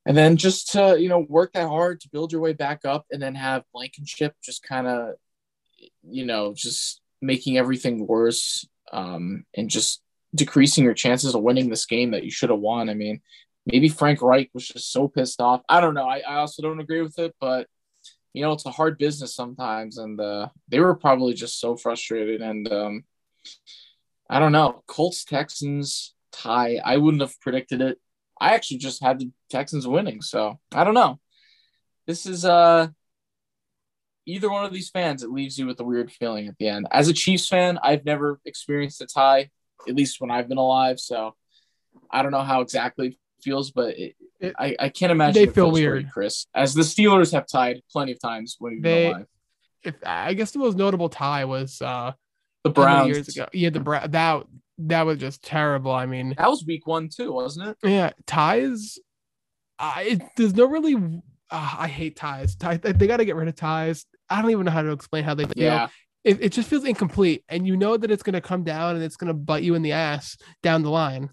And 0.07 0.17
then 0.17 0.37
just 0.37 0.73
to, 0.73 0.97
you 1.01 1.09
know, 1.09 1.25
work 1.29 1.53
that 1.55 1.69
hard 1.69 2.01
to 2.01 2.11
build 2.11 2.33
your 2.33 2.41
way 2.41 2.53
back 2.53 2.85
up 2.85 3.07
and 3.11 3.23
then 3.23 3.35
have 3.35 3.65
Blankenship 3.73 4.35
just 4.43 4.63
kind 4.63 4.87
of, 4.87 5.15
you 6.03 6.27
know, 6.27 6.53
just 6.55 7.01
making 7.23 7.57
everything 7.57 8.07
worse 8.07 8.67
um, 8.93 9.45
and 9.55 9.71
just 9.71 10.03
decreasing 10.35 10.85
your 10.85 10.95
chances 10.95 11.35
of 11.35 11.43
winning 11.43 11.71
this 11.71 11.87
game 11.87 12.11
that 12.11 12.25
you 12.25 12.31
should 12.31 12.51
have 12.51 12.59
won. 12.59 12.91
I 12.91 12.95
mean, 12.95 13.21
maybe 13.65 13.89
Frank 13.89 14.21
Reich 14.21 14.51
was 14.53 14.69
just 14.69 14.93
so 14.93 15.09
pissed 15.09 15.41
off. 15.41 15.63
I 15.69 15.81
don't 15.81 15.95
know. 15.95 16.07
I, 16.07 16.19
I 16.19 16.37
also 16.37 16.63
don't 16.63 16.81
agree 16.81 17.01
with 17.01 17.19
it, 17.19 17.35
but 17.41 17.67
you 18.35 18.43
know, 18.43 18.53
it's 18.53 18.67
a 18.67 18.71
hard 18.71 18.99
business 18.99 19.35
sometimes. 19.35 19.97
And 19.97 20.21
uh, 20.21 20.49
they 20.69 20.81
were 20.81 20.97
probably 20.97 21.35
just 21.35 21.61
so 21.61 21.77
frustrated. 21.77 22.43
And 22.43 22.71
um, 22.71 23.05
I 24.29 24.41
don't 24.41 24.53
know. 24.53 24.83
Colts 24.87 25.25
Texans 25.25 26.15
tie. 26.33 26.81
I 26.85 26.97
wouldn't 26.97 27.23
have 27.23 27.41
predicted 27.41 27.81
it. 27.81 27.99
I 28.41 28.55
actually 28.55 28.79
just 28.79 29.03
had 29.03 29.19
the 29.19 29.31
Texans 29.51 29.87
winning. 29.87 30.21
So 30.23 30.59
I 30.75 30.85
don't 30.85 30.95
know. 30.95 31.19
This 32.07 32.27
is 32.27 32.45
uh 32.45 32.89
either 34.27 34.51
one 34.51 34.65
of 34.65 34.73
these 34.73 34.91
fans, 34.91 35.23
it 35.23 35.31
leaves 35.31 35.59
you 35.59 35.67
with 35.67 35.79
a 35.81 35.85
weird 35.85 36.11
feeling 36.11 36.49
at 36.49 36.57
the 36.59 36.69
end. 36.69 36.87
As 36.91 37.09
a 37.09 37.13
Chiefs 37.13 37.49
fan, 37.49 37.79
I've 37.83 38.05
never 38.05 38.41
experienced 38.45 39.01
a 39.03 39.07
tie, 39.07 39.51
at 39.89 39.95
least 39.95 40.21
when 40.21 40.31
I've 40.31 40.49
been 40.49 40.59
alive. 40.59 40.99
So 40.99 41.35
I 42.11 42.23
don't 42.23 42.33
know 42.33 42.43
how 42.43 42.61
exactly 42.61 43.09
it 43.09 43.17
feels, 43.43 43.71
but 43.71 43.99
it, 43.99 44.15
It- 44.41 44.55
I, 44.59 44.77
I 44.79 44.89
can't 44.89 45.13
imagine 45.13 45.35
they 45.35 45.47
feel 45.47 45.67
feels 45.67 45.73
great, 45.81 45.87
weird. 45.89 46.11
Chris. 46.11 46.47
As 46.55 46.75
the 46.75 46.83
Steelers 46.83 47.33
have 47.33 47.47
tied 47.47 47.83
plenty 47.91 48.13
of 48.13 48.21
times 48.21 48.57
when 48.59 48.75
you've 48.75 48.83
They- 48.83 49.05
been 49.05 49.13
alive. 49.15 49.27
If 49.83 49.95
I 50.05 50.33
guess 50.33 50.51
the 50.53 50.59
most 50.61 50.79
notable 50.79 51.11
tie 51.11 51.45
was 51.45 51.83
uh 51.83 52.13
The 52.63 52.71
Browns. 52.71 53.09
years 53.09 53.29
ago. 53.29 53.47
Yeah, 53.53 53.69
the 53.71 53.81
Bra- 53.81 54.07
that 54.07 54.45
that 54.79 55.07
was 55.07 55.19
just 55.19 55.43
terrible. 55.43 55.93
I 55.93 56.07
mean, 56.07 56.35
That 56.37 56.49
was 56.51 56.65
week 56.67 56.87
one 56.87 57.09
too, 57.09 57.33
wasn't 57.33 57.69
it? 57.69 57.77
yeah, 57.89 58.11
ties. 58.27 58.99
I 59.79 60.03
it, 60.03 60.23
there's 60.37 60.55
no 60.55 60.67
really. 60.67 60.95
Uh, 61.51 61.75
I 61.79 61.89
hate 61.89 62.17
ties. 62.17 62.57
Tie, 62.57 62.77
they 62.79 63.07
got 63.07 63.19
to 63.19 63.25
get 63.25 63.37
rid 63.37 63.49
of 63.49 63.55
ties. 63.57 64.07
I 64.31 64.41
don't 64.43 64.51
even 64.51 64.65
know 64.65 64.71
how 64.73 64.83
to 64.83 64.93
explain 64.93 65.25
how 65.25 65.35
they 65.35 65.45
feel. 65.45 65.53
Yeah. 65.65 65.89
It, 66.25 66.39
it 66.43 66.53
just 66.53 66.69
feels 66.71 66.85
incomplete, 66.85 67.45
and 67.51 67.67
you 67.67 67.77
know 67.77 67.97
that 67.99 68.11
it's 68.11 68.23
going 68.23 68.33
to 68.35 68.41
come 68.41 68.65
down 68.65 68.95
and 68.97 69.05
it's 69.05 69.17
going 69.17 69.29
to 69.29 69.35
bite 69.35 69.63
you 69.63 69.75
in 69.75 69.83
the 69.83 69.93
ass 69.93 70.39
down 70.63 70.83
the 70.83 70.91
line. 70.91 71.29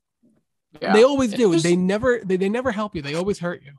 Yeah. 0.81 0.91
They 0.93 1.03
always 1.03 1.31
do. 1.33 1.53
just- 1.53 1.63
They 1.63 1.75
never 1.77 2.19
they, 2.25 2.35
they 2.37 2.49
never 2.49 2.71
help 2.71 2.95
you. 2.95 3.01
They 3.01 3.15
always 3.15 3.39
hurt 3.39 3.63
you. 3.63 3.71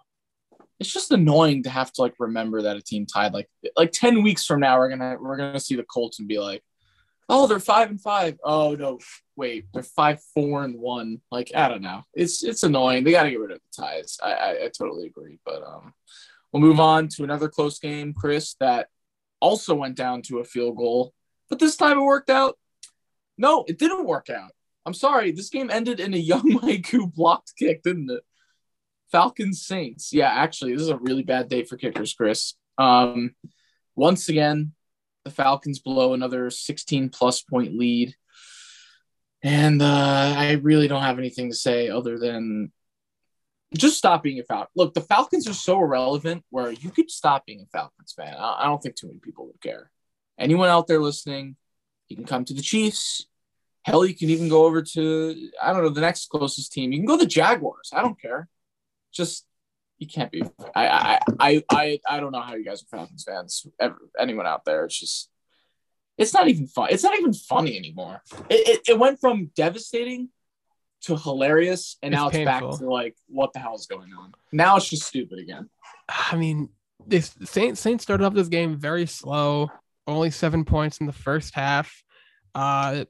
it's 0.81 0.92
just 0.92 1.11
annoying 1.12 1.62
to 1.64 1.70
have 1.70 1.92
to 1.92 2.01
like 2.03 2.14
remember 2.18 2.62
that 2.62 2.77
a 2.77 2.83
team 2.83 3.05
tied 3.07 3.33
like 3.35 3.48
like 3.77 3.92
10 3.92 4.22
weeks 4.22 4.44
from 4.44 4.61
now 4.61 4.79
we're 4.79 4.88
gonna 4.88 5.16
we're 5.20 5.37
gonna 5.37 5.61
see 5.61 5.77
the 5.77 5.85
Colts 5.85 6.18
and 6.18 6.27
be 6.29 6.38
like, 6.38 6.62
oh, 7.29 7.46
they're 7.46 7.61
five 7.61 7.90
and 7.90 8.01
five. 8.01 8.37
Oh 8.42 8.75
no, 8.75 8.98
wait, 9.37 9.66
they're 9.73 9.83
five, 9.83 10.21
four, 10.35 10.64
and 10.64 10.79
one. 10.79 11.21
Like, 11.31 11.53
I 11.55 11.68
don't 11.68 11.83
know. 11.83 12.03
It's 12.14 12.42
it's 12.42 12.62
annoying. 12.62 13.05
They 13.05 13.12
gotta 13.12 13.31
get 13.31 13.40
rid 13.40 13.53
of 13.53 13.59
the 13.59 13.83
ties. 13.83 14.18
I, 14.23 14.33
I, 14.33 14.51
I 14.64 14.71
totally 14.77 15.07
agree. 15.07 15.38
But 15.45 15.62
um 15.62 15.95
we'll 16.53 16.62
move 16.62 16.81
on 16.81 17.09
to 17.09 17.25
another 17.25 17.49
close 17.49 17.79
game, 17.79 18.14
Chris, 18.14 18.55
that 18.61 18.88
also 19.40 19.75
went 19.75 19.97
down 19.97 20.23
to 20.23 20.38
a 20.38 20.45
field 20.45 20.77
goal, 20.77 21.12
but 21.51 21.59
this 21.59 21.77
time 21.77 21.99
it 21.99 22.03
worked 22.03 22.31
out. 22.31 22.59
No, 23.37 23.64
it 23.66 23.79
didn't 23.79 24.07
work 24.07 24.31
out. 24.31 24.53
I'm 24.87 24.95
sorry. 24.95 25.33
This 25.33 25.49
game 25.49 25.71
ended 25.71 26.01
in 26.01 26.14
a 26.14 26.18
young 26.18 26.59
Mike 26.62 26.88
who 26.88 27.07
blocked 27.07 27.55
kick, 27.59 27.83
didn't 27.83 28.11
it? 28.11 28.23
Falcons 29.11 29.62
Saints. 29.66 30.12
Yeah, 30.12 30.31
actually, 30.31 30.73
this 30.73 30.83
is 30.83 30.88
a 30.88 30.97
really 30.97 31.23
bad 31.23 31.49
day 31.49 31.64
for 31.64 31.77
kickers, 31.77 32.14
Chris. 32.14 32.55
Um, 32.79 33.35
once 33.95 34.29
again, 34.29 34.73
the 35.25 35.31
Falcons 35.31 35.79
blow 35.81 36.14
another 36.14 36.51
16 36.51 37.11
plus 37.11 37.42
point 37.42 37.77
lead. 37.77 38.14
And 39.42 39.83
uh, 39.83 40.35
I 40.37 40.52
really 40.62 40.88
don't 40.88 41.02
have 41.02 41.18
anything 41.18 41.50
to 41.50 41.57
say 41.57 41.88
other 41.88 42.18
than 42.18 42.72
just 43.76 43.96
stop 43.96 44.22
being 44.22 44.38
a 44.38 44.44
Falcon. 44.44 44.70
Look, 44.76 44.94
the 44.94 45.00
Falcons 45.00 45.48
are 45.48 45.55
so 45.55 45.81
irrelevant 45.81 46.44
where 46.50 46.70
you 46.70 46.90
could 46.90 47.11
stop 47.11 47.46
being 47.46 47.61
a 47.62 47.66
Falcons 47.66 48.12
fan. 48.16 48.35
I 48.38 48.64
don't 48.66 48.83
think 48.83 48.96
too 48.96 49.09
many 49.09 49.18
people 49.18 49.46
would 49.46 49.61
care. 49.61 49.90
Anyone 50.38 50.68
out 50.68 50.87
there 50.87 51.00
listening, 51.00 51.57
you 52.09 52.16
can 52.16 52.26
come 52.26 52.44
to 52.44 52.55
the 52.55 52.62
Chiefs. 52.62 53.26
Hell, 53.83 54.05
you 54.05 54.14
can 54.14 54.31
even 54.31 54.48
go 54.48 54.64
over 54.66 54.83
to, 54.83 55.50
I 55.61 55.72
don't 55.72 55.83
know, 55.83 55.88
the 55.88 56.00
next 56.00 56.28
closest 56.28 56.72
team. 56.72 56.92
You 56.92 56.98
can 56.98 57.07
go 57.07 57.18
to 57.18 57.24
the 57.24 57.31
Jaguars. 57.31 57.90
I 57.92 58.02
don't 58.02 58.20
care 58.20 58.48
just 59.12 59.46
you 59.98 60.09
can't 60.09 60.33
be. 60.33 60.42
I 60.74 60.88
I 60.88 61.20
I 61.38 61.62
I 61.70 62.00
I 62.09 62.20
don't 62.20 62.33
know 62.33 62.40
how 62.40 62.55
you 62.55 62.64
guys 62.64 62.83
are 62.83 62.96
Falcons 62.96 63.24
fans. 63.24 63.66
Ever, 63.81 63.98
anyone 64.18 64.46
out 64.46 64.64
there? 64.64 64.85
It's 64.87 64.98
just. 64.98 65.28
It's 66.18 66.35
not 66.35 66.48
even 66.48 66.66
fun. 66.66 66.88
It's 66.90 67.03
not 67.03 67.18
even 67.18 67.33
funny 67.33 67.77
anymore. 67.77 68.22
It, 68.51 68.68
it, 68.68 68.81
it 68.90 68.98
went 68.98 69.20
from 69.20 69.51
devastating 69.57 70.29
to 71.03 71.16
hilarious, 71.16 71.96
and 72.03 72.12
It's 72.12 72.20
now 72.20 72.29
it's 72.29 72.37
painful. 72.37 72.70
back 72.70 72.79
to 72.79 72.87
like, 72.90 73.16
what 73.27 73.53
the 73.53 73.59
hell 73.59 73.75
is 73.75 73.87
going 73.87 74.11
on? 74.18 74.33
Now 74.53 74.77
it's 74.77 74.88
just 74.88 75.05
stupid 75.05 75.38
again. 75.38 75.68
I 76.09 76.37
mean, 76.37 76.68
this 77.07 77.35
Saints 77.44 77.81
Saints 77.81 78.05
started 78.05 78.25
off 78.25 78.35
this 78.35 78.48
game 78.48 78.77
very 78.79 79.07
slow, 79.07 79.70
only 80.07 80.31
seven 80.31 80.64
points 80.64 80.98
in 80.98 81.07
the 81.07 81.12
first 81.12 81.55
half. 81.55 82.03
Uh, 82.55 83.05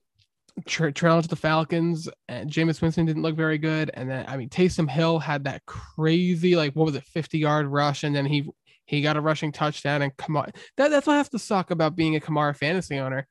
tra- 0.66 0.92
trailing 0.92 1.22
to 1.22 1.28
the 1.28 1.36
Falcons, 1.36 2.08
and 2.28 2.48
Jameis 2.48 2.80
Winston 2.80 3.04
didn't 3.06 3.22
look 3.22 3.36
very 3.36 3.58
good. 3.58 3.90
And 3.92 4.08
then, 4.08 4.24
I 4.28 4.36
mean, 4.36 4.48
Taysom 4.48 4.88
Hill 4.88 5.18
had 5.18 5.44
that 5.44 5.66
crazy, 5.66 6.54
like, 6.56 6.74
what 6.74 6.86
was 6.86 6.94
it, 6.94 7.04
50 7.04 7.38
yard 7.38 7.66
rush, 7.66 8.04
and 8.04 8.14
then 8.14 8.24
he 8.26 8.48
he 8.86 9.00
got 9.02 9.16
a 9.16 9.20
rushing 9.20 9.52
touchdown. 9.52 10.02
And 10.02 10.16
come 10.16 10.36
on, 10.36 10.50
that, 10.76 10.88
that's 10.88 11.06
what 11.06 11.14
has 11.14 11.28
to 11.30 11.38
suck 11.38 11.70
about 11.70 11.96
being 11.96 12.16
a 12.16 12.20
Kamara 12.20 12.56
fantasy 12.56 12.98
owner, 12.98 13.26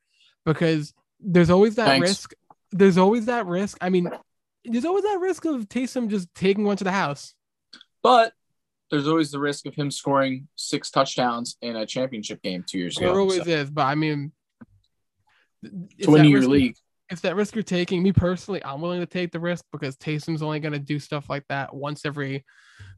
because 0.45 0.93
there's 1.19 1.49
always 1.49 1.75
that 1.75 1.85
Thanks. 1.85 2.07
risk. 2.07 2.33
There's 2.71 2.97
always 2.97 3.25
that 3.25 3.45
risk. 3.45 3.77
I 3.81 3.89
mean, 3.89 4.09
there's 4.63 4.85
always 4.85 5.03
that 5.03 5.19
risk 5.19 5.45
of 5.45 5.67
Taysom 5.67 6.09
just 6.09 6.33
taking 6.33 6.63
one 6.63 6.77
to 6.77 6.83
the 6.83 6.91
house. 6.91 7.33
But 8.01 8.33
there's 8.89 9.07
always 9.07 9.31
the 9.31 9.39
risk 9.39 9.65
of 9.65 9.75
him 9.75 9.91
scoring 9.91 10.47
six 10.55 10.89
touchdowns 10.89 11.57
in 11.61 11.75
a 11.75 11.85
championship 11.85 12.41
game 12.41 12.63
two 12.67 12.77
years 12.79 12.95
There 12.95 13.07
ago. 13.07 13.13
There 13.13 13.21
always 13.21 13.43
so- 13.43 13.49
is, 13.49 13.69
but 13.69 13.85
I 13.85 13.95
mean, 13.95 14.31
it's 15.63 16.05
to 16.05 16.11
win 16.11 16.23
that 16.23 16.29
your 16.29 16.39
risk- 16.39 16.49
league. 16.49 16.75
It's 17.09 17.21
that 17.21 17.35
risk 17.35 17.55
you're 17.55 17.63
taking. 17.63 18.01
Me 18.01 18.13
personally, 18.13 18.63
I'm 18.63 18.79
willing 18.79 19.01
to 19.01 19.05
take 19.05 19.33
the 19.33 19.39
risk 19.39 19.65
because 19.73 19.97
Taysom's 19.97 20.41
only 20.41 20.61
going 20.61 20.71
to 20.71 20.79
do 20.79 20.97
stuff 20.97 21.29
like 21.29 21.43
that 21.49 21.75
once 21.75 22.05
every 22.05 22.45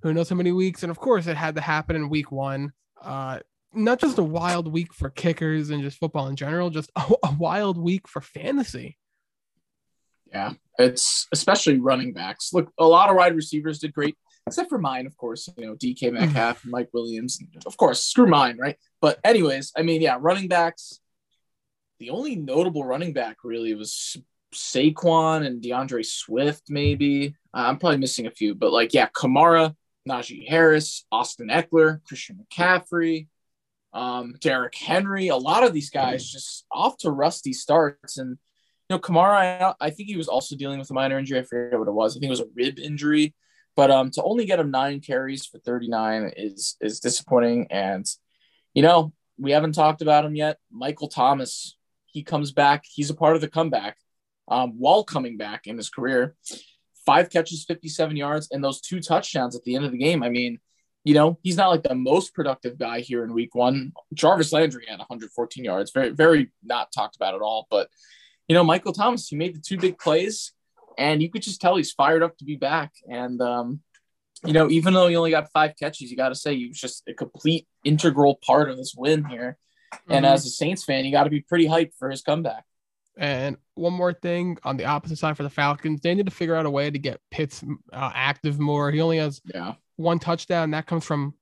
who 0.02 0.14
knows 0.14 0.30
how 0.30 0.36
many 0.36 0.52
weeks. 0.52 0.84
And 0.84 0.92
of 0.92 1.00
course, 1.00 1.28
it 1.28 1.38
had 1.38 1.56
to 1.56 1.62
happen 1.62 1.96
in 1.96 2.10
week 2.10 2.32
one. 2.32 2.74
Uh, 3.02 3.40
not 3.74 4.00
just 4.00 4.18
a 4.18 4.24
wild 4.24 4.72
week 4.72 4.94
for 4.94 5.10
kickers 5.10 5.70
and 5.70 5.82
just 5.82 5.98
football 5.98 6.28
in 6.28 6.36
general, 6.36 6.70
just 6.70 6.92
a, 6.96 7.04
a 7.24 7.36
wild 7.38 7.78
week 7.78 8.08
for 8.08 8.22
fantasy. 8.22 8.98
Yeah, 10.32 10.54
it's 10.80 11.28
especially 11.32 11.80
running 11.80 12.14
backs. 12.14 12.54
Look, 12.54 12.72
a 12.80 12.86
lot 12.86 13.10
of 13.10 13.16
wide 13.16 13.36
receivers 13.36 13.80
did 13.80 13.94
great, 13.94 14.18
except 14.48 14.70
for 14.70 14.80
mine, 14.80 15.06
of 15.06 15.16
course. 15.16 15.48
You 15.58 15.68
know, 15.68 15.76
DK 15.76 16.12
Metcalf, 16.14 16.66
Mike 16.66 16.90
Williams, 16.94 17.40
of 17.66 17.78
course. 17.78 18.04
Screw 18.04 18.28
mine, 18.28 18.58
right? 18.58 18.78
But 19.00 19.20
anyways, 19.24 19.72
I 19.78 19.84
mean, 19.84 20.02
yeah, 20.02 20.18
running 20.20 20.48
backs. 20.48 21.00
The 22.00 22.10
only 22.10 22.36
notable 22.36 22.84
running 22.84 23.14
back 23.14 23.38
really 23.44 23.76
was 23.76 24.18
Saquon 24.54 25.46
and 25.46 25.62
D'Andre 25.62 26.04
Swift. 26.04 26.64
Maybe 26.70 27.36
Uh, 27.54 27.66
I'm 27.68 27.78
probably 27.78 27.98
missing 28.00 28.28
a 28.28 28.32
few, 28.32 28.56
but 28.56 28.72
like, 28.72 28.94
yeah, 28.94 29.08
Kamara, 29.10 29.76
Najee 30.10 30.48
Harris, 30.48 31.06
Austin 31.12 31.50
Ekeler, 31.50 32.04
Christian 32.06 32.44
McCaffrey, 32.44 33.28
um, 33.94 34.36
Derrick 34.42 34.76
Henry. 34.76 35.28
A 35.28 35.38
lot 35.38 35.64
of 35.64 35.74
these 35.74 35.90
guys 35.90 36.28
just 36.30 36.66
off 36.72 36.98
to 37.00 37.12
rusty 37.12 37.54
starts 37.54 38.18
and 38.18 38.38
you 38.90 38.96
know, 38.96 39.00
Kamara, 39.00 39.62
I, 39.62 39.74
I 39.80 39.90
think 39.92 40.10
he 40.10 40.18
was 40.18 40.28
also 40.28 40.56
dealing 40.56 40.80
with 40.80 40.90
a 40.90 40.94
minor 40.94 41.18
injury. 41.18 41.40
I 41.40 41.44
forget 41.44 41.80
what 41.80 41.88
it 41.88 41.94
was. 41.94 42.16
I 42.16 42.20
think 42.20 42.28
it 42.28 42.32
was 42.32 42.42
a 42.42 42.50
rib 42.54 42.80
injury. 42.80 43.34
But 43.76 43.90
um, 43.92 44.12
to 44.12 44.24
only 44.24 44.46
get 44.46 44.60
him 44.60 44.72
nine 44.72 45.00
carries 45.00 45.46
for 45.46 45.58
39 45.60 46.34
is 46.36 46.76
is 46.82 47.00
disappointing. 47.00 47.68
And 47.72 48.06
you 48.74 48.82
know, 48.82 49.14
we 49.38 49.52
haven't 49.52 49.74
talked 49.74 50.02
about 50.02 50.26
him 50.26 50.36
yet. 50.36 50.58
Michael 50.72 51.08
Thomas, 51.08 51.78
he 52.06 52.24
comes 52.24 52.52
back. 52.52 52.84
He's 52.86 53.10
a 53.10 53.16
part 53.16 53.36
of 53.36 53.42
the 53.42 53.48
comeback. 53.48 53.98
Um, 54.48 54.72
while 54.78 55.04
coming 55.04 55.38
back 55.38 55.68
in 55.68 55.78
his 55.78 55.90
career, 55.90 56.36
five 57.06 57.30
catches, 57.30 57.64
57 57.66 58.16
yards, 58.16 58.50
and 58.52 58.64
those 58.64 58.82
two 58.82 59.00
touchdowns 59.00 59.56
at 59.56 59.64
the 59.64 59.76
end 59.76 59.86
of 59.86 59.92
the 59.92 59.98
game. 59.98 60.24
I 60.24 60.30
mean, 60.30 60.60
you 61.06 61.14
know, 61.14 61.38
he's 61.44 61.58
not 61.58 61.70
like 61.70 61.84
the 61.84 61.96
most 61.96 62.34
productive 62.34 62.78
guy 62.78 63.02
here 63.02 63.24
in 63.24 63.34
week 63.34 63.56
one. 63.56 63.92
Jarvis 64.14 64.54
Landry 64.54 64.86
had 64.88 65.00
114 65.00 65.64
yards, 65.64 65.92
very, 65.92 66.10
very 66.12 66.52
not 66.64 66.92
talked 66.94 67.16
about 67.16 67.36
at 67.36 67.42
all. 67.42 67.68
But 67.70 67.90
you 68.48 68.56
know, 68.56 68.64
Michael 68.64 68.94
Thomas, 68.94 69.28
he 69.28 69.36
made 69.38 69.56
the 69.56 69.62
two 69.62 69.78
big 69.78 69.98
plays, 69.98 70.52
and 70.98 71.22
you 71.22 71.30
could 71.30 71.42
just 71.42 71.62
tell 71.62 71.76
he's 71.78 71.92
fired 71.92 72.24
up 72.24 72.38
to 72.38 72.46
be 72.46 72.56
back. 72.56 72.92
And 73.10 73.42
um, 73.42 73.82
you 74.46 74.54
know, 74.54 74.70
even 74.70 74.94
though 74.94 75.08
he 75.08 75.16
only 75.16 75.32
got 75.32 75.52
five 75.54 75.74
catches, 75.80 76.12
you 76.12 76.18
got 76.18 76.30
to 76.30 76.36
say 76.36 76.56
he 76.56 76.68
was 76.68 76.80
just 76.80 77.04
a 77.08 77.14
complete 77.14 77.68
integral 77.86 78.40
part 78.46 78.70
of 78.70 78.78
this 78.78 78.94
win 78.98 79.24
here. 79.26 79.58
And 80.10 80.26
Mhm. 80.26 80.30
as 80.30 80.46
a 80.46 80.50
Saints 80.50 80.84
fan, 80.84 81.06
you 81.06 81.12
got 81.12 81.24
to 81.26 81.30
be 81.30 81.42
pretty 81.42 81.66
hyped 81.68 81.94
for 81.98 82.10
his 82.10 82.22
comeback. 82.22 82.66
And 83.18 83.58
one 83.76 83.94
more 83.94 84.14
thing 84.14 84.58
on 84.64 84.78
the 84.78 84.86
opposite 84.86 85.18
side 85.18 85.38
for 85.38 85.44
the 85.44 85.50
Falcons, 85.50 86.02
they 86.02 86.16
need 86.16 86.26
to 86.26 86.32
figure 86.32 86.56
out 86.56 86.66
a 86.66 86.70
way 86.70 86.90
to 86.90 86.98
get 86.98 87.20
Pitts 87.30 87.64
uh, 87.92 88.12
active 88.14 88.60
more. 88.60 88.90
He 88.92 89.02
only 89.02 89.18
has 89.18 89.40
Yeah, 89.54 89.74
one 89.98 90.18
touchdown. 90.20 90.72
That 90.72 90.88
comes 90.88 91.06
from 91.06 91.36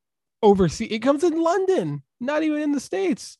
overseas. 0.43 0.89
It 0.91 0.99
comes 0.99 1.23
in 1.23 1.41
London, 1.41 2.03
not 2.19 2.43
even 2.43 2.61
in 2.61 2.71
the 2.73 2.79
states. 2.81 3.37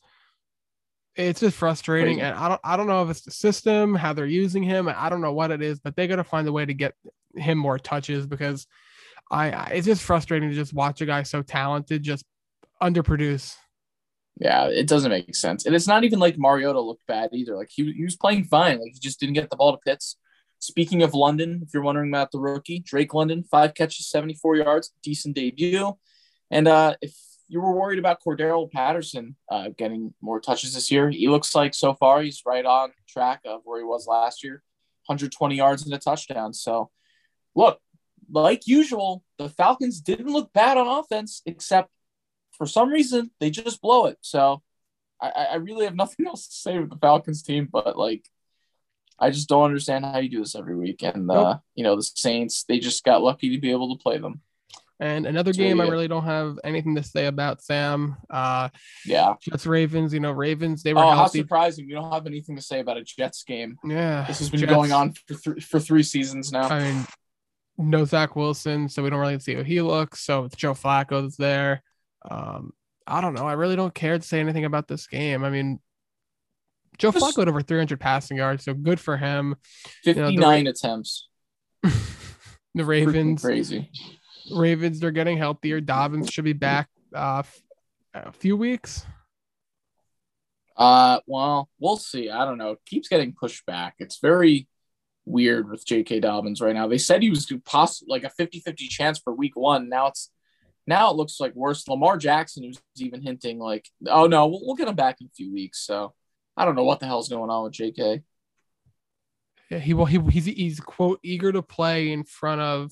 It's 1.18 1.42
just 1.42 1.58
frustrating, 1.58 2.20
Crazy. 2.20 2.26
and 2.26 2.38
I 2.38 2.48
don't 2.48 2.62
I 2.64 2.78
don't 2.78 2.88
know 2.88 3.04
if 3.04 3.10
it's 3.10 3.24
the 3.24 3.32
system, 3.32 3.96
how 3.96 4.14
they're 4.14 4.26
using 4.26 4.64
him. 4.64 4.88
I 4.88 5.10
don't 5.10 5.20
know 5.22 5.34
what 5.34 5.52
it 5.52 5.62
is, 5.62 5.80
but 5.82 5.98
they 5.98 6.08
got 6.08 6.16
to 6.16 6.24
find 6.24 6.48
a 6.48 6.54
way 6.54 6.66
to 6.66 6.74
get 6.74 6.94
him 7.36 7.58
more 7.58 7.78
touches 7.78 8.26
because 8.26 8.66
I, 9.30 9.52
I 9.52 9.64
it's 9.74 9.86
just 9.86 10.04
frustrating 10.04 10.48
to 10.50 10.56
just 10.56 10.74
watch 10.74 11.02
a 11.02 11.06
guy 11.06 11.24
so 11.24 11.42
talented 11.42 12.02
just 12.04 12.24
underproduce. 12.82 13.56
Yeah, 14.38 14.68
it 14.68 14.88
doesn't 14.88 15.12
make 15.12 15.36
sense. 15.36 15.66
And 15.66 15.76
it's 15.76 15.88
not 15.88 16.04
even 16.04 16.20
like 16.20 16.38
Mariota 16.38 16.80
looked 16.80 17.06
bad 17.06 17.30
either. 17.34 17.56
Like 17.56 17.70
he, 17.70 17.92
he 17.92 18.04
was 18.04 18.16
playing 18.16 18.46
fine. 18.46 18.80
Like 18.80 18.94
he 18.94 19.00
just 19.00 19.20
didn't 19.20 19.36
get 19.36 19.50
the 19.50 19.56
ball 19.56 19.72
to 19.74 19.78
Pitts. 19.78 20.18
Speaking 20.60 21.04
of 21.04 21.14
London, 21.14 21.62
if 21.64 21.74
you're 21.74 21.84
wondering 21.84 22.10
about 22.10 22.32
the 22.32 22.40
rookie, 22.40 22.80
Drake 22.80 23.14
London, 23.14 23.44
five 23.44 23.74
catches, 23.74 24.08
74 24.10 24.58
yards, 24.58 24.94
decent 25.04 25.36
debut. 25.36 25.98
And 26.52 26.68
uh, 26.68 26.96
if 27.02 27.16
you 27.48 27.62
were 27.62 27.74
worried 27.74 28.00
about 28.00 28.20
Cordarrelle 28.26 28.72
Patterson 28.72 29.36
uh, 29.50 29.70
getting 29.78 30.14
more 30.22 30.40
touches 30.40 30.74
this 30.74 30.92
year, 30.92 31.10
he 31.10 31.28
looks 31.28 31.54
like 31.56 31.74
so 31.74 31.94
far 31.94 32.22
he's 32.22 32.44
right 32.46 32.66
on 32.66 32.92
track 33.10 33.42
of 33.46 33.62
where 33.64 33.80
he 33.80 33.84
was 33.84 34.08
last 34.08 34.44
year 34.44 34.64
120 35.08 35.56
yards 35.56 35.84
and 35.84 35.94
a 35.94 35.98
touchdown. 35.98 36.54
So, 36.54 36.90
look, 37.56 37.80
like 38.32 38.68
usual, 38.68 39.24
the 39.38 39.50
Falcons 39.50 40.00
didn't 40.00 40.32
look 40.32 40.54
bad 40.54 40.78
on 40.78 40.88
offense, 40.88 41.42
except 41.46 41.90
for 42.62 42.68
some 42.68 42.90
reason 42.90 43.32
they 43.40 43.50
just 43.50 43.82
blow 43.82 44.06
it. 44.06 44.20
So 44.22 44.62
I, 45.20 45.30
I 45.30 45.56
really 45.56 45.86
have 45.86 45.96
nothing 46.04 46.28
else 46.28 46.48
to 46.48 46.54
say 46.54 46.78
with 46.78 46.92
the 46.92 46.96
Falcons 46.96 47.42
team, 47.42 47.68
but 47.72 47.98
like 47.98 48.24
I 49.18 49.32
just 49.32 49.50
don't 49.50 49.64
understand 49.66 50.06
how 50.06 50.20
you 50.20 50.30
do 50.30 50.42
this 50.42 50.54
every 50.54 50.76
week. 50.76 51.02
And 51.02 51.32
uh, 51.32 51.58
you 51.74 51.84
know, 51.84 51.96
the 51.96 52.04
Saints, 52.04 52.64
they 52.66 52.78
just 52.78 53.04
got 53.04 53.24
lucky 53.24 53.56
to 53.56 53.60
be 53.60 53.72
able 53.72 53.98
to 53.98 54.04
play 54.04 54.20
them. 54.20 54.42
And 55.00 55.26
another 55.26 55.54
game 55.54 55.82
I 55.82 55.88
really 55.88 56.08
don't 56.08 56.26
have 56.26 56.60
anything 56.64 56.94
to 56.94 57.02
say 57.02 57.26
about 57.26 57.64
Sam. 57.64 58.18
Uh 58.30 58.70
Yeah. 59.04 59.34
Jets 59.42 59.66
Ravens, 59.66 60.14
you 60.14 60.20
know, 60.20 60.32
Ravens, 60.32 60.84
they 60.84 60.94
were 60.94 61.02
Oh, 61.04 61.10
how 61.10 61.26
surprising! 61.26 61.88
We 61.88 61.94
don't 61.94 62.12
have 62.12 62.28
anything 62.28 62.56
to 62.58 62.62
say 62.62 62.80
about 62.80 62.98
a 62.98 63.04
Jets 63.04 63.44
game. 63.44 63.80
Yeah. 63.84 64.26
This 64.28 64.38
has 64.38 64.52
been 64.52 64.60
Jets- 64.60 64.72
going 64.72 64.92
on 64.92 65.14
for 65.14 65.34
th- 65.34 65.66
for 65.66 65.80
three 65.80 66.04
seasons 66.04 66.52
now. 66.52 66.70
I 66.70 66.92
mean, 66.92 67.08
no 67.80 68.06
Zach 68.06 68.36
Wilson, 68.36 68.88
so 68.88 69.02
we 69.02 69.10
don't 69.10 69.20
really 69.20 69.40
see 69.40 69.56
how 69.56 69.64
he 69.64 69.82
looks. 69.82 70.24
So 70.24 70.44
it's 70.46 70.56
Joe 70.56 70.74
Flacco 70.76 71.24
that's 71.24 71.38
there. 71.38 71.82
Um, 72.30 72.74
I 73.08 73.22
don't 73.22 73.34
know. 73.34 73.48
I 73.48 73.54
really 73.54 73.76
don't 73.76 73.94
care 73.94 74.18
to 74.18 74.24
say 74.24 74.40
anything 74.40 74.66
about 74.66 74.88
this 74.88 75.08
game. 75.08 75.44
I 75.44 75.50
mean, 75.50 75.80
Joe 76.98 77.12
Flacco 77.12 77.40
had 77.40 77.50
over 77.50 77.62
300 77.62 78.00
passing 78.00 78.38
yards, 78.38 78.66
so 78.66 78.74
good 78.74 79.00
for 79.00 79.18
him. 79.18 79.56
know, 80.06 80.14
the 80.14 80.14
59 80.14 80.68
attempts. 80.68 81.28
The 82.74 82.86
Ravens, 82.86 83.42
crazy. 83.42 83.92
Ravens, 84.50 85.00
they're 85.00 85.12
getting 85.12 85.38
healthier. 85.38 85.82
Dobbins 85.82 86.30
should 86.30 86.46
be 86.46 86.54
back 86.54 86.90
uh, 87.14 87.44
a 88.14 88.32
few 88.32 88.56
weeks. 88.56 89.06
Uh, 90.78 91.20
well, 91.28 91.70
we'll 91.80 91.98
see. 91.98 92.30
I 92.30 92.46
don't 92.46 92.58
know. 92.58 92.72
It 92.72 92.80
keeps 92.86 93.10
getting 93.10 93.34
pushed 93.34 93.66
back. 93.66 93.96
It's 94.00 94.20
very 94.20 94.68
weird 95.26 95.70
with 95.70 95.86
J.K. 95.86 96.22
Dobbins 96.22 96.62
right 96.62 96.74
now. 96.74 96.88
They 96.88 96.98
said 96.98 97.22
he 97.22 97.30
was 97.30 97.46
do 97.46 97.60
possible 97.60 98.08
like 98.10 98.24
a 98.24 98.32
50-50 98.42 98.88
chance 98.88 99.20
for 99.20 99.34
week 99.34 99.56
one. 99.56 99.90
Now 99.90 100.08
it's 100.08 100.32
now 100.88 101.12
it 101.12 101.16
looks 101.16 101.40
like 101.40 101.56
worse. 101.56 101.88
Lamar 101.88 102.18
Jackson 102.18 102.68
was 102.68 102.82
even 102.98 103.22
hinting 103.22 103.60
like, 103.60 103.88
oh 104.08 104.28
no, 104.28 104.48
we'll, 104.48 104.62
we'll 104.66 104.76
get 104.76 104.88
him 104.88 104.96
back 104.96 105.22
in 105.22 105.28
a 105.28 105.36
few 105.36 105.54
weeks. 105.54 105.86
So 105.86 106.14
I 106.58 106.66
don't 106.66 106.76
know 106.76 106.84
what 106.84 107.00
the 107.00 107.06
hell's 107.06 107.30
going 107.30 107.50
on 107.50 107.64
with 107.64 107.74
J.K. 107.74 108.24
Yeah, 109.70 109.80
he 109.80 109.94
will. 109.94 110.06
He, 110.06 110.20
he's 110.30 110.46
he's 110.46 110.80
quote 110.80 111.20
eager 111.24 111.52
to 111.52 111.62
play 111.62 112.12
in 112.12 112.24
front 112.26 112.60
of 112.62 112.92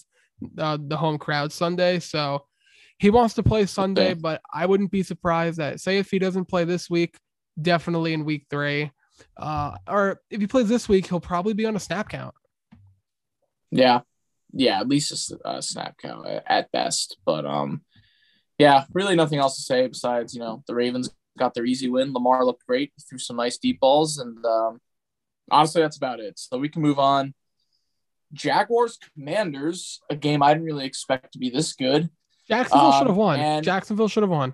uh, 0.58 0.78
the 0.80 0.96
home 0.96 1.18
crowd 1.18 1.52
Sunday, 1.52 2.00
so 2.00 2.46
he 3.00 3.10
wants 3.10 3.34
to 3.34 3.44
play 3.44 3.66
Sunday. 3.66 4.12
Okay. 4.12 4.14
But 4.14 4.42
I 4.54 4.66
wouldn't 4.66 4.92
be 4.92 5.04
surprised 5.04 5.58
that 5.58 5.82
say 5.82 5.98
if 5.98 6.10
he 6.10 6.20
doesn't 6.20 6.46
play 6.46 6.64
this 6.64 6.90
week, 6.90 7.18
definitely 7.62 8.14
in 8.14 8.24
week 8.24 8.46
three, 8.50 8.92
uh, 9.36 9.76
or 9.88 10.22
if 10.30 10.40
he 10.40 10.48
plays 10.48 10.70
this 10.70 10.88
week, 10.88 11.08
he'll 11.08 11.20
probably 11.20 11.54
be 11.54 11.66
on 11.66 11.76
a 11.76 11.80
snap 11.82 12.08
count. 12.08 12.34
Yeah, 13.72 14.02
yeah, 14.54 14.80
at 14.80 14.88
least 14.88 15.32
a 15.32 15.50
a 15.50 15.62
snap 15.62 15.96
count 16.02 16.28
at 16.48 16.72
best. 16.72 17.18
But 17.26 17.46
um, 17.46 17.82
yeah, 18.58 18.86
really 18.94 19.16
nothing 19.16 19.40
else 19.40 19.56
to 19.58 19.62
say 19.62 19.88
besides 19.88 20.34
you 20.34 20.40
know 20.40 20.64
the 20.68 20.76
Ravens 20.76 21.10
got 21.38 21.54
their 21.54 21.66
easy 21.66 21.90
win. 21.90 22.14
Lamar 22.14 22.46
looked 22.46 22.66
great, 22.66 22.92
threw 23.08 23.18
some 23.18 23.38
nice 23.38 23.58
deep 23.58 23.80
balls, 23.80 24.18
and 24.18 24.44
um, 24.46 24.80
honestly, 25.52 25.82
that's 25.82 25.98
about 25.98 26.20
it. 26.20 26.38
So 26.40 26.58
we 26.58 26.70
can 26.70 26.82
move 26.82 27.00
on. 27.00 27.34
Jaguars 28.34 28.98
Commanders, 29.16 30.02
a 30.10 30.16
game 30.16 30.44
I 30.44 30.54
didn't 30.54 30.66
really 30.66 30.86
expect 30.86 31.34
to 31.34 31.40
be 31.40 31.50
this 31.50 31.74
good. 31.74 32.10
Jacksonville 32.48 32.88
Um, 32.88 33.00
should 33.00 33.08
have 33.08 33.16
won. 33.18 33.64
Jacksonville 33.64 34.08
should 34.08 34.24
have 34.24 34.30
won. 34.30 34.54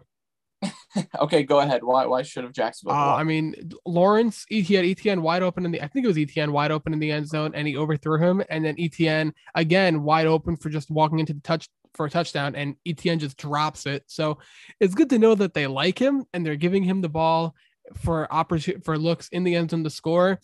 Okay, 1.19 1.43
go 1.43 1.59
ahead. 1.59 1.83
Why 1.83 2.05
why 2.05 2.21
should 2.21 2.43
have 2.43 2.53
Jacksonville? 2.53 2.95
Uh. 2.95 3.15
I 3.15 3.23
mean, 3.23 3.71
Lawrence, 3.85 4.45
he 4.49 4.61
had 4.61 4.85
ETN 4.85 5.21
wide 5.21 5.43
open 5.43 5.65
in 5.65 5.71
the, 5.71 5.81
I 5.81 5.87
think 5.87 6.05
it 6.05 6.07
was 6.07 6.17
ETN 6.17 6.51
wide 6.51 6.71
open 6.71 6.93
in 6.93 6.99
the 6.99 7.11
end 7.11 7.27
zone, 7.27 7.51
and 7.53 7.67
he 7.67 7.77
overthrew 7.77 8.19
him. 8.19 8.43
And 8.49 8.63
then 8.63 8.75
ETN 8.75 9.33
again 9.55 10.03
wide 10.03 10.27
open 10.27 10.55
for 10.55 10.69
just 10.69 10.89
walking 10.89 11.19
into 11.19 11.33
the 11.33 11.41
touch 11.41 11.67
for 11.95 12.05
a 12.05 12.09
touchdown, 12.09 12.55
and 12.55 12.75
ETN 12.87 13.19
just 13.19 13.37
drops 13.37 13.85
it. 13.85 14.03
So 14.07 14.39
it's 14.79 14.95
good 14.95 15.09
to 15.11 15.19
know 15.19 15.35
that 15.35 15.53
they 15.53 15.67
like 15.67 15.99
him 15.99 16.25
and 16.33 16.45
they're 16.45 16.55
giving 16.55 16.83
him 16.83 17.01
the 17.01 17.09
ball 17.09 17.55
for 17.95 18.31
opportunity 18.31 18.81
for 18.83 18.97
looks 18.97 19.29
in 19.29 19.43
the 19.43 19.55
end 19.55 19.71
zone 19.71 19.83
to 19.83 19.89
score. 19.89 20.39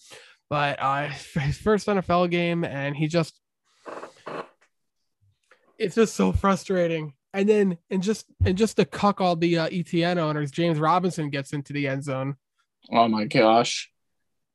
But 0.50 0.82
uh, 0.82 1.08
his 1.40 1.58
first 1.58 1.88
NFL 1.88 2.30
game, 2.30 2.64
and 2.64 2.96
he 2.96 3.08
just, 3.08 3.40
it's 5.78 5.96
just 5.96 6.16
so 6.16 6.32
frustrating. 6.32 7.14
And 7.34 7.48
then, 7.48 7.78
and 7.90 8.04
just, 8.04 8.26
and 8.46 8.58
just 8.58 8.78
to 8.78 8.86
cuck 8.86 9.22
all 9.22 9.36
the 9.36 9.58
uh, 9.58 9.70
ETN 9.70 10.18
owners, 10.18 10.52
James 10.52 10.80
Robinson 10.80 11.30
gets 11.30 11.54
into 11.54 11.74
the 11.74 11.88
end 11.88 12.04
zone. 12.04 12.36
Oh 12.92 13.08
my 13.08 13.26
gosh. 13.26 13.90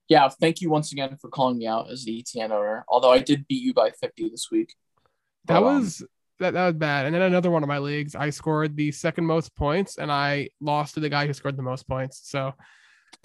Yeah, 0.09 0.29
thank 0.29 0.61
you 0.61 0.71
once 0.71 0.93
again 0.93 1.17
for 1.17 1.29
calling 1.29 1.59
me 1.59 1.67
out 1.67 1.91
as 1.91 2.05
the 2.05 2.23
ETN 2.23 2.51
owner. 2.51 2.85
Although 2.89 3.12
I 3.12 3.19
did 3.19 3.49
beat 3.49 3.62
you 3.62 3.75
by 3.75 3.91
50 3.91 4.29
this 4.29 4.49
week. 4.51 4.75
That 5.47 5.61
But, 5.61 5.67
um, 5.67 5.83
was 5.83 6.05
that, 6.39 6.53
that 6.53 6.67
was 6.67 6.75
bad. 6.75 7.07
And 7.07 7.15
then 7.15 7.23
another 7.23 7.51
one 7.51 7.62
of 7.62 7.69
my 7.69 7.79
leagues, 7.79 8.15
I 8.15 8.31
scored 8.31 8.77
the 8.77 8.93
second 8.93 9.25
most 9.25 9.55
points, 9.57 9.97
and 9.97 10.12
I 10.12 10.51
lost 10.61 10.95
to 10.95 11.01
the 11.01 11.09
guy 11.09 11.27
who 11.27 11.33
scored 11.33 11.57
the 11.57 11.62
most 11.62 11.89
points. 11.89 12.21
So 12.25 12.53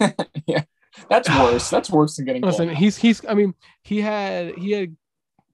yeah. 0.46 0.62
that's 1.08 1.28
worse. 1.28 1.68
That's 1.70 1.90
worse 1.90 2.16
than 2.16 2.24
getting 2.24 2.42
listen, 2.42 2.68
he's 2.70 2.96
he's. 2.96 3.24
I 3.26 3.34
mean, 3.34 3.54
he 3.82 4.00
had 4.00 4.54
he 4.54 4.72
had 4.72 4.96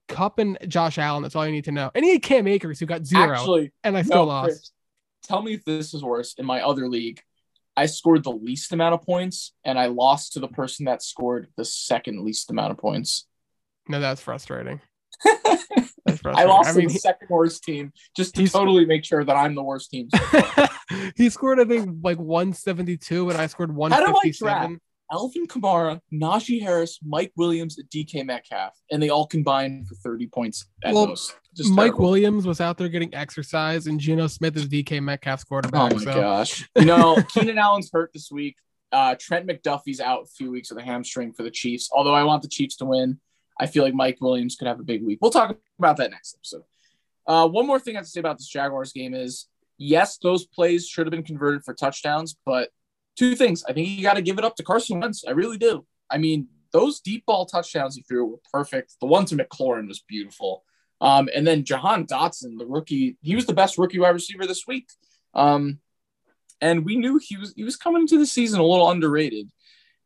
Kupp 0.09 0.39
and 0.39 0.57
Josh 0.67 0.97
Allen. 0.97 1.23
That's 1.23 1.35
all 1.35 1.45
you 1.45 1.51
need 1.51 1.65
to 1.65 1.71
know. 1.71 1.91
And 1.95 2.03
he 2.03 2.11
had 2.11 2.21
Cam 2.21 2.47
Akers 2.47 2.79
who 2.79 2.85
got 2.85 3.05
zero, 3.05 3.31
Actually, 3.31 3.71
and 3.83 3.95
I 3.95 4.01
still 4.01 4.17
no, 4.17 4.25
lost. 4.25 4.47
Chris, 4.47 4.71
tell 5.23 5.41
me 5.41 5.53
if 5.53 5.63
this 5.63 5.93
is 5.93 6.03
worse. 6.03 6.33
In 6.33 6.45
my 6.45 6.61
other 6.61 6.89
league, 6.89 7.21
I 7.77 7.85
scored 7.85 8.23
the 8.23 8.31
least 8.31 8.73
amount 8.73 8.95
of 8.95 9.03
points, 9.03 9.53
and 9.63 9.79
I 9.79 9.85
lost 9.85 10.33
to 10.33 10.39
the 10.39 10.49
person 10.49 10.85
that 10.85 11.01
scored 11.01 11.47
the 11.55 11.63
second 11.63 12.25
least 12.25 12.49
amount 12.49 12.71
of 12.71 12.77
points. 12.77 13.25
No, 13.87 13.99
that's 13.99 14.21
frustrating. 14.21 14.81
I 15.25 15.57
That's 16.05 16.21
frustrating. 16.21 16.47
lost 16.49 16.69
I 16.69 16.71
to 16.73 16.77
mean, 16.77 16.87
the 16.87 16.93
he, 16.93 16.99
second 16.99 17.29
worst 17.29 17.63
team 17.63 17.91
just 18.15 18.35
to 18.35 18.47
totally 18.47 18.85
make 18.85 19.05
sure 19.05 19.23
that 19.23 19.35
I'm 19.35 19.55
the 19.55 19.63
worst 19.63 19.91
team. 19.91 20.09
he 21.15 21.29
scored 21.29 21.59
I 21.59 21.65
think 21.65 21.97
like 22.03 22.17
172, 22.17 23.29
and 23.29 23.39
I 23.39 23.47
scored 23.47 23.69
do 23.69 23.75
I 23.75 23.77
157. 23.77 24.79
Alvin 25.11 25.47
Kamara, 25.47 25.99
Najee 26.13 26.61
Harris, 26.61 26.99
Mike 27.03 27.31
Williams, 27.35 27.77
and 27.77 27.89
DK 27.89 28.25
Metcalf, 28.25 28.77
and 28.91 29.01
they 29.01 29.09
all 29.09 29.25
combined 29.25 29.87
for 29.87 29.95
30 29.95 30.27
points 30.27 30.67
at 30.83 30.93
Well, 30.93 31.07
most. 31.07 31.35
Just 31.55 31.71
Mike 31.71 31.87
terrible. 31.87 32.05
Williams 32.05 32.45
was 32.45 32.61
out 32.61 32.77
there 32.77 32.89
getting 32.89 33.13
exercise, 33.13 33.87
and 33.87 33.99
Geno 33.99 34.27
Smith 34.27 34.55
is 34.55 34.67
DK 34.67 35.01
Metcalf's 35.01 35.43
quarterback. 35.43 35.91
Oh 35.91 35.95
my 35.95 36.03
so 36.03 36.13
gosh. 36.13 36.69
You 36.77 36.85
know, 36.85 37.21
Keenan 37.33 37.57
Allen's 37.57 37.89
hurt 37.91 38.11
this 38.13 38.29
week. 38.31 38.55
Uh, 38.91 39.15
Trent 39.19 39.47
McDuffie's 39.47 39.99
out 39.99 40.23
a 40.23 40.27
few 40.27 40.51
weeks 40.51 40.69
with 40.69 40.79
a 40.79 40.83
hamstring 40.83 41.33
for 41.33 41.43
the 41.43 41.51
Chiefs. 41.51 41.89
Although 41.91 42.13
I 42.13 42.23
want 42.23 42.41
the 42.41 42.47
Chiefs 42.47 42.77
to 42.77 42.85
win, 42.85 43.19
I 43.59 43.65
feel 43.65 43.83
like 43.83 43.93
Mike 43.93 44.17
Williams 44.21 44.55
could 44.55 44.67
have 44.67 44.79
a 44.79 44.83
big 44.83 45.03
week. 45.03 45.19
We'll 45.21 45.31
talk 45.31 45.57
about 45.77 45.97
that 45.97 46.11
next 46.11 46.35
episode. 46.35 46.63
Uh, 47.27 47.47
one 47.47 47.67
more 47.67 47.79
thing 47.79 47.95
I 47.95 47.99
have 47.99 48.05
to 48.05 48.11
say 48.11 48.19
about 48.19 48.37
this 48.37 48.47
Jaguars 48.47 48.91
game 48.91 49.13
is 49.13 49.47
yes, 49.77 50.17
those 50.17 50.45
plays 50.45 50.87
should 50.87 51.05
have 51.07 51.11
been 51.11 51.23
converted 51.23 51.63
for 51.63 51.73
touchdowns, 51.73 52.35
but 52.45 52.69
two 53.17 53.35
things. 53.35 53.63
I 53.67 53.73
think 53.73 53.87
you 53.87 54.03
got 54.03 54.15
to 54.15 54.21
give 54.21 54.37
it 54.37 54.45
up 54.45 54.55
to 54.57 54.63
Carson 54.63 54.99
Wentz. 54.99 55.23
I 55.27 55.31
really 55.31 55.57
do. 55.57 55.85
I 56.09 56.17
mean, 56.17 56.47
those 56.71 56.99
deep 56.99 57.25
ball 57.25 57.45
touchdowns 57.45 57.95
he 57.95 58.03
threw 58.03 58.25
were 58.25 58.39
perfect. 58.51 58.95
The 58.99 59.07
one 59.07 59.25
to 59.25 59.35
McLaurin 59.35 59.87
was 59.87 60.03
beautiful. 60.07 60.63
Um, 61.01 61.29
and 61.33 61.47
then 61.47 61.63
Jahan 61.63 62.05
Dotson, 62.05 62.57
the 62.57 62.65
rookie, 62.65 63.17
he 63.21 63.35
was 63.35 63.45
the 63.45 63.53
best 63.53 63.77
rookie 63.77 63.99
wide 63.99 64.09
receiver 64.09 64.45
this 64.45 64.67
week. 64.67 64.89
Um, 65.33 65.79
and 66.61 66.85
we 66.85 66.97
knew 66.97 67.19
he 67.21 67.37
was 67.37 67.53
he 67.55 67.63
was 67.63 67.77
coming 67.77 68.01
into 68.01 68.17
the 68.17 68.25
season 68.25 68.59
a 68.59 68.65
little 68.65 68.89
underrated, 68.89 69.49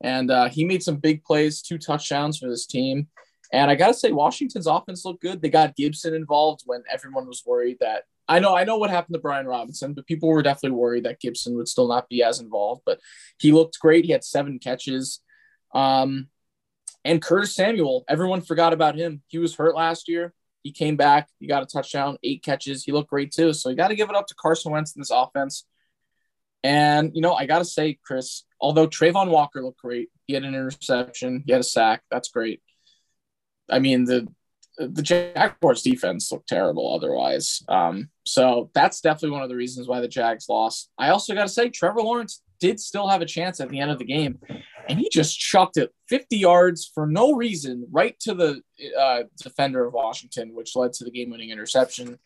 and 0.02 0.30
uh, 0.30 0.50
he 0.50 0.66
made 0.66 0.84
some 0.84 0.98
big 0.98 1.24
plays, 1.24 1.62
two 1.62 1.78
touchdowns 1.78 2.38
for 2.38 2.48
this 2.48 2.68
team. 2.68 3.08
And 3.52 3.70
I 3.70 3.76
gotta 3.76 3.94
say, 3.94 4.12
Washington's 4.12 4.68
offense 4.68 5.06
looked 5.06 5.22
good. 5.22 5.42
They 5.42 5.50
got 5.50 5.76
Gibson 5.76 6.14
involved 6.14 6.62
when 6.66 6.84
everyone 6.92 7.28
was 7.28 7.44
worried 7.46 7.78
that 7.80 8.04
I 8.28 8.40
know 8.40 8.56
I 8.56 8.64
know 8.64 8.78
what 8.78 8.90
happened 8.90 9.16
to 9.16 9.20
Brian 9.20 9.46
Robinson, 9.46 9.94
but 9.94 10.08
people 10.08 10.30
were 10.30 10.42
definitely 10.42 10.78
worried 10.78 11.04
that 11.06 11.20
Gibson 11.20 11.56
would 11.56 11.68
still 11.68 11.88
not 11.88 12.10
be 12.10 12.24
as 12.24 12.40
involved. 12.40 12.82
But 12.86 13.00
he 13.38 13.52
looked 13.52 13.80
great. 13.80 14.06
He 14.06 14.12
had 14.12 14.24
seven 14.24 14.60
catches. 14.60 15.20
Um, 15.74 16.28
and 17.06 17.22
Curtis 17.22 17.56
Samuel, 17.56 18.06
everyone 18.08 18.42
forgot 18.42 18.72
about 18.72 18.96
him. 18.96 19.22
He 19.28 19.38
was 19.38 19.56
hurt 19.56 19.76
last 19.76 20.08
year. 20.08 20.34
He 20.62 20.72
came 20.72 20.96
back. 20.96 21.28
He 21.40 21.48
got 21.48 21.64
a 21.64 21.66
touchdown, 21.66 22.18
eight 22.24 22.44
catches. 22.44 22.86
He 22.86 22.94
looked 22.94 23.10
great 23.10 23.32
too. 23.34 23.52
So 23.52 23.70
you 23.70 23.76
got 23.76 23.90
to 23.90 23.96
give 23.96 24.10
it 24.10 24.16
up 24.16 24.28
to 24.28 24.36
Carson 24.36 24.72
Wentz 24.72 24.96
in 24.96 25.02
this 25.02 25.12
offense. 25.12 25.66
And 26.64 27.12
you 27.14 27.22
know, 27.22 27.34
I 27.34 27.46
got 27.46 27.60
to 27.60 27.66
say, 27.66 28.00
Chris, 28.06 28.44
although 28.62 28.88
Travon 28.88 29.30
Walker 29.30 29.62
looked 29.62 29.82
great, 29.82 30.10
he 30.28 30.34
had 30.34 30.44
an 30.44 30.56
interception, 30.56 31.44
he 31.46 31.52
had 31.52 31.62
a 31.62 31.66
sack. 31.66 32.04
That's 32.10 32.30
great. 32.30 32.62
I 33.70 33.80
mean, 33.80 34.06
the 34.06 34.28
the 34.78 35.02
Jaguars 35.02 35.82
defense 35.82 36.32
looked 36.32 36.50
terrible 36.50 36.94
otherwise. 36.94 37.62
Um, 37.68 38.10
so 38.26 38.72
that's 38.74 39.02
definitely 39.02 39.32
one 39.32 39.44
of 39.44 39.50
the 39.50 39.56
reasons 39.56 39.88
why 39.88 40.00
the 40.00 40.08
Jags 40.08 40.48
lost. 40.50 40.90
I 40.98 41.10
also 41.10 41.34
got 41.34 41.44
to 41.44 41.50
say, 41.50 41.70
Trevor 41.70 42.02
Lawrence 42.02 42.42
did 42.60 42.80
still 42.80 43.08
have 43.08 43.22
a 43.22 43.26
chance 43.26 43.60
at 43.60 43.70
the 43.70 43.80
end 43.80 43.92
of 43.92 44.00
the 44.00 44.06
game, 44.06 44.40
and 44.88 45.00
he 45.00 45.10
just 45.12 45.38
chucked 45.38 45.78
it 45.78 45.94
50 46.08 46.38
yards 46.38 46.90
for 46.94 47.06
no 47.06 47.34
reason 47.34 47.86
right 47.92 48.20
to 48.22 48.34
the 48.34 48.62
uh, 49.00 49.24
defender 49.42 49.86
of 49.86 49.94
Washington, 49.94 50.56
which 50.56 50.76
led 50.76 50.94
to 50.94 51.04
the 51.04 51.12
game 51.12 51.30
winning 51.30 51.50
interception. 51.50 52.18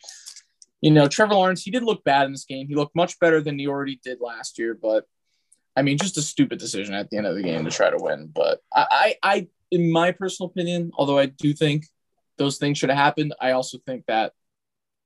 You 0.81 0.91
know, 0.91 1.07
Trevor 1.07 1.33
Lawrence, 1.33 1.63
he 1.63 1.71
did 1.71 1.83
look 1.83 2.03
bad 2.03 2.27
in 2.27 2.31
this 2.31 2.45
game. 2.45 2.67
He 2.67 2.75
looked 2.75 2.95
much 2.95 3.19
better 3.19 3.41
than 3.41 3.57
he 3.57 3.67
already 3.67 3.99
did 4.03 4.21
last 4.21 4.59
year, 4.59 4.77
but 4.79 5.05
I 5.75 5.81
mean, 5.81 5.97
just 5.97 6.17
a 6.17 6.21
stupid 6.21 6.59
decision 6.59 6.95
at 6.95 7.09
the 7.09 7.17
end 7.17 7.27
of 7.27 7.35
the 7.35 7.43
game 7.43 7.65
to 7.65 7.71
try 7.71 7.89
to 7.89 7.97
win. 7.99 8.31
But 8.33 8.61
I, 8.73 8.85
I, 8.91 9.15
I 9.23 9.47
in 9.71 9.91
my 9.91 10.11
personal 10.11 10.49
opinion, 10.49 10.91
although 10.97 11.19
I 11.19 11.27
do 11.27 11.53
think 11.53 11.85
those 12.37 12.57
things 12.57 12.77
should 12.77 12.89
have 12.89 12.97
happened. 12.97 13.33
I 13.39 13.51
also 13.51 13.77
think 13.85 14.05
that 14.07 14.33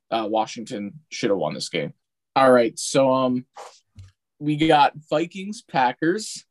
uh, 0.10 0.28
Washington 0.30 1.00
should 1.10 1.30
have 1.30 1.40
won 1.40 1.54
this 1.54 1.70
game. 1.70 1.94
All 2.36 2.52
right, 2.52 2.78
so 2.80 3.12
um, 3.14 3.46
we 4.40 4.56
got 4.56 4.94
Vikings 5.10 5.62
Packers. 5.62 6.46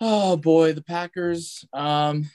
Oh 0.00 0.36
boy, 0.36 0.72
the 0.72 0.82
Packers. 0.82 1.64
Um, 1.72 2.30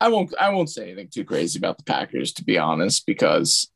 I 0.00 0.08
won't 0.08 0.34
I 0.38 0.50
won't 0.50 0.70
say 0.70 0.84
anything 0.84 1.08
too 1.08 1.24
crazy 1.24 1.58
about 1.58 1.78
the 1.78 1.84
Packers 1.84 2.32
to 2.34 2.44
be 2.44 2.58
honest, 2.58 3.06
because 3.06 3.70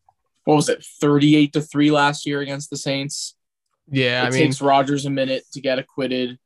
what 0.44 0.56
was 0.56 0.68
it, 0.68 0.84
thirty 1.00 1.36
eight 1.36 1.52
to 1.52 1.60
three 1.60 1.90
last 1.90 2.26
year 2.26 2.40
against 2.40 2.70
the 2.70 2.76
Saints? 2.76 3.36
Yeah, 3.90 4.22
it 4.22 4.26
I 4.26 4.30
mean, 4.30 4.42
takes 4.44 4.60
Rodgers 4.60 5.06
a 5.06 5.10
minute 5.10 5.44
to 5.52 5.60
get 5.60 5.78
acquitted 5.78 6.38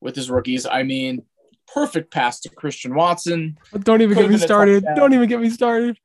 with 0.00 0.14
his 0.14 0.30
rookies. 0.30 0.66
I 0.66 0.82
mean, 0.82 1.24
perfect 1.72 2.10
pass 2.10 2.40
to 2.40 2.48
Christian 2.48 2.94
Watson. 2.94 3.58
Don't 3.80 4.02
even 4.02 4.16
get 4.16 4.30
me 4.30 4.38
started. 4.38 4.84
Don't 4.96 5.12
even 5.12 5.28
get 5.28 5.40
me 5.40 5.50
started. 5.50 5.98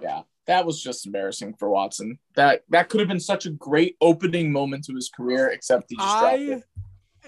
Yeah, 0.00 0.22
that 0.46 0.66
was 0.66 0.82
just 0.82 1.06
embarrassing 1.06 1.54
for 1.54 1.68
Watson. 1.70 2.18
That 2.36 2.62
that 2.70 2.88
could 2.88 3.00
have 3.00 3.08
been 3.08 3.20
such 3.20 3.46
a 3.46 3.50
great 3.50 3.96
opening 4.00 4.52
moment 4.52 4.84
to 4.84 4.94
his 4.94 5.08
career, 5.08 5.48
except 5.48 5.86
he 5.88 5.96
just 5.96 6.08
dropped 6.08 6.24
I 6.24 6.36
it. 6.36 6.64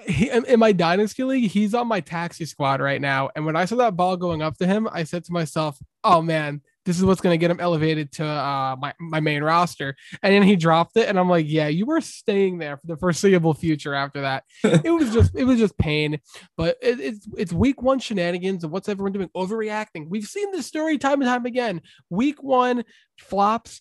he, 0.07 0.31
in 0.31 0.59
my 0.59 0.73
dynasty 0.73 1.25
league, 1.25 1.51
he's 1.51 1.75
on 1.75 1.87
my 1.87 2.01
taxi 2.01 2.47
squad 2.47 2.81
right 2.81 3.01
now. 3.01 3.31
And 3.37 3.45
when 3.45 3.57
I 3.57 3.65
saw 3.65 3.77
that 3.77 3.97
ball 3.97 4.17
going 4.17 4.43
up 4.43 4.57
to 4.59 4.67
him, 4.67 4.89
I 4.91 5.05
said 5.05 5.25
to 5.25 5.33
myself, 5.33 5.79
"Oh 6.03 6.23
man, 6.23 6.63
this 6.85 6.99
is 6.99 7.05
what's 7.05 7.21
going 7.21 7.35
to 7.35 7.39
get 7.39 7.51
him 7.51 7.61
elevated 7.61 8.13
to 8.13 8.27
uh, 8.27 8.77
my 8.79 8.95
my 8.99 9.21
main 9.21 9.43
roster." 9.43 9.97
And 10.23 10.33
then 10.33 10.43
he 10.43 10.57
dropped 10.57 10.97
it, 10.97 11.09
and 11.09 11.19
I'm 11.19 11.29
like, 11.29 11.47
"Yeah, 11.49 11.69
you 11.69 11.87
were 11.87 12.01
staying 12.01 12.59
there 12.59 12.77
for 12.77 12.87
the 12.87 12.97
foreseeable 12.97 13.55
future." 13.55 13.95
After 13.95 14.23
that, 14.23 14.45
it 14.65 14.91
was 14.91 15.13
just 15.13 15.35
it 15.35 15.45
was 15.45 15.59
just 15.59 15.77
pain. 15.79 16.21
But 16.57 16.77
it, 16.83 17.01
it's 17.01 17.29
it's 17.37 17.53
week 17.53 17.83
one 17.83 17.99
shenanigans 17.99 18.65
and 18.65 18.73
what's 18.73 18.89
everyone 18.89 19.13
doing? 19.13 19.31
Overreacting. 19.37 20.09
We've 20.09 20.25
seen 20.25 20.51
this 20.53 20.67
story 20.67 20.99
time 20.99 21.21
and 21.21 21.29
time 21.29 21.47
again. 21.47 21.83
Week 22.11 22.43
one 22.43 22.85
flops. 23.19 23.81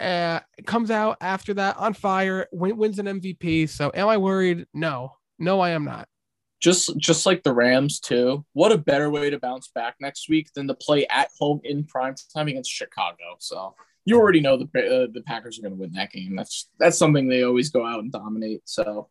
Uh, 0.00 0.40
comes 0.66 0.90
out 0.90 1.16
after 1.20 1.54
that 1.54 1.76
on 1.76 1.94
fire, 1.94 2.48
win, 2.50 2.76
wins 2.76 2.98
an 2.98 3.06
MVP. 3.06 3.68
So, 3.68 3.92
am 3.94 4.08
I 4.08 4.16
worried? 4.16 4.66
No, 4.74 5.12
no, 5.38 5.60
I 5.60 5.70
am 5.70 5.84
not. 5.84 6.08
Just 6.64 6.96
just 6.96 7.26
like 7.26 7.42
the 7.42 7.52
Rams 7.52 8.00
too. 8.00 8.42
What 8.54 8.72
a 8.72 8.78
better 8.78 9.10
way 9.10 9.28
to 9.28 9.38
bounce 9.38 9.68
back 9.74 9.96
next 10.00 10.30
week 10.30 10.50
than 10.54 10.66
to 10.68 10.74
play 10.74 11.06
at 11.08 11.28
home 11.38 11.60
in 11.62 11.84
prime 11.84 12.14
time 12.32 12.48
against 12.48 12.70
Chicago. 12.70 13.36
So 13.38 13.74
you 14.06 14.18
already 14.18 14.40
know 14.40 14.56
the 14.56 14.64
uh, 14.64 15.12
the 15.12 15.20
Packers 15.26 15.58
are 15.58 15.62
going 15.62 15.74
to 15.74 15.78
win 15.78 15.92
that 15.92 16.10
game. 16.10 16.34
That's 16.34 16.70
that's 16.78 16.96
something 16.96 17.28
they 17.28 17.42
always 17.42 17.68
go 17.68 17.84
out 17.84 17.98
and 17.98 18.10
dominate. 18.10 18.62
So 18.64 19.10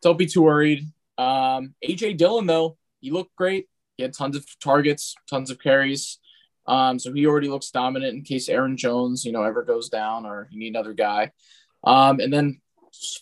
don't 0.00 0.16
be 0.16 0.24
too 0.24 0.40
worried. 0.40 0.86
Um, 1.18 1.74
AJ 1.86 2.16
Dillon 2.16 2.46
though, 2.46 2.78
he 3.00 3.10
looked 3.10 3.36
great. 3.36 3.68
He 3.98 4.02
had 4.02 4.14
tons 4.14 4.34
of 4.34 4.46
targets, 4.58 5.16
tons 5.28 5.50
of 5.50 5.58
carries. 5.58 6.18
Um, 6.66 6.98
so 6.98 7.12
he 7.12 7.26
already 7.26 7.48
looks 7.48 7.70
dominant 7.70 8.14
in 8.14 8.22
case 8.22 8.48
Aaron 8.48 8.78
Jones, 8.78 9.22
you 9.26 9.32
know, 9.32 9.42
ever 9.42 9.62
goes 9.62 9.90
down 9.90 10.24
or 10.24 10.48
you 10.50 10.58
need 10.58 10.70
another 10.70 10.94
guy. 10.94 11.32
Um, 11.84 12.20
and 12.20 12.32
then 12.32 12.62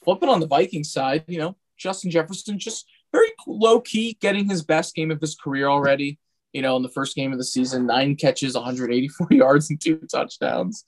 flipping 0.05 0.29
on 0.29 0.39
the 0.39 0.47
Viking 0.47 0.85
side, 0.85 1.25
you 1.27 1.39
know, 1.39 1.57
Justin 1.77 2.13
Jefferson 2.13 2.57
just 2.57 2.87
very 3.15 3.33
low 3.47 3.81
key 3.81 4.17
getting 4.21 4.49
his 4.49 4.63
best 4.63 4.95
game 4.95 5.11
of 5.11 5.21
his 5.21 5.35
career 5.35 5.69
already. 5.69 6.19
You 6.53 6.63
know, 6.63 6.77
in 6.77 6.83
the 6.83 6.89
first 6.89 7.17
game 7.17 7.33
of 7.33 7.39
the 7.39 7.45
season, 7.45 7.87
nine 7.87 8.15
catches, 8.15 8.55
184 8.55 9.29
yards, 9.31 9.71
and 9.71 9.81
two 9.81 10.01
touchdowns. 10.11 10.85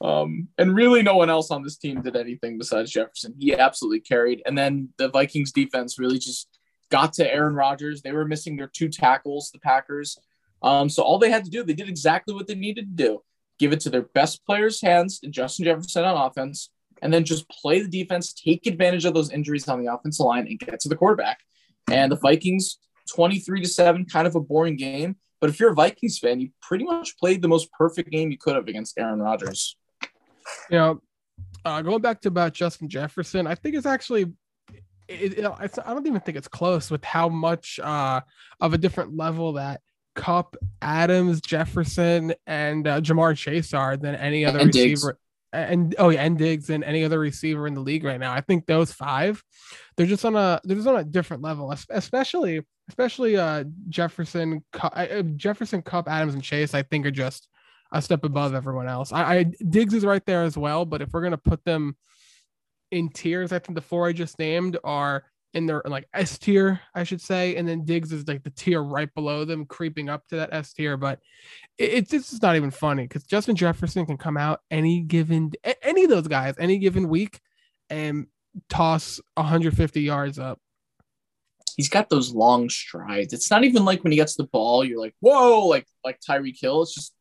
Um, 0.00 0.48
and 0.58 0.74
really, 0.74 1.02
no 1.02 1.16
one 1.16 1.30
else 1.30 1.50
on 1.50 1.62
this 1.62 1.76
team 1.76 2.02
did 2.02 2.16
anything 2.16 2.58
besides 2.58 2.90
Jefferson. 2.90 3.34
He 3.38 3.54
absolutely 3.54 4.00
carried. 4.00 4.42
And 4.44 4.58
then 4.58 4.88
the 4.98 5.08
Vikings 5.08 5.52
defense 5.52 5.98
really 5.98 6.18
just 6.18 6.48
got 6.90 7.12
to 7.14 7.32
Aaron 7.32 7.54
Rodgers. 7.54 8.02
They 8.02 8.12
were 8.12 8.26
missing 8.26 8.56
their 8.56 8.66
two 8.66 8.88
tackles, 8.88 9.50
the 9.52 9.60
Packers. 9.60 10.18
Um, 10.62 10.88
so 10.88 11.02
all 11.02 11.18
they 11.18 11.30
had 11.30 11.44
to 11.44 11.50
do, 11.50 11.62
they 11.62 11.74
did 11.74 11.88
exactly 11.88 12.34
what 12.34 12.48
they 12.48 12.54
needed 12.56 12.96
to 12.96 13.04
do 13.04 13.22
give 13.58 13.72
it 13.72 13.80
to 13.80 13.90
their 13.90 14.02
best 14.02 14.44
players' 14.44 14.80
hands 14.80 15.20
and 15.22 15.32
Justin 15.32 15.64
Jefferson 15.64 16.04
on 16.04 16.26
offense, 16.26 16.70
and 17.02 17.12
then 17.12 17.24
just 17.24 17.48
play 17.48 17.80
the 17.80 17.88
defense, 17.88 18.32
take 18.32 18.66
advantage 18.66 19.04
of 19.04 19.14
those 19.14 19.30
injuries 19.30 19.68
on 19.68 19.82
the 19.82 19.92
offensive 19.92 20.26
line, 20.26 20.46
and 20.46 20.58
get 20.58 20.80
to 20.80 20.88
the 20.88 20.96
quarterback. 20.96 21.40
And 21.90 22.10
the 22.12 22.16
Vikings, 22.16 22.78
23 23.14 23.62
to 23.62 23.68
7, 23.68 24.06
kind 24.06 24.26
of 24.26 24.34
a 24.34 24.40
boring 24.40 24.76
game. 24.76 25.16
But 25.40 25.50
if 25.50 25.60
you're 25.60 25.72
a 25.72 25.74
Vikings 25.74 26.18
fan, 26.18 26.40
you 26.40 26.50
pretty 26.62 26.84
much 26.84 27.18
played 27.18 27.42
the 27.42 27.48
most 27.48 27.70
perfect 27.72 28.10
game 28.10 28.30
you 28.30 28.38
could 28.38 28.54
have 28.54 28.66
against 28.66 28.98
Aaron 28.98 29.20
Rodgers. 29.20 29.76
You 30.70 30.78
know, 30.78 31.02
uh, 31.64 31.82
going 31.82 32.00
back 32.00 32.20
to 32.22 32.28
about 32.28 32.54
Justin 32.54 32.88
Jefferson, 32.88 33.46
I 33.46 33.54
think 33.54 33.74
it's 33.74 33.86
actually, 33.86 34.32
it, 35.08 35.38
it, 35.38 35.52
it's, 35.60 35.78
I 35.78 35.92
don't 35.92 36.06
even 36.06 36.20
think 36.20 36.38
it's 36.38 36.48
close 36.48 36.90
with 36.90 37.04
how 37.04 37.28
much 37.28 37.78
uh, 37.82 38.20
of 38.60 38.72
a 38.72 38.78
different 38.78 39.16
level 39.16 39.54
that 39.54 39.80
Kupp, 40.14 40.56
Adams, 40.80 41.40
Jefferson, 41.40 42.34
and 42.46 42.86
uh, 42.86 43.00
Ja'Marr 43.00 43.36
Chase 43.36 43.74
are 43.74 43.96
than 43.96 44.14
any 44.14 44.44
other 44.44 44.60
And 44.60 44.70
Diggs. 44.70 45.06
And 45.54 45.94
oh 45.98 46.10
yeah, 46.10 46.22
and 46.22 46.36
Diggs 46.36 46.70
and 46.70 46.82
any 46.84 47.04
other 47.04 47.18
receiver 47.18 47.66
in 47.66 47.74
the 47.74 47.80
league 47.80 48.04
right 48.04 48.20
now. 48.20 48.32
I 48.32 48.40
think 48.40 48.66
those 48.66 48.92
five, 48.92 49.42
they're 49.96 50.06
just 50.06 50.24
on 50.24 50.36
a 50.36 50.60
they're 50.64 50.76
just 50.76 50.88
on 50.88 50.96
a 50.96 51.04
different 51.04 51.42
level, 51.42 51.74
especially 51.90 52.62
especially 52.88 53.36
uh 53.36 53.64
Jefferson, 53.88 54.64
Cu- 54.72 54.88
uh, 54.88 55.22
Jefferson, 55.36 55.82
Kupp, 55.82 56.08
Adams, 56.08 56.34
and 56.34 56.42
Chase. 56.42 56.74
I 56.74 56.82
think 56.82 57.06
are 57.06 57.10
just 57.10 57.48
a 57.92 58.02
step 58.02 58.24
above 58.24 58.54
everyone 58.54 58.88
else. 58.88 59.12
I, 59.12 59.36
I 59.36 59.46
Diggs 59.68 59.94
is 59.94 60.04
right 60.04 60.24
there 60.26 60.42
as 60.42 60.58
well, 60.58 60.84
but 60.84 61.00
if 61.00 61.12
we're 61.12 61.22
gonna 61.22 61.38
put 61.38 61.64
them 61.64 61.96
in 62.90 63.08
tiers, 63.10 63.52
I 63.52 63.58
think 63.58 63.76
the 63.76 63.82
four 63.82 64.08
I 64.08 64.12
just 64.12 64.38
named 64.38 64.78
are 64.84 65.24
in 65.54 65.66
their 65.66 65.82
like 65.86 66.08
S 66.12 66.36
tier, 66.36 66.80
I 66.94 67.04
should 67.04 67.20
say, 67.20 67.56
and 67.56 67.66
then 67.66 67.84
Diggs 67.84 68.12
is 68.12 68.26
like 68.26 68.42
the 68.42 68.50
tier 68.50 68.82
right 68.82 69.12
below 69.14 69.44
them, 69.44 69.64
creeping 69.64 70.08
up 70.08 70.26
to 70.28 70.36
that 70.36 70.52
S 70.52 70.72
tier. 70.72 70.96
But 70.96 71.20
it, 71.78 71.92
it's 71.92 72.12
it's 72.12 72.30
just 72.30 72.42
not 72.42 72.56
even 72.56 72.70
funny 72.70 73.04
because 73.04 73.24
Justin 73.24 73.56
Jefferson 73.56 74.04
can 74.04 74.16
come 74.16 74.36
out 74.36 74.60
any 74.70 75.00
given 75.00 75.52
any 75.82 76.04
of 76.04 76.10
those 76.10 76.28
guys 76.28 76.56
any 76.58 76.78
given 76.78 77.08
week 77.08 77.40
and 77.88 78.26
toss 78.68 79.20
150 79.34 80.02
yards 80.02 80.38
up. 80.38 80.58
He's 81.76 81.88
got 81.88 82.08
those 82.08 82.32
long 82.32 82.68
strides. 82.68 83.32
It's 83.32 83.50
not 83.50 83.64
even 83.64 83.84
like 83.84 84.04
when 84.04 84.12
he 84.12 84.18
gets 84.18 84.36
the 84.36 84.44
ball, 84.44 84.84
you're 84.84 85.00
like, 85.00 85.14
whoa, 85.20 85.66
like 85.66 85.86
like 86.04 86.20
Tyreek 86.20 86.60
Hill. 86.60 86.82
It's 86.82 86.94
just 86.94 87.14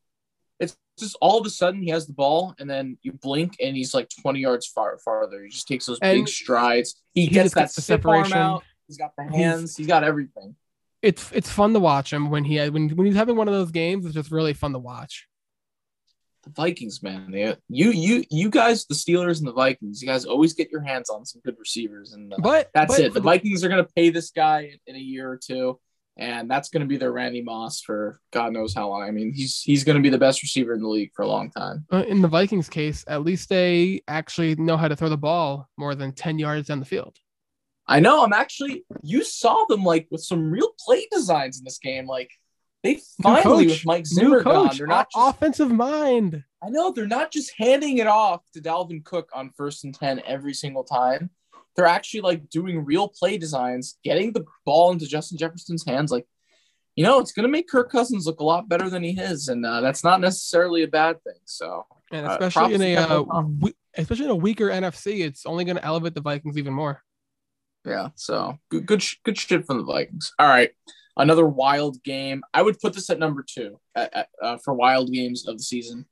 it's 0.60 0.78
just 0.98 1.18
all 1.22 1.40
of 1.40 1.46
a 1.46 1.50
sudden 1.50 1.82
he 1.82 1.90
has 1.90 2.08
the 2.08 2.14
ball 2.14 2.56
and 2.60 2.70
then 2.70 2.98
you 3.02 3.12
blink 3.14 3.56
and 3.60 3.76
he's 3.76 3.94
like 3.94 4.10
20 4.22 4.40
yards 4.40 4.68
far 4.68 4.98
farther. 5.00 5.44
He 5.44 5.50
just 5.50 5.68
takes 5.68 5.86
those 5.86 6.00
And 6.02 6.20
big 6.20 6.28
strides. 6.28 7.02
He, 7.14 7.26
he 7.26 7.28
gets 7.28 7.54
that 7.54 7.62
gets 7.62 7.76
the 7.76 7.82
separation. 7.82 8.38
out. 8.38 8.64
He's 8.88 8.98
got 8.98 9.12
the 9.18 9.24
hands. 9.24 9.76
he's 9.76 9.88
got 9.88 10.04
everything. 10.04 10.56
It's 11.02 11.32
it's 11.34 11.50
fun 11.50 11.74
to 11.74 11.80
watch 11.80 12.14
him 12.14 12.30
when 12.30 12.46
he 12.46 12.58
when 12.70 12.90
when 12.90 13.06
he's 13.06 13.16
having 13.16 13.36
one 13.36 13.48
of 13.48 13.54
those 13.54 13.72
games. 13.72 14.06
It's 14.06 14.16
just 14.16 14.32
really 14.32 14.54
fun 14.54 14.72
to 14.74 14.80
watch. 14.80 15.28
The 16.44 16.50
Vikings, 16.52 17.02
man. 17.02 17.32
They, 17.32 17.56
you 17.70 17.92
you 17.92 18.24
you 18.30 18.50
guys, 18.50 18.86
the 18.86 18.96
Steelers 18.96 19.40
and 19.40 19.48
the 19.48 19.54
Vikings, 19.54 20.02
you 20.02 20.08
guys 20.08 20.26
always 20.26 20.54
get 20.54 20.72
your 20.72 20.82
hands 20.82 21.10
on 21.10 21.26
some 21.26 21.42
good 21.44 21.56
receivers, 21.58 22.14
and 22.14 22.34
uh, 22.34 22.38
But 22.40 22.70
that's 22.74 22.96
but 22.96 23.06
it. 23.06 23.14
The 23.14 23.22
Vikings 23.22 23.64
are 23.64 23.70
going 23.70 23.84
to 23.84 23.92
pay 23.96 24.10
this 24.10 24.32
guy 24.32 24.72
in, 24.74 24.80
in 24.88 24.96
a 24.96 25.00
year 25.00 25.30
or 25.30 25.38
two, 25.38 25.80
and 26.18 26.50
that's 26.50 26.70
going 26.70 26.82
to 26.82 26.88
be 26.88 26.98
their 26.98 27.12
Randy 27.12 27.42
Moss 27.42 27.82
for 27.82 28.20
God 28.32 28.54
knows 28.54 28.74
how 28.74 28.90
long. 28.90 29.04
I 29.04 29.12
mean, 29.12 29.34
he's 29.34 29.62
he's 29.62 29.84
going 29.84 29.96
to 29.96 30.02
be 30.02 30.10
the 30.10 30.18
best 30.18 30.42
receiver 30.44 30.74
in 30.74 30.82
the 30.82 30.88
league 30.88 31.12
for 31.16 31.24
a 31.24 31.28
long 31.28 31.50
time. 31.50 31.86
Uh, 31.92 32.04
in 32.08 32.22
the 32.22 32.28
Vikings 32.28 32.70
case, 32.70 33.04
at 33.08 33.24
least 33.24 33.50
they 33.50 34.02
actually 34.08 34.56
know 34.56 34.78
how 34.78 34.88
to 34.88 34.96
throw 34.96 35.10
the 35.10 35.18
ball 35.18 35.70
more 35.78 35.96
than 35.96 36.12
10 36.12 36.40
yards 36.40 36.68
down 36.68 36.80
the 36.80 36.86
field. 36.86 37.18
I 37.88 38.00
know. 38.00 38.24
I'm 38.24 38.34
actually. 38.34 38.86
You 39.02 39.24
saw 39.24 39.66
them 39.68 39.84
like 39.84 40.08
with 40.10 40.24
some 40.24 40.52
real 40.52 40.70
play 40.86 41.08
designs 41.12 41.58
in 41.58 41.66
this 41.66 41.80
game. 41.80 42.06
Like 42.06 42.32
they 42.84 43.00
finally 43.22 43.66
coach, 43.66 43.80
with 43.80 43.86
Mike 43.86 44.06
Zimmer 44.06 44.42
gone, 44.42 44.76
they're 44.78 44.88
not 44.88 45.10
just. 45.14 45.36
offensive 45.36 45.72
mind. 45.72 46.44
I 46.64 46.70
know 46.70 46.92
they're 46.92 47.08
not 47.08 47.32
just 47.32 47.52
handing 47.58 47.98
it 47.98 48.08
off 48.08 48.42
to 48.54 48.62
Dalvin 48.62 49.04
Cook 49.04 49.30
on 49.34 49.52
first 49.58 49.84
and 49.84 49.94
ten 49.94 50.22
every 50.26 50.54
single 50.54 50.84
time. 50.84 51.30
They're 51.76 51.86
actually 51.88 52.22
like 52.22 52.50
doing 52.50 52.86
real 52.86 53.08
play 53.08 53.38
designs, 53.38 53.98
getting 54.04 54.32
the 54.34 54.46
ball 54.66 54.92
into 54.92 55.08
Justin 55.08 55.38
Jefferson's 55.38 55.86
hands. 55.86 56.12
Like 56.12 56.26
you 56.96 57.04
know, 57.04 57.20
it's 57.20 57.32
going 57.32 57.44
to 57.46 57.52
make 57.52 57.68
Kirk 57.68 57.92
Cousins 57.92 58.28
look 58.28 58.40
a 58.40 58.44
lot 58.44 58.70
better 58.70 58.88
than 58.88 59.02
he 59.02 59.20
is, 59.20 59.48
and 59.48 59.66
uh, 59.66 59.82
that's 59.82 60.04
not 60.04 60.22
necessarily 60.22 60.84
a 60.84 60.88
bad 60.88 61.24
thing. 61.24 61.40
So, 61.46 61.88
And 62.12 62.28
Uh, 62.28 62.38
especially 62.40 62.76
in 62.76 62.82
a 62.84 62.96
uh, 63.24 63.42
we- 63.60 63.74
especially 63.98 64.26
in 64.26 64.32
a 64.32 64.36
weaker 64.36 64.68
NFC, 64.70 65.22
it's 65.26 65.48
only 65.48 65.66
going 65.66 65.78
to 65.78 65.84
elevate 65.84 66.14
the 66.14 66.22
Vikings 66.22 66.56
even 66.56 66.74
more. 66.74 67.02
yeah, 67.84 68.10
so 68.16 68.60
good, 68.70 68.86
good, 68.86 69.02
sh- 69.02 69.16
good 69.24 69.38
shit 69.40 69.66
from 69.66 69.78
the 69.80 69.84
Vikings. 69.86 70.34
All 70.38 70.48
right, 70.48 70.70
another 71.18 71.48
wild 71.48 72.02
game. 72.04 72.44
I 72.54 72.62
would 72.62 72.80
put 72.80 72.94
this 72.94 73.10
at 73.10 73.18
number 73.18 73.44
two 73.44 73.80
at, 73.96 74.14
at, 74.16 74.30
uh, 74.40 74.58
for 74.64 74.76
wild 74.76 75.12
games 75.12 75.48
of 75.48 75.58
the 75.58 75.64
season. 75.64 76.06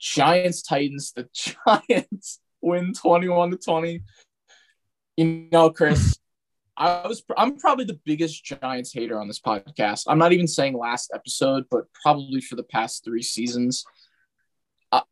Giants 0.00 0.62
Titans. 0.62 1.12
The 1.12 1.28
Giants 1.88 2.40
win 2.60 2.92
twenty-one 2.92 3.52
to 3.52 3.56
twenty. 3.56 4.02
You 5.16 5.48
know, 5.52 5.70
Chris, 5.70 6.18
I 6.76 7.06
was 7.06 7.22
I'm 7.36 7.56
probably 7.56 7.84
the 7.84 8.00
biggest 8.04 8.44
Giants 8.44 8.92
hater 8.92 9.20
on 9.20 9.28
this 9.28 9.40
podcast. 9.40 10.04
I'm 10.08 10.18
not 10.18 10.32
even 10.32 10.48
saying 10.48 10.76
last 10.76 11.12
episode, 11.14 11.64
but 11.70 11.84
probably 12.02 12.40
for 12.40 12.56
the 12.56 12.64
past 12.64 13.04
three 13.04 13.22
seasons. 13.22 13.84
I, 14.90 15.02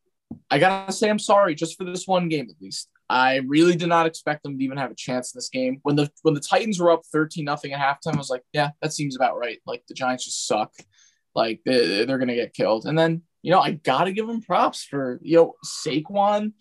I 0.51 0.59
gotta 0.59 0.93
say 0.93 1.09
I'm 1.09 1.21
sorry 1.21 1.55
just 1.55 1.79
for 1.79 1.85
this 1.85 2.07
one 2.07 2.29
game 2.29 2.49
at 2.51 2.61
least. 2.61 2.89
I 3.09 3.37
really 3.47 3.77
did 3.77 3.89
not 3.89 4.07
expect 4.07 4.43
them 4.43 4.59
to 4.59 4.65
even 4.65 4.79
have 4.79 4.91
a 4.91 4.97
chance 4.97 5.35
in 5.35 5.39
this 5.39 5.51
game. 5.51 5.79
When 5.83 5.95
the 5.97 6.11
when 6.23 6.35
the 6.35 6.41
Titans 6.41 6.81
were 6.81 6.91
up 6.91 7.03
13 7.13 7.45
nothing 7.45 7.73
at 7.73 7.81
halftime, 7.81 8.15
I 8.15 8.19
was 8.19 8.31
like, 8.31 8.43
yeah, 8.53 8.71
that 8.81 8.93
seems 8.93 9.15
about 9.15 9.39
right. 9.39 9.59
Like 9.67 9.85
the 9.87 9.95
Giants 9.95 10.25
just 10.25 10.47
suck. 10.49 10.73
Like 11.35 11.61
they, 11.65 12.05
they're 12.05 12.19
gonna 12.19 12.35
get 12.35 12.55
killed. 12.55 12.87
And 12.87 12.99
then 12.99 13.23
you 13.43 13.53
know 13.53 13.61
I 13.61 13.73
gotta 13.73 14.13
give 14.13 14.27
them 14.27 14.43
props 14.43 14.83
for 14.83 15.21
you 15.23 15.37
know 15.37 15.55
Saquon. 15.65 16.55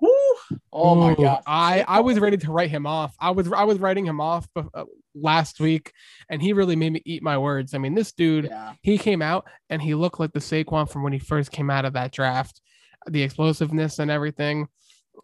Woo! 0.00 0.58
Oh 0.72 0.94
my 0.94 1.14
god! 1.14 1.42
I 1.46 1.84
I 1.88 2.00
was 2.00 2.18
ready 2.20 2.36
to 2.38 2.52
write 2.52 2.70
him 2.70 2.86
off. 2.86 3.14
I 3.20 3.30
was 3.30 3.50
I 3.52 3.64
was 3.64 3.78
writing 3.78 4.06
him 4.06 4.20
off 4.20 4.46
uh, 4.56 4.84
last 5.14 5.58
week, 5.60 5.92
and 6.30 6.40
he 6.40 6.52
really 6.52 6.76
made 6.76 6.92
me 6.92 7.02
eat 7.04 7.22
my 7.22 7.36
words. 7.38 7.74
I 7.74 7.78
mean, 7.78 7.94
this 7.94 8.12
dude, 8.12 8.44
Yeah. 8.46 8.74
he 8.82 8.96
came 8.98 9.22
out 9.22 9.46
and 9.70 9.82
he 9.82 9.94
looked 9.94 10.20
like 10.20 10.32
the 10.32 10.38
Saquon 10.38 10.88
from 10.90 11.02
when 11.02 11.12
he 11.12 11.18
first 11.18 11.50
came 11.50 11.68
out 11.70 11.84
of 11.84 11.94
that 11.94 12.12
draft, 12.12 12.60
the 13.08 13.22
explosiveness 13.22 13.98
and 13.98 14.10
everything. 14.10 14.68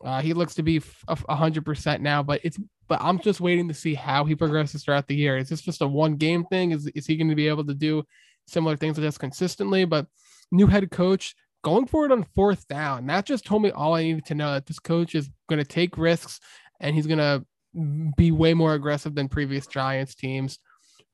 Uh, 0.05 0.21
he 0.21 0.33
looks 0.35 0.57
to 0.57 0.63
be 0.65 0.79
f- 0.79 1.05
a 1.07 1.17
a 1.29 1.37
hundred 1.37 1.65
percent 1.65 2.03
now, 2.03 2.23
but 2.23 2.41
it's 2.43 2.59
but 2.89 3.01
I'm 3.01 3.21
just 3.21 3.41
waiting 3.41 3.69
to 3.69 3.75
see 3.75 3.95
how 3.95 4.25
he 4.25 4.35
progresses 4.35 4.83
throughout 4.85 5.07
the 5.07 5.15
year. 5.15 5.37
Is 5.39 5.49
this 5.49 5.63
just 5.63 5.83
a 5.83 5.87
one 5.87 6.17
game 6.17 6.45
thing? 6.47 6.73
Is 6.73 6.89
is 6.89 7.07
he 7.07 7.17
going 7.17 7.31
to 7.31 7.37
be 7.37 7.47
able 7.49 7.65
to 7.67 7.75
do 7.75 8.03
similar 8.49 8.77
things 8.77 8.99
like 8.99 9.05
this 9.07 9.19
consistently? 9.19 9.85
But 9.85 10.07
new 10.51 10.67
head 10.67 10.91
coach 10.91 11.37
going 11.65 11.87
for 11.87 12.05
it 12.07 12.13
on 12.13 12.25
fourth 12.37 12.69
down. 12.69 13.07
That 13.07 13.27
just 13.27 13.45
told 13.45 13.63
me 13.63 13.71
all 13.73 13.95
I 13.95 14.03
needed 14.05 14.27
to 14.27 14.35
know 14.37 14.53
that 14.53 14.67
this 14.67 14.79
coach 14.79 15.15
is 15.17 15.29
going 15.49 15.59
to 15.59 15.65
take 15.65 15.99
risks 15.99 16.39
and 16.79 16.95
he's 16.95 17.07
going 17.09 17.19
to 17.19 17.45
be 18.17 18.31
way 18.31 18.55
more 18.55 18.75
aggressive 18.75 19.15
than 19.17 19.29
previous 19.29 19.67
Giants 19.67 20.15
teams. 20.15 20.59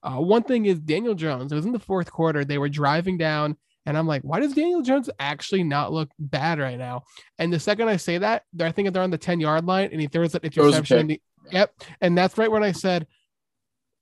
Uh, 0.03 0.17
one 0.17 0.43
thing 0.43 0.67
is 0.67 0.79
Daniel 0.81 1.15
Jones. 1.15 1.53
It 1.53 1.55
was 1.55 1.65
in 1.67 1.73
the 1.73 1.79
fourth 1.79 2.11
quarter. 2.11 2.45
They 2.45 2.59
were 2.59 2.69
driving 2.69 3.17
down, 3.19 3.57
and 3.87 3.97
I'm 3.99 4.07
like, 4.07 4.23
why 4.23 4.41
does 4.41 4.55
Daniel 4.55 4.83
Jones 4.83 5.09
actually 5.19 5.63
not 5.63 5.93
look 5.93 6.11
bad 6.19 6.59
right 6.59 6.79
now? 6.79 7.03
And 7.39 7.53
the 7.53 7.61
second 7.61 7.89
I 7.89 7.97
say 7.97 8.19
that, 8.19 8.45
they're- 8.53 8.67
I 8.67 8.73
think 8.73 8.93
they're 8.93 9.03
on 9.03 9.11
the 9.11 9.19
10 9.19 9.41
yard 9.41 9.65
line, 9.67 9.91
and 9.93 10.01
he 10.01 10.07
throws 10.07 10.35
a 10.35 10.41
interception. 10.41 10.99
in 11.01 11.07
the, 11.07 11.23
yep. 11.51 11.73
And 12.01 12.17
that's 12.17 12.37
right 12.39 12.51
when 12.51 12.63
I 12.65 12.73
said, 12.73 13.07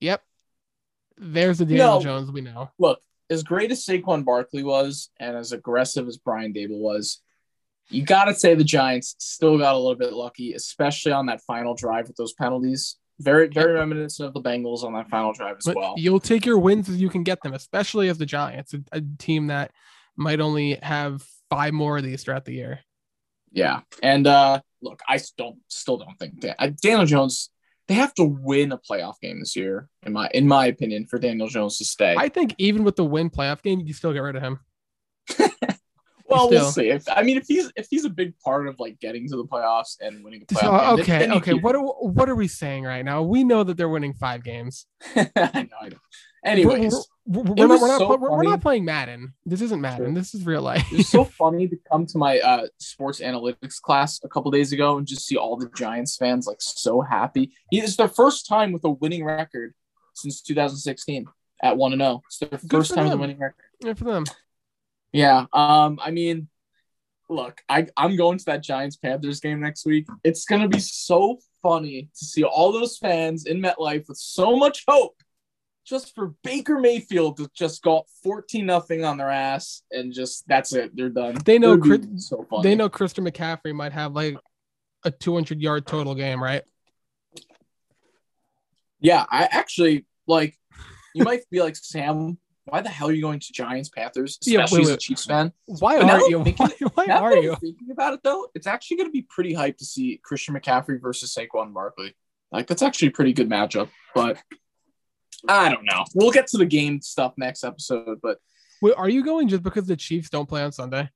yep, 0.00 0.22
there's 1.16 1.58
the 1.58 1.66
Daniel 1.66 1.96
No. 1.98 2.00
Jones 2.00 2.30
we 2.30 2.40
know. 2.42 2.70
Look, 2.78 3.00
as 3.30 3.42
great 3.42 3.70
as 3.70 3.84
Saquon 3.84 4.24
Barkley 4.24 4.62
was, 4.62 5.10
and 5.20 5.36
as 5.36 5.52
aggressive 5.52 6.08
as 6.08 6.16
Brian 6.16 6.52
Daboll 6.52 6.80
was, 6.80 7.20
you 7.90 8.02
got 8.02 8.24
to 8.26 8.34
say 8.34 8.54
the 8.54 8.64
Giants 8.64 9.14
still 9.18 9.58
got 9.58 9.74
a 9.74 9.78
little 9.78 9.94
bit 9.94 10.12
lucky, 10.12 10.52
especially 10.54 11.12
on 11.12 11.26
that 11.26 11.40
final 11.42 11.74
drive 11.74 12.06
with 12.08 12.16
those 12.16 12.34
penalties. 12.34 12.96
Very, 13.20 13.48
very 13.48 13.72
reminiscent 13.72 14.28
of 14.28 14.34
the 14.34 14.40
Bengals 14.42 14.84
on 14.84 14.92
that 14.92 15.08
final 15.08 15.32
drive 15.32 15.56
as 15.58 15.64
But 15.64 15.76
well. 15.76 15.94
you'll 15.96 16.20
take 16.20 16.46
your 16.46 16.58
wins 16.58 16.88
as 16.88 17.00
you 17.00 17.08
can 17.08 17.24
get 17.24 17.42
them, 17.42 17.52
especially 17.54 18.08
as 18.08 18.18
the 18.18 18.26
Giants, 18.26 18.74
a, 18.74 18.82
a 18.92 19.00
team 19.18 19.48
that 19.48 19.72
might 20.16 20.40
only 20.40 20.74
have 20.82 21.26
five 21.50 21.72
more 21.72 21.96
of 21.98 22.04
these 22.04 22.22
throughout 22.22 22.44
the 22.44 22.52
year. 22.54 22.80
Yeah, 23.50 23.80
and 24.02 24.26
uh, 24.26 24.60
look, 24.82 25.00
I 25.08 25.18
don't, 25.36 25.56
still 25.68 25.96
don't 25.96 26.18
think 26.18 26.42
that 26.42 26.56
uh, 26.62 26.70
Daniel 26.80 27.06
Jones. 27.06 27.50
They 27.88 27.94
have 27.94 28.14
to 28.14 28.24
win 28.24 28.72
a 28.72 28.78
playoff 28.78 29.14
game 29.20 29.40
this 29.40 29.56
year, 29.56 29.88
in 30.04 30.12
my, 30.12 30.28
in 30.34 30.46
my 30.46 30.66
opinion, 30.66 31.06
for 31.06 31.18
Daniel 31.18 31.48
Jones 31.48 31.78
to 31.78 31.86
stay. 31.86 32.14
I 32.18 32.28
think 32.28 32.54
even 32.58 32.84
with 32.84 32.96
the 32.96 33.04
win 33.04 33.30
playoff 33.30 33.62
game, 33.62 33.80
you 33.80 33.94
still 33.94 34.12
get 34.12 34.20
rid 34.20 34.36
of 34.36 34.42
him. 34.42 34.60
Well, 36.28 36.50
we'll 36.50 36.70
see. 36.70 36.90
If 36.90 37.04
I 37.08 37.22
mean, 37.22 37.36
if 37.36 37.46
he's 37.46 37.70
if 37.76 37.86
he's 37.90 38.04
a 38.04 38.10
big 38.10 38.38
part 38.38 38.68
of 38.68 38.78
like 38.78 38.98
getting 39.00 39.28
to 39.28 39.36
the 39.36 39.44
playoffs 39.44 39.96
and 40.00 40.22
winning 40.22 40.44
a 40.48 40.54
So, 40.54 40.60
playoff, 40.60 40.96
game, 40.96 41.00
okay, 41.02 41.30
okay. 41.36 41.52
keep 41.54 41.62
What 41.62 41.74
are, 41.74 41.80
what 41.80 42.28
are 42.28 42.34
we 42.34 42.48
saying 42.48 42.84
right 42.84 43.04
now? 43.04 43.22
We 43.22 43.44
know 43.44 43.64
that 43.64 43.76
they're 43.76 43.88
winning 43.88 44.14
five 44.14 44.44
games. 44.44 44.86
I 45.16 45.68
know. 45.70 45.96
Anyways, 46.44 46.94
we're, 47.26 47.42
we're, 47.42 47.54
we're 47.54 47.66
not, 47.66 47.80
we're, 47.80 47.98
so 47.98 48.16
we're, 48.16 48.30
we're 48.30 48.42
not 48.44 48.60
playing 48.60 48.84
Madden. 48.84 49.34
This 49.44 49.60
isn't 49.60 49.80
Madden. 49.80 50.14
This 50.14 50.34
is 50.34 50.46
real 50.46 50.62
life. 50.62 50.86
it's 50.92 51.08
so 51.08 51.24
funny 51.38 51.66
to 51.68 51.76
come 51.90 52.06
to 52.06 52.18
my 52.18 52.38
uh, 52.38 52.66
sports 52.78 53.20
analytics 53.20 53.80
class 53.80 54.20
a 54.22 54.28
couple 54.28 54.50
days 54.50 54.72
ago 54.72 54.98
and 54.98 55.06
just 55.06 55.26
see 55.26 55.36
all 55.36 55.56
the 55.56 55.68
Giants 55.76 56.16
fans 56.16 56.46
like 56.46 56.60
so 56.60 57.00
happy. 57.00 57.52
It's 57.70 57.96
their 57.96 58.08
first 58.08 58.46
time 58.46 58.72
with 58.72 58.84
a 58.84 58.90
winning 58.90 59.24
record 59.24 59.74
since 60.14 60.40
2016 60.42 61.26
at 61.62 61.76
one 61.76 61.92
and 61.92 62.00
zero. 62.00 62.22
It's 62.26 62.38
their 62.38 62.58
first 62.58 62.94
time 62.94 63.04
with 63.04 63.14
a 63.14 63.18
winning 63.18 63.38
record. 63.38 63.64
Good 63.82 63.98
for 63.98 64.04
them. 64.04 64.24
Yeah. 65.12 65.46
Um. 65.52 65.98
I 66.02 66.10
mean, 66.10 66.48
look, 67.28 67.60
I 67.68 67.86
I'm 67.96 68.16
going 68.16 68.38
to 68.38 68.44
that 68.46 68.62
Giants 68.62 68.96
Panthers 68.96 69.40
game 69.40 69.60
next 69.60 69.86
week. 69.86 70.06
It's 70.24 70.44
gonna 70.44 70.68
be 70.68 70.80
so 70.80 71.38
funny 71.62 72.08
to 72.18 72.24
see 72.24 72.44
all 72.44 72.72
those 72.72 72.98
fans 72.98 73.46
in 73.46 73.60
MetLife 73.60 74.08
with 74.08 74.18
so 74.18 74.56
much 74.56 74.84
hope, 74.86 75.16
just 75.84 76.14
for 76.14 76.34
Baker 76.44 76.78
Mayfield 76.78 77.38
to 77.38 77.50
just 77.54 77.82
go 77.82 77.98
up 77.98 78.06
14 78.22 78.64
nothing 78.64 79.04
on 79.04 79.16
their 79.16 79.30
ass 79.30 79.82
and 79.90 80.12
just 80.12 80.46
that's 80.46 80.72
it. 80.74 80.94
They're 80.94 81.08
done. 81.08 81.38
They 81.44 81.58
know 81.58 81.72
It 81.72 81.80
would 81.80 82.00
be 82.02 82.08
Chris- 82.08 82.28
so. 82.28 82.46
They 82.62 82.74
know 82.74 82.88
Christian 82.88 83.24
McCaffrey 83.24 83.74
might 83.74 83.92
have 83.92 84.12
like 84.12 84.36
a 85.04 85.10
200 85.10 85.60
yard 85.60 85.86
total 85.86 86.14
game, 86.14 86.42
right? 86.42 86.62
Yeah. 89.00 89.24
I 89.30 89.48
actually 89.50 90.06
like. 90.26 90.58
You 91.14 91.24
might 91.24 91.48
be 91.50 91.60
like 91.60 91.74
Sam. 91.74 92.38
Why 92.68 92.80
the 92.80 92.88
hell 92.88 93.08
are 93.08 93.12
you 93.12 93.22
going 93.22 93.40
to 93.40 93.52
Giants 93.52 93.88
Panthers? 93.88 94.38
Yeah, 94.44 94.64
Especially 94.64 94.84
wait, 94.86 94.90
as 94.90 94.94
a. 94.94 94.98
Chiefs 94.98 95.24
fan. 95.26 95.52
Why 95.66 95.98
But 96.00 96.10
are 96.10 96.28
you? 96.28 96.38
Why, 96.38 96.44
thinking- 96.44 96.88
why 96.94 97.04
Now 97.06 97.22
are 97.24 97.36
you? 97.36 97.54
thinking 97.56 97.90
about 97.90 98.14
it 98.14 98.20
though, 98.22 98.48
it's 98.54 98.66
actually 98.66 98.98
going 98.98 99.08
to 99.08 99.12
be 99.12 99.22
pretty 99.22 99.54
hype 99.54 99.78
to 99.78 99.84
see 99.84 100.20
Christian 100.22 100.54
McCaffrey 100.54 101.00
versus 101.00 101.34
Saquon 101.34 101.72
Barkley. 101.72 102.14
Like 102.52 102.66
that's 102.66 102.82
actually 102.82 103.08
a 103.08 103.12
pretty 103.12 103.32
good 103.32 103.48
matchup. 103.48 103.88
But 104.14 104.38
I 105.46 105.68
don't 105.68 105.84
know. 105.84 106.04
We'll 106.14 106.30
get 106.30 106.46
to 106.48 106.58
the 106.58 106.66
game 106.66 107.00
stuff 107.00 107.34
next 107.36 107.64
episode. 107.64 108.18
But 108.22 108.38
Wait, 108.80 108.94
are 108.96 109.08
you 109.08 109.24
going 109.24 109.48
just 109.48 109.62
because 109.62 109.86
the 109.86 109.96
Chiefs 109.96 110.30
don't 110.30 110.48
play 110.48 110.62
on 110.62 110.72
Sunday? 110.72 111.10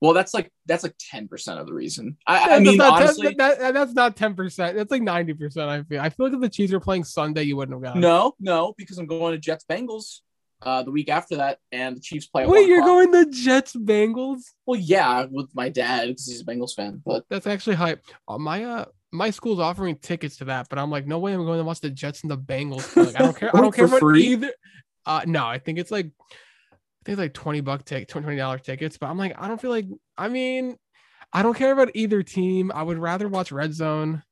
Well, 0.00 0.12
that's 0.12 0.34
like 0.34 0.50
that's 0.66 0.82
like 0.82 0.94
ten 0.98 1.26
percent 1.28 1.58
of 1.58 1.66
the 1.66 1.72
reason. 1.74 2.16
I, 2.26 2.38
I 2.44 2.48
That's 2.48 2.62
mean, 2.62 2.76
not, 2.76 3.02
honestly, 3.02 3.34
that, 3.38 3.58
that- 3.58 3.74
that's 3.74 3.92
not 3.94 4.16
10%. 4.16 4.74
That's 4.74 4.90
like 4.90 5.02
90%. 5.02 5.68
I 5.68 5.82
feel. 5.84 6.00
I 6.00 6.10
feel 6.10 6.26
like 6.26 6.34
if 6.34 6.40
the 6.40 6.48
Chiefs 6.48 6.72
were 6.72 6.80
playing 6.80 7.04
Sunday, 7.04 7.44
you 7.44 7.56
wouldn't 7.56 7.82
have 7.82 7.94
gone. 7.94 8.00
no, 8.00 8.34
no, 8.40 8.74
because 8.76 8.98
I'm 8.98 9.06
going 9.06 9.32
to 9.32 9.38
Jets 9.38 9.64
Bengals 9.70 10.20
uh, 10.62 10.82
the 10.82 10.90
week 10.90 11.08
after 11.08 11.36
that, 11.36 11.58
and 11.72 11.96
the 11.96 12.00
Chiefs 12.00 12.26
play. 12.26 12.46
Wait, 12.46 12.68
you're 12.68 12.80
o'clock. 12.80 13.10
going 13.10 13.24
to 13.24 13.30
Jets 13.30 13.74
Bengals? 13.74 14.40
Well, 14.66 14.78
yeah, 14.80 15.26
with 15.30 15.48
my 15.54 15.68
dad 15.70 16.08
because 16.08 16.26
he's 16.26 16.40
a 16.42 16.44
Bengals 16.44 16.74
fan. 16.74 17.02
But 17.04 17.24
That's 17.30 17.46
actually 17.46 17.76
hype. 17.76 18.02
Uh, 18.28 18.38
my 18.38 18.64
uh 18.64 18.84
my 19.12 19.30
school's 19.30 19.60
offering 19.60 19.96
tickets 19.96 20.36
to 20.38 20.44
that, 20.46 20.68
but 20.68 20.78
I'm 20.78 20.90
like, 20.90 21.06
no 21.06 21.18
way 21.18 21.32
I'm 21.32 21.44
going 21.46 21.58
to 21.58 21.64
watch 21.64 21.80
the 21.80 21.88
Jets 21.90 22.20
and 22.22 22.30
the 22.30 22.36
Bengals. 22.36 22.94
Like, 22.96 23.14
I 23.18 23.24
don't 23.24 23.36
care. 23.38 23.56
I 23.56 23.60
don't 23.62 23.74
care 23.74 23.84
about 23.86 24.00
free? 24.00 24.24
either. 24.26 24.52
Uh 25.06 25.22
no, 25.26 25.46
I 25.46 25.58
think 25.58 25.78
it's 25.78 25.90
like 25.90 26.10
Think 27.06 27.18
like 27.18 27.34
20 27.34 27.60
buck 27.60 27.84
tick 27.84 28.08
20 28.08 28.36
dollar 28.36 28.58
tickets, 28.58 28.98
but 28.98 29.06
I'm 29.06 29.16
like, 29.16 29.32
I 29.38 29.46
don't 29.46 29.60
feel 29.60 29.70
like 29.70 29.86
I 30.18 30.28
mean, 30.28 30.76
I 31.32 31.44
don't 31.44 31.56
care 31.56 31.70
about 31.70 31.92
either 31.94 32.24
team. 32.24 32.72
I 32.74 32.82
would 32.82 32.98
rather 32.98 33.28
watch 33.28 33.52
Red 33.52 33.72
Zone. 33.72 34.24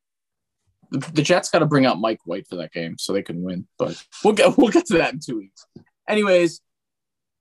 the, 0.91 0.99
the 1.12 1.22
Jets 1.22 1.51
got 1.51 1.61
to 1.61 1.66
bring 1.66 1.87
out 1.87 2.01
Mike 2.01 2.18
White 2.25 2.49
for 2.49 2.57
that 2.57 2.72
game 2.72 2.99
so 2.99 3.12
they 3.12 3.22
can 3.22 3.45
win. 3.45 3.68
But 3.79 4.05
we'll 4.25 4.35
get 4.35 4.59
we'll 4.59 4.72
get 4.72 4.87
to 4.87 4.99
that 4.99 5.12
in 5.12 5.20
two 5.20 5.37
weeks. 5.37 5.64
Anyways, 6.09 6.62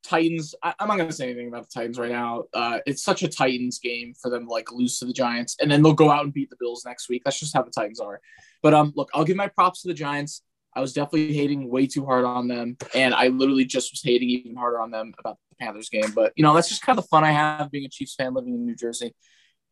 Titans. 0.04 0.54
I, 0.62 0.76
I'm 0.80 0.88
not 0.88 0.98
going 0.98 1.10
to 1.10 1.16
say 1.16 1.26
anything 1.26 1.48
about 1.48 1.64
the 1.64 1.74
Titans 1.74 1.98
right 1.98 2.12
now. 2.12 2.44
Uh, 2.54 2.78
it's 2.86 3.02
such 3.02 3.24
a 3.24 3.28
Titans 3.28 3.80
game 3.80 4.14
for 4.22 4.30
them 4.30 4.46
to 4.46 4.52
like 4.52 4.72
lose 4.72 5.00
to 5.00 5.06
the 5.06 5.14
Giants, 5.14 5.56
and 5.60 5.72
then 5.72 5.82
they'll 5.82 5.94
go 5.94 6.12
out 6.12 6.26
and 6.26 6.32
beat 6.32 6.52
the 6.52 6.58
Bills 6.60 6.84
next 6.86 7.10
week. 7.10 7.24
That's 7.26 7.40
just 7.40 7.56
how 7.56 7.64
the 7.64 7.72
Titans 7.72 8.00
are. 8.00 8.22
But 8.62 8.76
um, 8.76 8.94
look, 8.96 9.10
I'll 9.16 9.26
give 9.26 9.36
my 9.36 9.48
props 9.48 9.82
to 9.82 9.88
the 9.88 9.96
Giants. 9.96 10.44
I 10.76 10.82
was 10.82 10.94
definitely 10.94 11.34
hating 11.34 11.70
way 11.70 11.88
too 11.88 12.06
hard 12.06 12.26
on 12.26 12.48
them, 12.48 12.78
and 12.94 13.14
I 13.14 13.28
literally 13.28 13.66
just 13.66 13.92
was 13.92 14.02
hating 14.04 14.30
even 14.30 14.56
harder 14.56 14.80
on 14.80 14.92
them 14.92 15.14
about 15.20 15.38
the 15.50 15.56
Panthers 15.56 15.90
game. 15.90 16.12
But 16.14 16.34
you 16.36 16.44
know, 16.44 16.54
that's 16.54 16.70
just 16.70 16.82
kind 16.82 16.98
of 16.98 17.06
the 17.06 17.10
fun 17.10 17.24
I 17.24 17.32
have 17.32 17.72
being 17.72 17.86
a 17.86 17.90
Chiefs 17.90 18.16
fan 18.16 18.34
living 18.34 18.54
in 18.54 18.66
New 18.66 18.76
Jersey. 18.76 19.14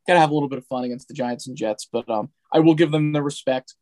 Got 0.08 0.16
to 0.16 0.20
have 0.20 0.32
a 0.32 0.34
little 0.34 0.50
bit 0.50 0.60
of 0.60 0.66
fun 0.66 0.84
against 0.84 1.08
the 1.08 1.14
Giants 1.14 1.48
and 1.48 1.56
Jets, 1.56 1.88
but 1.92 2.10
um, 2.10 2.30
I 2.52 2.60
will 2.60 2.76
give 2.76 2.92
them 2.92 3.12
the 3.12 3.22
respect. 3.22 3.76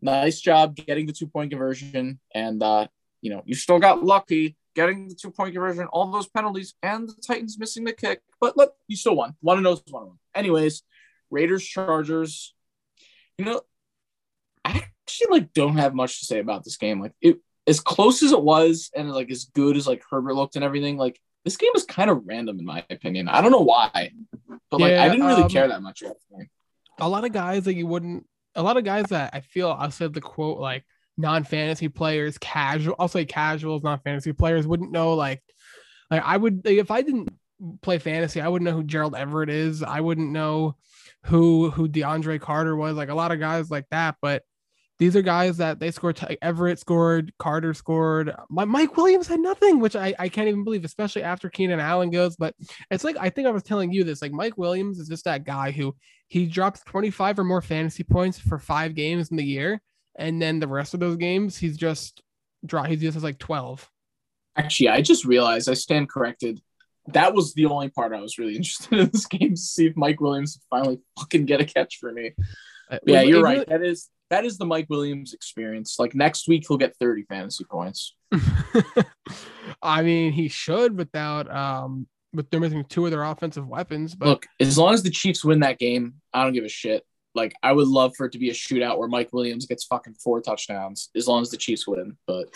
Nice 0.00 0.40
job 0.40 0.76
getting 0.76 1.06
the 1.06 1.12
two 1.12 1.26
point 1.26 1.50
conversion, 1.50 2.20
and 2.34 2.62
uh, 2.62 2.86
you 3.20 3.30
know 3.30 3.42
you 3.44 3.54
still 3.54 3.78
got 3.78 4.04
lucky 4.04 4.56
getting 4.78 5.08
the 5.08 5.14
two 5.14 5.32
point 5.32 5.52
conversion, 5.52 5.86
all 5.86 6.10
those 6.10 6.28
penalties, 6.28 6.74
and 6.84 7.08
the 7.08 7.14
Titans 7.26 7.58
missing 7.58 7.82
the 7.82 7.92
kick. 7.92 8.20
But 8.40 8.56
look, 8.56 8.74
you 8.86 8.96
still 8.96 9.16
won. 9.16 9.34
One 9.40 9.60
know 9.62 9.72
is 9.72 9.82
one 9.90 10.02
to 10.02 10.08
one. 10.08 10.18
Anyways, 10.34 10.82
Raiders 11.30 11.64
Chargers. 11.64 12.54
You 13.38 13.44
know, 13.44 13.62
actually 15.08 15.40
like 15.40 15.52
don't 15.54 15.78
have 15.78 15.94
much 15.94 16.20
to 16.20 16.26
say 16.26 16.38
about 16.38 16.64
this 16.64 16.76
game. 16.76 17.00
Like 17.00 17.12
it, 17.20 17.38
as 17.66 17.80
close 17.80 18.22
as 18.22 18.32
it 18.32 18.42
was, 18.42 18.90
and 18.94 19.10
like 19.10 19.30
as 19.30 19.44
good 19.54 19.76
as 19.76 19.86
like 19.86 20.02
Herbert 20.10 20.34
looked 20.34 20.56
and 20.56 20.64
everything, 20.64 20.96
like 20.96 21.18
this 21.44 21.56
game 21.56 21.70
was 21.72 21.84
kind 21.84 22.10
of 22.10 22.22
random 22.26 22.58
in 22.58 22.64
my 22.64 22.84
opinion. 22.90 23.28
I 23.28 23.40
don't 23.40 23.52
know 23.52 23.60
why, 23.60 24.10
but 24.70 24.80
like 24.80 24.92
Yeah, 24.92 25.02
I 25.02 25.08
didn't 25.08 25.26
really 25.26 25.42
um, 25.42 25.48
care 25.48 25.68
that 25.68 25.82
much. 25.82 26.02
about 26.02 26.16
the 26.30 26.36
game. 26.36 26.48
a 27.00 27.08
lot 27.08 27.24
of 27.24 27.32
guys 27.32 27.64
that 27.64 27.74
you 27.74 27.86
wouldn't 27.86 28.26
a 28.54 28.62
lot 28.62 28.76
of 28.76 28.84
guys 28.84 29.06
that 29.06 29.30
I 29.34 29.40
feel 29.40 29.70
I 29.70 29.88
said 29.88 30.12
the 30.12 30.20
quote 30.20 30.58
like 30.58 30.84
non-fantasy 31.16 31.88
players, 31.88 32.38
casual 32.38 32.96
I'll 32.98 33.08
say 33.08 33.24
casuals, 33.24 33.82
non-fantasy 33.82 34.32
players 34.32 34.66
wouldn't 34.66 34.92
know 34.92 35.14
like 35.14 35.42
like 36.10 36.22
I 36.24 36.36
would 36.36 36.64
like, 36.64 36.78
if 36.78 36.90
I 36.90 37.02
didn't 37.02 37.30
play 37.82 37.98
fantasy, 37.98 38.40
I 38.40 38.48
wouldn't 38.48 38.68
know 38.68 38.76
who 38.76 38.84
Gerald 38.84 39.14
Everett 39.14 39.50
is. 39.50 39.82
I 39.82 40.00
wouldn't 40.00 40.30
know 40.30 40.76
who 41.24 41.70
who 41.70 41.88
DeAndre 41.88 42.40
Carter 42.40 42.76
was, 42.76 42.96
like 42.96 43.10
a 43.10 43.14
lot 43.14 43.32
of 43.32 43.40
guys 43.40 43.70
like 43.70 43.86
that, 43.90 44.16
but 44.22 44.42
these 44.98 45.14
are 45.14 45.22
guys 45.22 45.58
that 45.58 45.78
they 45.78 45.90
scored. 45.92 46.16
T- 46.16 46.38
Everett 46.42 46.80
scored, 46.80 47.32
Carter 47.38 47.72
scored. 47.72 48.34
My, 48.50 48.64
Mike 48.64 48.96
Williams 48.96 49.28
had 49.28 49.38
nothing, 49.38 49.78
which 49.78 49.94
I, 49.94 50.14
I 50.18 50.28
can't 50.28 50.48
even 50.48 50.64
believe, 50.64 50.84
especially 50.84 51.22
after 51.22 51.48
Keenan 51.48 51.78
Allen 51.78 52.10
goes. 52.10 52.36
But 52.36 52.54
it's 52.90 53.04
like 53.04 53.16
I 53.18 53.30
think 53.30 53.46
I 53.46 53.52
was 53.52 53.62
telling 53.62 53.92
you 53.92 54.02
this. 54.02 54.20
Like 54.20 54.32
Mike 54.32 54.58
Williams 54.58 54.98
is 54.98 55.08
just 55.08 55.24
that 55.24 55.44
guy 55.44 55.70
who 55.70 55.94
he 56.26 56.46
drops 56.46 56.80
25 56.80 57.38
or 57.38 57.44
more 57.44 57.62
fantasy 57.62 58.02
points 58.02 58.38
for 58.38 58.58
five 58.58 58.94
games 58.94 59.30
in 59.30 59.36
the 59.36 59.44
year, 59.44 59.80
and 60.16 60.42
then 60.42 60.58
the 60.58 60.68
rest 60.68 60.94
of 60.94 61.00
those 61.00 61.16
games 61.16 61.56
he's 61.56 61.76
just 61.76 62.20
draw. 62.66 62.82
He 62.82 62.96
just 62.96 63.14
has 63.14 63.24
like 63.24 63.38
12. 63.38 63.88
Actually, 64.56 64.88
I 64.88 65.00
just 65.00 65.24
realized 65.24 65.68
I 65.68 65.74
stand 65.74 66.08
corrected. 66.08 66.60
That 67.06 67.34
was 67.34 67.54
the 67.54 67.66
only 67.66 67.88
part 67.88 68.12
I 68.12 68.20
was 68.20 68.36
really 68.36 68.56
interested 68.56 68.98
in 68.98 69.10
this 69.10 69.26
game 69.26 69.50
to 69.50 69.56
see 69.56 69.86
if 69.86 69.96
Mike 69.96 70.20
Williams 70.20 70.60
finally 70.68 70.98
fucking 71.16 71.46
get 71.46 71.60
a 71.60 71.64
catch 71.64 71.98
for 71.98 72.10
me. 72.10 72.32
Uh, 72.90 72.98
Yeah, 73.06 73.22
you're 73.22 73.42
right. 73.42 73.66
That 73.68 73.84
is 73.84 74.08
that 74.30 74.44
is 74.44 74.58
the 74.58 74.66
Mike 74.66 74.86
Williams 74.88 75.32
experience. 75.32 75.96
Like 75.98 76.14
next 76.14 76.48
week 76.48 76.64
he'll 76.68 76.76
get 76.76 76.96
30 77.00 77.24
fantasy 77.24 77.64
points. 77.64 78.14
I 79.82 80.02
mean, 80.02 80.32
he 80.32 80.48
should 80.48 80.96
without 80.96 81.54
um 81.54 82.06
with 82.32 82.50
they're 82.50 82.60
missing 82.60 82.84
two 82.88 83.04
of 83.06 83.10
their 83.10 83.24
offensive 83.24 83.66
weapons, 83.66 84.14
but 84.14 84.28
Look, 84.28 84.46
as 84.60 84.76
long 84.76 84.92
as 84.92 85.02
the 85.02 85.10
Chiefs 85.10 85.44
win 85.44 85.60
that 85.60 85.78
game, 85.78 86.14
I 86.32 86.44
don't 86.44 86.52
give 86.52 86.64
a 86.64 86.68
shit. 86.68 87.04
Like 87.34 87.54
I 87.62 87.72
would 87.72 87.88
love 87.88 88.14
for 88.16 88.26
it 88.26 88.32
to 88.32 88.38
be 88.38 88.50
a 88.50 88.54
shootout 88.54 88.98
where 88.98 89.08
Mike 89.08 89.32
Williams 89.32 89.66
gets 89.66 89.84
fucking 89.84 90.14
four 90.22 90.40
touchdowns 90.40 91.10
as 91.14 91.26
long 91.28 91.42
as 91.42 91.50
the 91.50 91.56
Chiefs 91.56 91.86
win. 91.86 92.16
But 92.26 92.48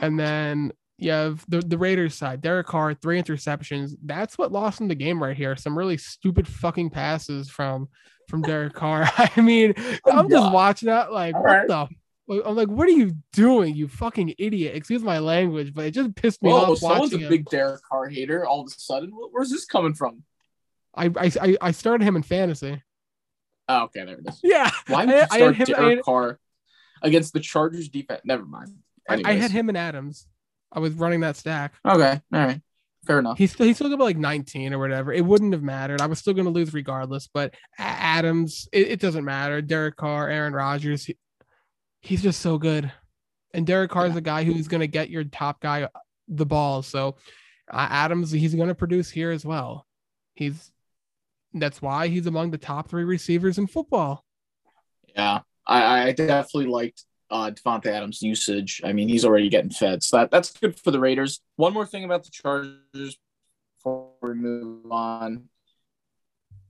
and 0.00 0.18
then 0.18 0.72
you 1.00 1.10
have 1.10 1.44
the, 1.48 1.60
the 1.60 1.78
Raiders 1.78 2.14
side, 2.14 2.40
Derek 2.40 2.66
Carr, 2.66 2.94
three 2.94 3.20
interceptions. 3.20 3.92
That's 4.04 4.36
what 4.38 4.52
lost 4.52 4.80
him 4.80 4.88
the 4.88 4.94
game 4.94 5.22
right 5.22 5.36
here. 5.36 5.56
Some 5.56 5.76
really 5.76 5.96
stupid 5.96 6.46
fucking 6.46 6.90
passes 6.90 7.48
from 7.50 7.88
from 8.28 8.42
Derek 8.42 8.74
Carr. 8.74 9.10
I 9.36 9.40
mean, 9.40 9.74
oh, 10.04 10.10
I'm 10.12 10.28
just 10.30 10.52
watching 10.52 10.86
that 10.88 11.12
like 11.12 11.34
All 11.34 11.42
what 11.42 11.50
right. 11.50 11.68
the 11.68 11.88
I'm 12.46 12.54
like, 12.54 12.68
what 12.68 12.86
are 12.86 12.92
you 12.92 13.10
doing, 13.32 13.74
you 13.74 13.88
fucking 13.88 14.34
idiot? 14.38 14.76
Excuse 14.76 15.02
my 15.02 15.18
language, 15.18 15.74
but 15.74 15.86
it 15.86 15.90
just 15.90 16.14
pissed 16.14 16.40
me 16.44 16.50
whoa, 16.50 16.58
off 16.72 16.78
someone's 16.78 17.00
watching 17.10 17.18
a 17.22 17.22
him. 17.24 17.28
big 17.28 17.44
Derek 17.46 17.80
Carr 17.82 18.08
hater. 18.08 18.46
All 18.46 18.60
of 18.60 18.68
a 18.68 18.70
sudden, 18.70 19.10
where's 19.32 19.50
this 19.50 19.64
coming 19.64 19.94
from? 19.94 20.22
I, 20.94 21.10
I 21.16 21.56
I 21.60 21.70
started 21.72 22.04
him 22.04 22.14
in 22.16 22.22
fantasy. 22.22 22.82
Oh, 23.68 23.82
okay, 23.84 24.04
there 24.04 24.18
it 24.18 24.28
is. 24.28 24.40
Yeah, 24.44 24.70
Why 24.86 25.06
would 25.06 25.14
I- 25.14 25.18
you 25.18 25.22
I 25.30 25.36
start 25.38 25.56
him- 25.56 25.62
I 25.62 25.80
Derek 25.80 25.96
had- 25.98 26.04
Carr 26.04 26.38
against 27.02 27.32
the 27.32 27.40
Chargers 27.40 27.88
defense? 27.88 28.20
Never 28.24 28.44
mind. 28.44 28.70
I, 29.08 29.22
I 29.24 29.32
had 29.32 29.50
him 29.50 29.68
in 29.68 29.74
Adams. 29.76 30.26
I 30.72 30.78
was 30.78 30.94
running 30.94 31.20
that 31.20 31.36
stack. 31.36 31.72
Okay, 31.84 32.20
all 32.32 32.40
right, 32.46 32.60
fair 33.06 33.18
enough. 33.18 33.38
He's 33.38 33.52
still 33.52 33.66
he's 33.66 33.76
still 33.76 33.88
gonna 33.88 33.98
be 33.98 34.04
like 34.04 34.16
19 34.16 34.72
or 34.72 34.78
whatever. 34.78 35.12
It 35.12 35.24
wouldn't 35.24 35.52
have 35.52 35.62
mattered. 35.62 36.00
I 36.00 36.06
was 36.06 36.18
still 36.18 36.34
gonna 36.34 36.50
lose 36.50 36.72
regardless. 36.72 37.28
But 37.32 37.54
Adams, 37.78 38.68
it, 38.72 38.88
it 38.88 39.00
doesn't 39.00 39.24
matter. 39.24 39.60
Derek 39.62 39.96
Carr, 39.96 40.28
Aaron 40.28 40.52
Rodgers, 40.52 41.04
he- 41.04 41.18
he's 42.00 42.22
just 42.22 42.40
so 42.40 42.56
good. 42.58 42.90
And 43.52 43.66
Derek 43.66 43.90
Carr 43.90 44.06
is 44.06 44.14
a 44.16 44.20
guy 44.20 44.44
who's 44.44 44.68
gonna 44.68 44.86
get 44.86 45.10
your 45.10 45.24
top 45.24 45.60
guy 45.60 45.88
the 46.28 46.46
ball. 46.46 46.82
So 46.82 47.16
uh, 47.72 47.86
Adams, 47.90 48.30
he's 48.30 48.54
gonna 48.54 48.74
produce 48.74 49.10
here 49.10 49.30
as 49.32 49.44
well. 49.44 49.86
He's 50.34 50.70
that's 51.52 51.82
why 51.82 52.06
he's 52.06 52.26
among 52.28 52.52
the 52.52 52.58
top 52.58 52.88
three 52.88 53.02
receivers 53.02 53.58
in 53.58 53.66
football. 53.66 54.24
Yeah, 55.16 55.40
I, 55.66 56.08
I 56.08 56.12
definitely 56.12 56.66
liked 56.70 57.04
uh, 57.30 57.50
Davante 57.50 57.86
Adams' 57.86 58.22
usage. 58.22 58.80
I 58.84 58.92
mean, 58.92 59.08
he's 59.08 59.24
already 59.24 59.48
getting 59.48 59.70
fed, 59.70 60.02
so 60.02 60.18
that, 60.18 60.30
that's 60.30 60.52
good 60.52 60.78
for 60.78 60.90
the 60.90 61.00
Raiders. 61.00 61.40
One 61.56 61.72
more 61.72 61.86
thing 61.86 62.04
about 62.04 62.24
the 62.24 62.30
Chargers 62.30 63.18
before 63.78 64.10
we 64.22 64.34
move 64.34 64.90
on. 64.90 65.44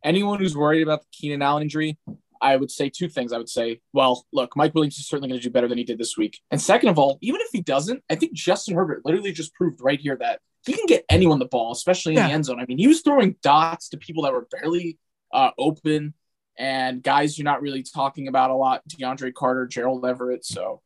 Anyone 0.04 0.38
who's 0.38 0.56
worried 0.56 0.82
about 0.82 1.02
the 1.02 1.08
Keenan 1.12 1.42
Allen 1.42 1.62
injury, 1.62 1.98
I 2.40 2.56
would 2.56 2.70
say 2.70 2.88
two 2.88 3.08
things. 3.08 3.32
I 3.32 3.38
would 3.38 3.50
say, 3.50 3.80
well, 3.92 4.26
look, 4.32 4.56
Mike 4.56 4.74
Williams 4.74 4.98
is 4.98 5.06
certainly 5.06 5.28
going 5.28 5.38
to 5.40 5.46
do 5.46 5.50
better 5.52 5.68
than 5.68 5.76
he 5.76 5.84
did 5.84 5.98
this 5.98 6.16
week. 6.16 6.40
And 6.50 6.60
second 6.60 6.88
of 6.88 6.98
all, 6.98 7.18
even 7.20 7.40
if 7.42 7.48
he 7.52 7.60
doesn't, 7.60 8.02
I 8.08 8.14
think 8.14 8.32
Justin 8.32 8.74
Herbert 8.76 9.02
literally 9.04 9.32
just 9.32 9.52
proved 9.54 9.80
right 9.82 10.00
here 10.00 10.16
that 10.16 10.40
he 10.64 10.72
can 10.72 10.86
get 10.86 11.04
anyone 11.10 11.38
the 11.38 11.44
ball, 11.44 11.72
especially 11.72 12.12
in 12.14 12.18
Yeah. 12.18 12.28
the 12.28 12.32
end 12.34 12.46
zone. 12.46 12.60
I 12.60 12.64
mean, 12.66 12.78
he 12.78 12.86
was 12.86 13.02
throwing 13.02 13.36
dots 13.42 13.90
to 13.90 13.98
people 13.98 14.22
that 14.22 14.32
were 14.32 14.46
barely 14.50 14.98
uh, 15.32 15.50
open 15.58 16.14
and 16.60 17.02
guys 17.02 17.38
you're 17.38 17.44
not 17.46 17.62
really 17.62 17.82
talking 17.82 18.28
about 18.28 18.50
a 18.50 18.54
lot 18.54 18.82
DeAndre 18.86 19.32
Carter, 19.34 19.66
Gerald 19.66 20.04
Everett. 20.04 20.44
So 20.44 20.82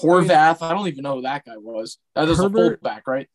Horvath, 0.00 0.62
I 0.62 0.72
don't 0.72 0.86
even 0.88 1.02
know 1.02 1.16
who 1.16 1.22
that 1.22 1.44
guy 1.44 1.56
was. 1.56 1.98
Uh, 2.14 2.24
that 2.24 2.30
was 2.30 2.38
a 2.38 2.42
Herbert- 2.44 2.80
fullback, 2.82 3.06
right? 3.08 3.28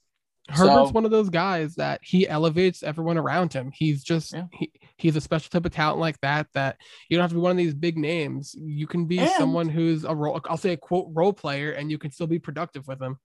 Herbert's 0.50 0.90
So- 0.90 0.94
one 0.94 1.06
of 1.06 1.12
those 1.12 1.30
guys 1.30 1.76
that 1.76 2.00
he 2.04 2.28
elevates 2.28 2.84
everyone 2.84 3.18
around 3.18 3.54
him. 3.54 3.72
He's 3.74 4.04
just 4.04 4.34
Yeah. 4.34 4.46
he, 4.54 4.72
he's 4.98 5.16
a 5.16 5.22
special 5.22 5.50
type 5.50 5.66
of 5.66 5.72
talent 5.74 6.00
like 6.00 6.20
that 6.22 6.48
that 6.54 6.78
you 7.10 7.18
don't 7.18 7.24
have 7.24 7.32
to 7.32 7.36
be 7.36 7.42
one 7.42 7.52
of 7.52 7.58
these 7.58 7.74
big 7.74 7.98
names. 7.98 8.56
You 8.58 8.88
can 8.88 9.06
be 9.06 9.20
And- 9.20 9.32
someone 9.32 9.68
who's 9.70 10.04
a 10.06 10.14
role 10.16 10.40
I'll 10.46 10.58
say 10.58 10.72
a 10.74 10.78
quote 10.78 11.08
role 11.12 11.34
player 11.34 11.72
and 11.72 11.90
you 11.92 11.98
can 11.98 12.12
still 12.12 12.28
be 12.28 12.40
productive 12.40 12.88
with 12.88 13.02
him. 13.02 13.18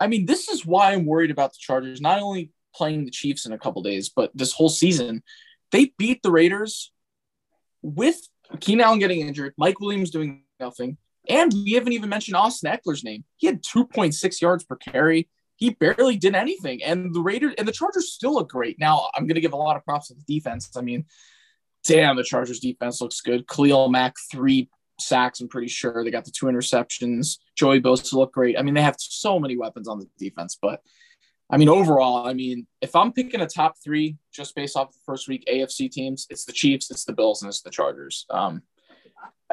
I 0.00 0.06
mean, 0.06 0.26
this 0.26 0.48
is 0.48 0.64
why 0.66 0.92
I'm 0.92 1.06
worried 1.06 1.30
about 1.30 1.52
the 1.52 1.58
Chargers, 1.60 2.00
not 2.00 2.20
only 2.20 2.50
playing 2.74 3.04
the 3.04 3.10
Chiefs 3.10 3.46
in 3.46 3.52
a 3.52 3.58
couple 3.58 3.82
days, 3.82 4.08
but 4.08 4.30
this 4.34 4.52
whole 4.52 4.68
season. 4.68 5.22
They 5.70 5.92
beat 5.98 6.22
the 6.22 6.30
Raiders 6.30 6.92
with 7.84 8.16
Keenan 8.60 8.84
Allen 8.84 8.98
getting 8.98 9.20
injured, 9.20 9.54
Mike 9.58 9.78
Williams 9.78 10.10
doing 10.10 10.42
nothing, 10.58 10.96
and 11.28 11.52
we 11.52 11.72
haven't 11.72 11.92
even 11.92 12.08
mentioned 12.08 12.36
Austin 12.36 12.72
Ekeler's 12.72 13.04
name. 13.04 13.24
He 13.36 13.46
had 13.46 13.62
2.6 13.62 14.40
yards 14.40 14.64
per 14.64 14.76
carry. 14.76 15.28
He 15.56 15.70
barely 15.70 16.16
did 16.16 16.34
anything, 16.34 16.82
and 16.82 17.14
the 17.14 17.20
Raiders 17.20 17.54
and 17.58 17.68
the 17.68 17.72
Chargers 17.72 18.12
still 18.12 18.34
look 18.34 18.50
great. 18.50 18.78
Now, 18.80 19.10
I'm 19.14 19.26
going 19.26 19.36
to 19.36 19.40
give 19.40 19.52
a 19.52 19.56
lot 19.56 19.76
of 19.76 19.84
props 19.84 20.08
to 20.08 20.14
the 20.14 20.24
defense. 20.26 20.70
I 20.76 20.80
mean, 20.80 21.04
damn, 21.84 22.16
the 22.16 22.24
Chargers 22.24 22.58
defense 22.58 23.00
looks 23.00 23.20
good. 23.20 23.46
Khalil 23.46 23.88
Mack 23.88 24.14
three 24.30 24.68
sacks. 24.98 25.40
I'm 25.40 25.48
pretty 25.48 25.68
sure 25.68 26.02
they 26.02 26.10
got 26.10 26.24
the 26.24 26.32
two 26.32 26.46
interceptions. 26.46 27.38
Joey 27.56 27.80
Bosa 27.80 28.14
looked 28.14 28.34
great. 28.34 28.58
I 28.58 28.62
mean, 28.62 28.74
they 28.74 28.82
have 28.82 28.96
so 28.98 29.38
many 29.38 29.56
weapons 29.56 29.88
on 29.88 30.00
the 30.00 30.08
defense, 30.18 30.58
but 30.60 30.80
I 31.54 31.56
mean, 31.56 31.68
overall, 31.68 32.26
I 32.26 32.32
mean, 32.32 32.66
if 32.80 32.96
I'm 32.96 33.12
picking 33.12 33.40
a 33.40 33.46
top 33.46 33.76
three 33.82 34.16
just 34.32 34.56
based 34.56 34.76
off 34.76 34.90
the 34.90 34.98
first 35.06 35.28
week 35.28 35.44
AFC 35.48 35.88
teams, 35.88 36.26
it's 36.28 36.44
the 36.44 36.52
Chiefs, 36.52 36.90
it's 36.90 37.04
the 37.04 37.12
Bills, 37.12 37.42
and 37.42 37.48
it's 37.48 37.60
the 37.60 37.70
Chargers. 37.70 38.26
Um, 38.28 38.62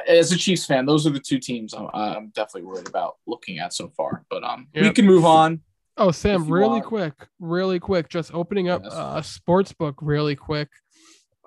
as 0.08 0.32
a 0.32 0.38
Chiefs 0.38 0.66
fan, 0.66 0.88
those 0.88 1.06
are 1.06 1.12
the 1.12 1.20
two 1.20 1.38
teams 1.38 1.76
I'm, 1.76 1.90
I'm 1.94 2.30
definitely 2.30 2.64
worried 2.64 2.88
about 2.88 3.18
looking 3.28 3.60
at 3.60 3.72
so 3.72 3.90
far. 3.90 4.26
But 4.32 4.44
um, 4.44 4.68
we 4.74 4.90
can 4.90 5.06
move 5.06 5.26
on. 5.26 5.62
Oh, 5.96 6.10
Sam, 6.10 6.48
really 6.50 6.80
want. 6.80 6.86
quick, 6.86 7.14
really 7.40 7.80
quick, 7.80 8.10
just 8.10 8.34
opening 8.34 8.68
up 8.68 8.82
Yes. 8.84 8.94
uh, 8.94 9.14
a 9.18 9.24
sports 9.24 9.72
book 9.72 10.00
really 10.02 10.36
quick. 10.36 10.70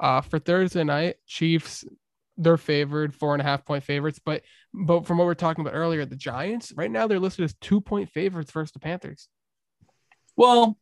Uh, 0.00 0.20
for 0.20 0.38
Thursday 0.38 0.84
night, 0.84 1.16
Chiefs, 1.26 1.84
they're 2.36 2.56
favored, 2.56 3.12
four 3.12 3.34
and 3.34 3.40
a 3.40 3.44
half 3.44 3.64
point 3.64 3.82
favorites. 3.82 4.20
But 4.24 4.42
but 4.72 5.04
from 5.04 5.18
what 5.18 5.24
we 5.24 5.30
we're 5.30 5.34
talking 5.34 5.66
about 5.66 5.76
earlier, 5.76 6.06
the 6.06 6.14
Giants 6.14 6.72
right 6.76 6.92
now 6.92 7.08
they're 7.08 7.18
listed 7.18 7.44
as 7.44 7.54
two 7.60 7.80
point 7.80 8.08
favorites 8.10 8.52
versus 8.52 8.70
the 8.70 8.78
Panthers. 8.78 9.28
Well, 10.36 10.78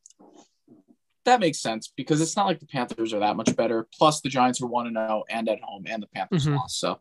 that 1.24 1.40
makes 1.40 1.60
sense 1.60 1.92
because 1.96 2.20
it's 2.20 2.36
not 2.36 2.46
like 2.46 2.58
the 2.60 2.66
Panthers 2.66 3.12
are 3.12 3.20
that 3.20 3.36
much 3.36 3.54
better. 3.54 3.86
Plus, 3.96 4.20
the 4.20 4.28
Giants 4.28 4.60
are 4.60 4.66
one 4.66 4.86
and 4.86 4.96
zero 4.96 5.24
and 5.28 5.48
at 5.48 5.60
home, 5.60 5.84
and 5.86 6.02
the 6.02 6.08
Panthers 6.08 6.46
Mhm. 6.46 6.56
lost, 6.56 6.78
so 6.80 7.00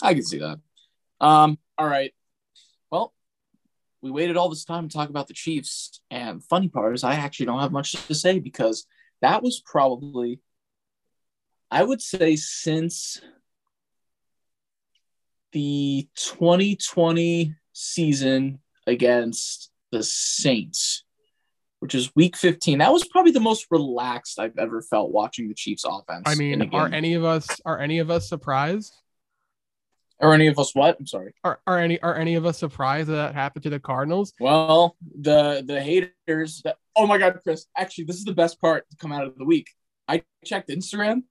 I 0.00 0.14
can 0.14 0.22
see 0.24 0.38
that. 0.38 0.60
Um, 1.20 1.58
all 1.76 1.86
right. 1.86 2.14
Well, 2.90 3.14
we 4.00 4.10
waited 4.10 4.36
all 4.36 4.48
this 4.48 4.64
time 4.64 4.88
to 4.88 4.96
talk 4.96 5.10
about 5.10 5.26
the 5.26 5.34
Chiefs, 5.34 6.00
and 6.10 6.42
funny 6.42 6.68
part 6.68 6.94
is 6.94 7.04
I 7.04 7.14
actually 7.14 7.46
don't 7.46 7.60
have 7.60 7.72
much 7.72 7.92
to 7.92 8.14
say 8.14 8.38
because 8.38 8.86
that 9.20 9.42
was 9.42 9.60
probably, 9.60 10.40
I 11.70 11.82
would 11.82 12.00
say, 12.00 12.36
since 12.36 13.20
the 15.52 16.08
2020 16.14 17.54
season 17.72 18.60
against 18.86 19.70
the 19.90 20.02
Saints 20.02 21.04
which 21.80 21.94
is 21.94 22.14
week 22.14 22.36
15. 22.36 22.78
That 22.78 22.92
was 22.92 23.06
probably 23.06 23.32
the 23.32 23.40
most 23.40 23.66
relaxed 23.70 24.38
I've 24.38 24.58
ever 24.58 24.82
felt 24.82 25.10
watching 25.10 25.48
the 25.48 25.54
Chiefs 25.54 25.84
offense. 25.84 26.24
I 26.26 26.34
mean, 26.34 26.74
are 26.74 26.88
any 26.88 27.14
of 27.14 27.24
us 27.24 27.46
are 27.64 27.80
any 27.80 27.98
of 27.98 28.10
us 28.10 28.28
surprised? 28.28 28.92
Are 30.20 30.32
any 30.32 30.48
of 30.48 30.58
us 30.58 30.74
what? 30.74 30.96
I'm 30.98 31.06
sorry. 31.06 31.32
Are, 31.44 31.60
are 31.66 31.78
any 31.78 32.00
are 32.02 32.16
any 32.16 32.34
of 32.34 32.44
us 32.44 32.58
surprised 32.58 33.08
that, 33.08 33.14
that 33.14 33.34
happened 33.34 33.62
to 33.64 33.70
the 33.70 33.78
Cardinals? 33.78 34.32
Well, 34.40 34.96
the 35.20 35.62
the 35.64 35.80
haters 35.80 36.62
that 36.64 36.76
oh 36.96 37.06
my 37.06 37.18
god, 37.18 37.38
Chris, 37.44 37.66
actually 37.76 38.04
this 38.04 38.16
is 38.16 38.24
the 38.24 38.32
best 38.32 38.60
part 38.60 38.88
to 38.90 38.96
come 38.96 39.12
out 39.12 39.26
of 39.26 39.38
the 39.38 39.44
week. 39.44 39.68
I 40.08 40.22
checked 40.44 40.70
Instagram. 40.70 41.22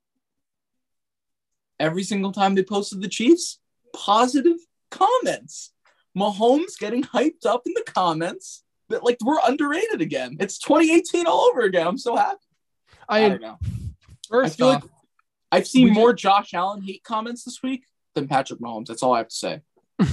Every 1.79 2.03
single 2.03 2.31
time 2.31 2.55
they 2.55 2.63
posted 2.63 3.01
the 3.01 3.09
Chiefs, 3.09 3.59
positive 3.93 4.57
comments. 4.89 5.73
Mahomes 6.17 6.79
getting 6.79 7.03
hyped 7.03 7.45
up 7.45 7.63
in 7.67 7.73
the 7.75 7.83
comments 7.85 8.63
that 8.89 9.03
like 9.03 9.17
we're 9.23 9.39
underrated 9.45 10.01
again. 10.01 10.37
It's 10.39 10.57
2018 10.59 11.27
all 11.27 11.49
over 11.51 11.61
again. 11.61 11.87
I'm 11.87 11.97
so 11.97 12.15
happy. 12.15 12.37
I, 13.07 13.25
I 13.25 13.29
don't 13.29 13.41
know. 13.41 13.57
First 14.29 14.55
I 14.55 14.57
feel 14.57 14.67
off, 14.67 14.83
like 14.83 14.91
I've 15.51 15.67
seen 15.67 15.93
more 15.93 16.13
Josh 16.13 16.53
Allen 16.53 16.81
hate 16.81 17.03
comments 17.03 17.43
this 17.43 17.61
week 17.63 17.85
than 18.15 18.27
Patrick 18.27 18.59
Mahomes. 18.59 18.87
That's 18.87 19.03
all 19.03 19.13
I 19.13 19.19
have 19.19 19.29
to 19.29 19.35
say. 19.35 19.61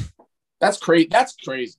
That's 0.61 0.79
crazy. 0.79 1.09
That's 1.11 1.35
crazy. 1.35 1.79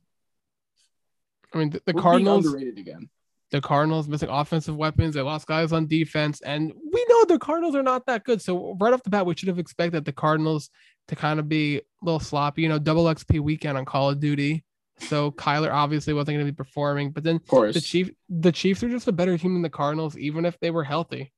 I 1.53 1.57
mean 1.57 1.69
the, 1.69 1.81
the 1.85 1.93
Cardinals. 1.93 2.45
underrated 2.45 2.77
again. 2.77 3.09
the 3.51 3.61
Cardinals 3.61 4.07
missing 4.07 4.29
offensive 4.29 4.75
weapons. 4.75 5.15
They 5.15 5.21
lost 5.21 5.47
guys 5.47 5.71
on 5.71 5.87
defense, 5.87 6.41
and 6.41 6.73
we 6.91 7.05
know 7.07 7.25
the 7.25 7.39
Cardinals 7.39 7.75
are 7.75 7.83
not 7.83 8.05
that 8.07 8.25
good. 8.25 8.41
So 8.41 8.75
right 8.79 8.93
off 8.93 9.03
the 9.03 9.09
bat, 9.09 9.25
we 9.25 9.35
should 9.35 9.47
have 9.47 9.59
expected 9.59 10.03
the 10.03 10.11
Cardinals 10.11 10.69
to 11.07 11.15
kind 11.15 11.39
of 11.39 11.47
be 11.47 11.77
a 11.77 11.81
little 12.01 12.19
sloppy. 12.19 12.63
You 12.63 12.69
know, 12.69 12.79
double 12.79 13.05
XP 13.05 13.39
weekend 13.39 13.77
on 13.77 13.85
Call 13.85 14.09
of 14.09 14.19
Duty. 14.19 14.65
So 14.99 15.31
Kyler 15.31 15.73
obviously 15.73 16.13
wasn't 16.13 16.35
going 16.37 16.45
to 16.45 16.51
be 16.51 16.55
performing, 16.55 17.11
but 17.11 17.23
then 17.23 17.35
Of 17.35 17.47
course. 17.47 17.73
the 17.73 17.81
Chief, 17.81 18.11
the 18.29 18.51
Chiefs 18.51 18.81
are 18.83 18.89
just 18.89 19.07
a 19.07 19.11
better 19.11 19.37
team 19.37 19.53
than 19.53 19.61
the 19.61 19.69
Cardinals, 19.69 20.17
even 20.17 20.45
if 20.45 20.57
they 20.59 20.71
were 20.71 20.83
healthy. 20.85 21.33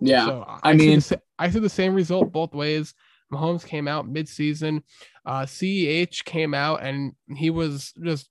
yeah. 0.00 0.26
So 0.26 0.44
I 0.62 0.72
see 0.72 0.78
the 0.78 0.86
mean- 0.86 1.20
I 1.38 1.50
see 1.50 1.58
the 1.58 1.68
same 1.68 1.94
result 1.94 2.30
both 2.32 2.54
ways. 2.54 2.94
Mahomes 3.32 3.66
came 3.66 3.88
out 3.88 4.08
mid-season. 4.08 4.82
Uh, 5.26 5.44
CEH 5.44 6.24
came 6.24 6.54
out 6.54 6.82
and 6.82 7.12
he 7.36 7.50
was 7.50 7.92
just 8.02 8.28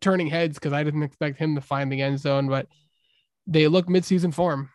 turning 0.00 0.28
heads 0.28 0.54
because 0.58 0.72
I 0.72 0.82
didn't 0.84 1.02
expect 1.02 1.38
him 1.38 1.54
to 1.56 1.60
find 1.60 1.90
the 1.92 2.00
end 2.02 2.18
zone, 2.18 2.48
but 2.48 2.66
they 3.46 3.68
look 3.68 3.88
mid-season 3.88 4.32
form. 4.32 4.70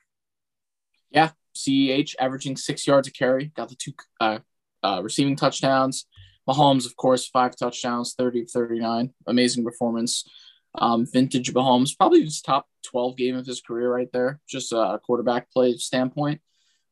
Yeah, 1.12 1.32
CEH 1.56 2.16
averaging 2.20 2.58
six 2.58 2.86
yards 2.86 3.08
a 3.08 3.12
carry, 3.12 3.46
got 3.56 3.70
the 3.70 3.76
two 3.76 3.94
uh, 4.20 4.40
uh, 4.84 5.02
receiving 5.02 5.36
touchdowns. 5.38 6.06
Mahomes, 6.48 6.86
of 6.86 6.96
course, 6.96 7.28
five 7.28 7.56
touchdowns, 7.56 8.16
30 8.18 8.44
of 8.44 8.52
39. 8.52 9.14
Amazing 9.28 9.64
performance. 9.64 10.28
Um, 10.76 11.06
vintage 11.12 11.54
Mahomes, 11.54 11.98
probably 11.98 12.24
his 12.24 12.42
top 12.42 12.68
12 12.86 13.18
game 13.18 13.36
of 13.36 13.46
his 13.46 13.62
career 13.62 13.92
right 13.92 14.10
there, 14.14 14.40
just 14.48 14.72
a 14.72 15.00
quarterback 15.04 15.52
play 15.52 15.76
standpoint. 15.78 16.40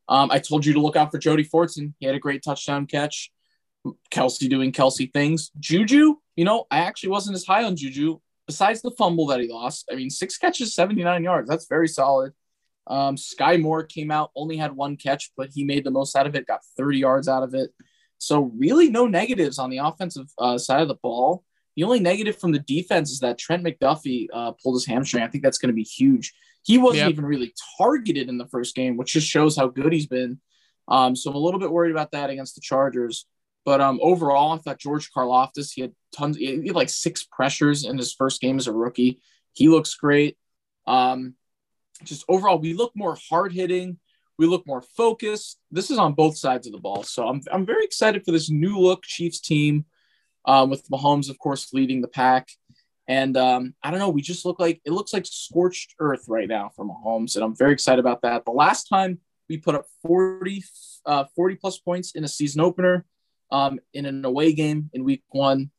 Um, 0.07 0.31
I 0.31 0.39
told 0.39 0.65
you 0.65 0.73
to 0.73 0.81
look 0.81 0.95
out 0.95 1.11
for 1.11 1.17
Jody 1.17 1.43
Fortson. 1.43 1.93
He 1.99 2.05
had 2.05 2.15
a 2.15 2.19
great 2.19 2.43
touchdown 2.43 2.85
catch. 2.85 3.31
Kelce 4.11 4.49
doing 4.49 4.71
Kelce 4.71 5.11
things. 5.11 5.51
Juju, 5.59 6.15
you 6.35 6.45
know, 6.45 6.65
I 6.71 6.79
actually 6.79 7.09
wasn't 7.09 7.35
as 7.35 7.45
high 7.45 7.63
on 7.63 7.75
Juju 7.75 8.19
besides 8.47 8.81
the 8.81 8.91
fumble 8.91 9.27
that 9.27 9.39
he 9.39 9.47
lost. 9.47 9.87
I 9.91 9.95
mean, 9.95 10.09
six 10.09 10.37
catches, 10.37 10.73
79 10.73 11.23
yards. 11.23 11.49
That's 11.49 11.67
very 11.67 11.87
solid. 11.87 12.33
Um, 12.87 13.15
Skyy 13.15 13.61
Moore 13.61 13.83
came 13.83 14.11
out, 14.11 14.31
only 14.35 14.57
had 14.57 14.75
one 14.75 14.95
catch, 14.95 15.31
but 15.35 15.49
he 15.53 15.63
made 15.63 15.83
the 15.83 15.91
most 15.91 16.15
out 16.15 16.27
of 16.27 16.35
it, 16.35 16.45
got 16.45 16.61
30 16.77 16.99
yards 16.99 17.27
out 17.27 17.43
of 17.43 17.53
it. 17.55 17.71
So, 18.25 18.51
really, 18.57 18.89
no 18.89 19.05
negatives 19.05 19.59
on 19.59 19.69
the 19.69 19.77
offensive 19.77 20.25
uh, 20.39 20.57
side 20.57 20.81
of 20.81 20.87
the 20.87 20.95
ball. 20.95 21.43
The 21.75 21.83
only 21.83 21.99
negative 21.99 22.39
from 22.39 22.53
the 22.53 22.59
defense 22.59 23.11
is 23.11 23.19
that 23.19 23.37
Trent 23.37 23.63
McDuffie 23.63 24.25
uh, 24.33 24.53
pulled 24.53 24.77
his 24.77 24.85
hamstring. 24.87 25.23
I 25.23 25.27
think 25.27 25.43
that's 25.43 25.59
going 25.59 25.69
to 25.69 25.75
be 25.75 25.83
huge. 25.83 26.33
He 26.63 26.79
wasn't 26.79 27.01
Yep. 27.01 27.09
even 27.11 27.25
really 27.27 27.53
targeted 27.77 28.27
in 28.27 28.39
the 28.39 28.47
first 28.47 28.73
game, 28.73 28.97
which 28.97 29.13
just 29.13 29.27
shows 29.27 29.55
how 29.55 29.67
good 29.67 29.93
he's 29.93 30.07
been. 30.07 30.41
Um, 30.87 31.15
so, 31.15 31.29
I'm 31.29 31.35
a 31.35 31.39
little 31.39 31.59
bit 31.59 31.69
worried 31.69 31.91
about 31.91 32.13
that 32.13 32.31
against 32.31 32.55
the 32.55 32.61
Chargers. 32.61 33.27
But 33.63 33.79
um, 33.79 33.99
overall, 34.01 34.53
I 34.53 34.57
thought 34.57 34.79
George 34.79 35.11
Karlaftis, 35.15 35.73
he 35.75 35.81
had 35.81 35.93
tons, 36.11 36.35
he 36.37 36.65
had 36.65 36.75
like 36.75 36.89
six 36.89 37.27
pressures 37.31 37.85
in 37.85 37.95
his 37.95 38.11
first 38.11 38.41
game 38.41 38.57
as 38.57 38.65
a 38.65 38.73
rookie. 38.73 39.21
He 39.53 39.69
looks 39.69 39.93
great. 39.93 40.35
Um, 40.87 41.35
just 42.03 42.25
overall, 42.27 42.57
we 42.57 42.73
look 42.73 42.93
more 42.95 43.17
hard 43.29 43.53
hitting. 43.53 43.99
We 44.37 44.47
look 44.47 44.67
more 44.67 44.81
focused. 44.81 45.59
This 45.71 45.89
is 45.89 45.97
on 45.97 46.13
both 46.13 46.37
sides 46.37 46.67
of 46.67 46.73
the 46.73 46.79
ball. 46.79 47.03
So 47.03 47.27
I'm, 47.27 47.41
I'm 47.51 47.65
very 47.65 47.83
excited 47.85 48.23
for 48.25 48.31
this 48.31 48.49
new 48.49 48.77
look 48.77 49.03
Chiefs 49.03 49.39
team 49.39 49.85
um, 50.45 50.69
with 50.69 50.89
Mahomes, 50.89 51.29
of 51.29 51.39
course, 51.39 51.73
leading 51.73 52.01
the 52.01 52.07
pack. 52.07 52.49
And 53.07 53.37
um, 53.37 53.75
I 53.83 53.91
don't 53.91 53.99
know, 53.99 54.09
we 54.09 54.21
just 54.21 54.45
look 54.45 54.59
like 54.59 54.81
it 54.83 54.91
looks 54.91 55.13
like 55.13 55.25
scorched 55.25 55.93
earth 55.99 56.25
right 56.27 56.47
now 56.47 56.71
for 56.75 56.85
Mahomes. 56.85 57.35
And 57.35 57.43
I'm 57.43 57.55
very 57.55 57.71
excited 57.71 57.99
about 57.99 58.23
that. 58.23 58.45
The 58.45 58.51
last 58.51 58.85
time 58.85 59.19
we 59.47 59.57
put 59.57 59.75
up 59.75 59.85
40, 60.01 60.63
uh, 61.05 61.25
40 61.35 61.55
plus 61.55 61.77
points 61.77 62.13
in 62.13 62.23
a 62.23 62.27
season 62.27 62.61
opener 62.61 63.05
um, 63.51 63.79
in 63.93 64.05
an 64.05 64.25
away 64.25 64.53
game 64.53 64.89
in 64.93 65.03
week 65.03 65.23
one, 65.29 65.69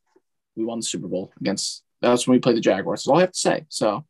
we 0.55 0.63
won 0.63 0.79
the 0.79 0.85
Super 0.85 1.07
Bowl 1.07 1.31
against, 1.39 1.83
that's 2.01 2.27
when 2.27 2.35
we 2.35 2.39
played 2.39 2.55
the 2.55 2.61
Jaguars. 2.61 3.01
That's 3.01 3.07
all 3.07 3.17
I 3.17 3.21
have 3.21 3.33
to 3.33 3.39
say. 3.39 3.65
So, 3.69 4.05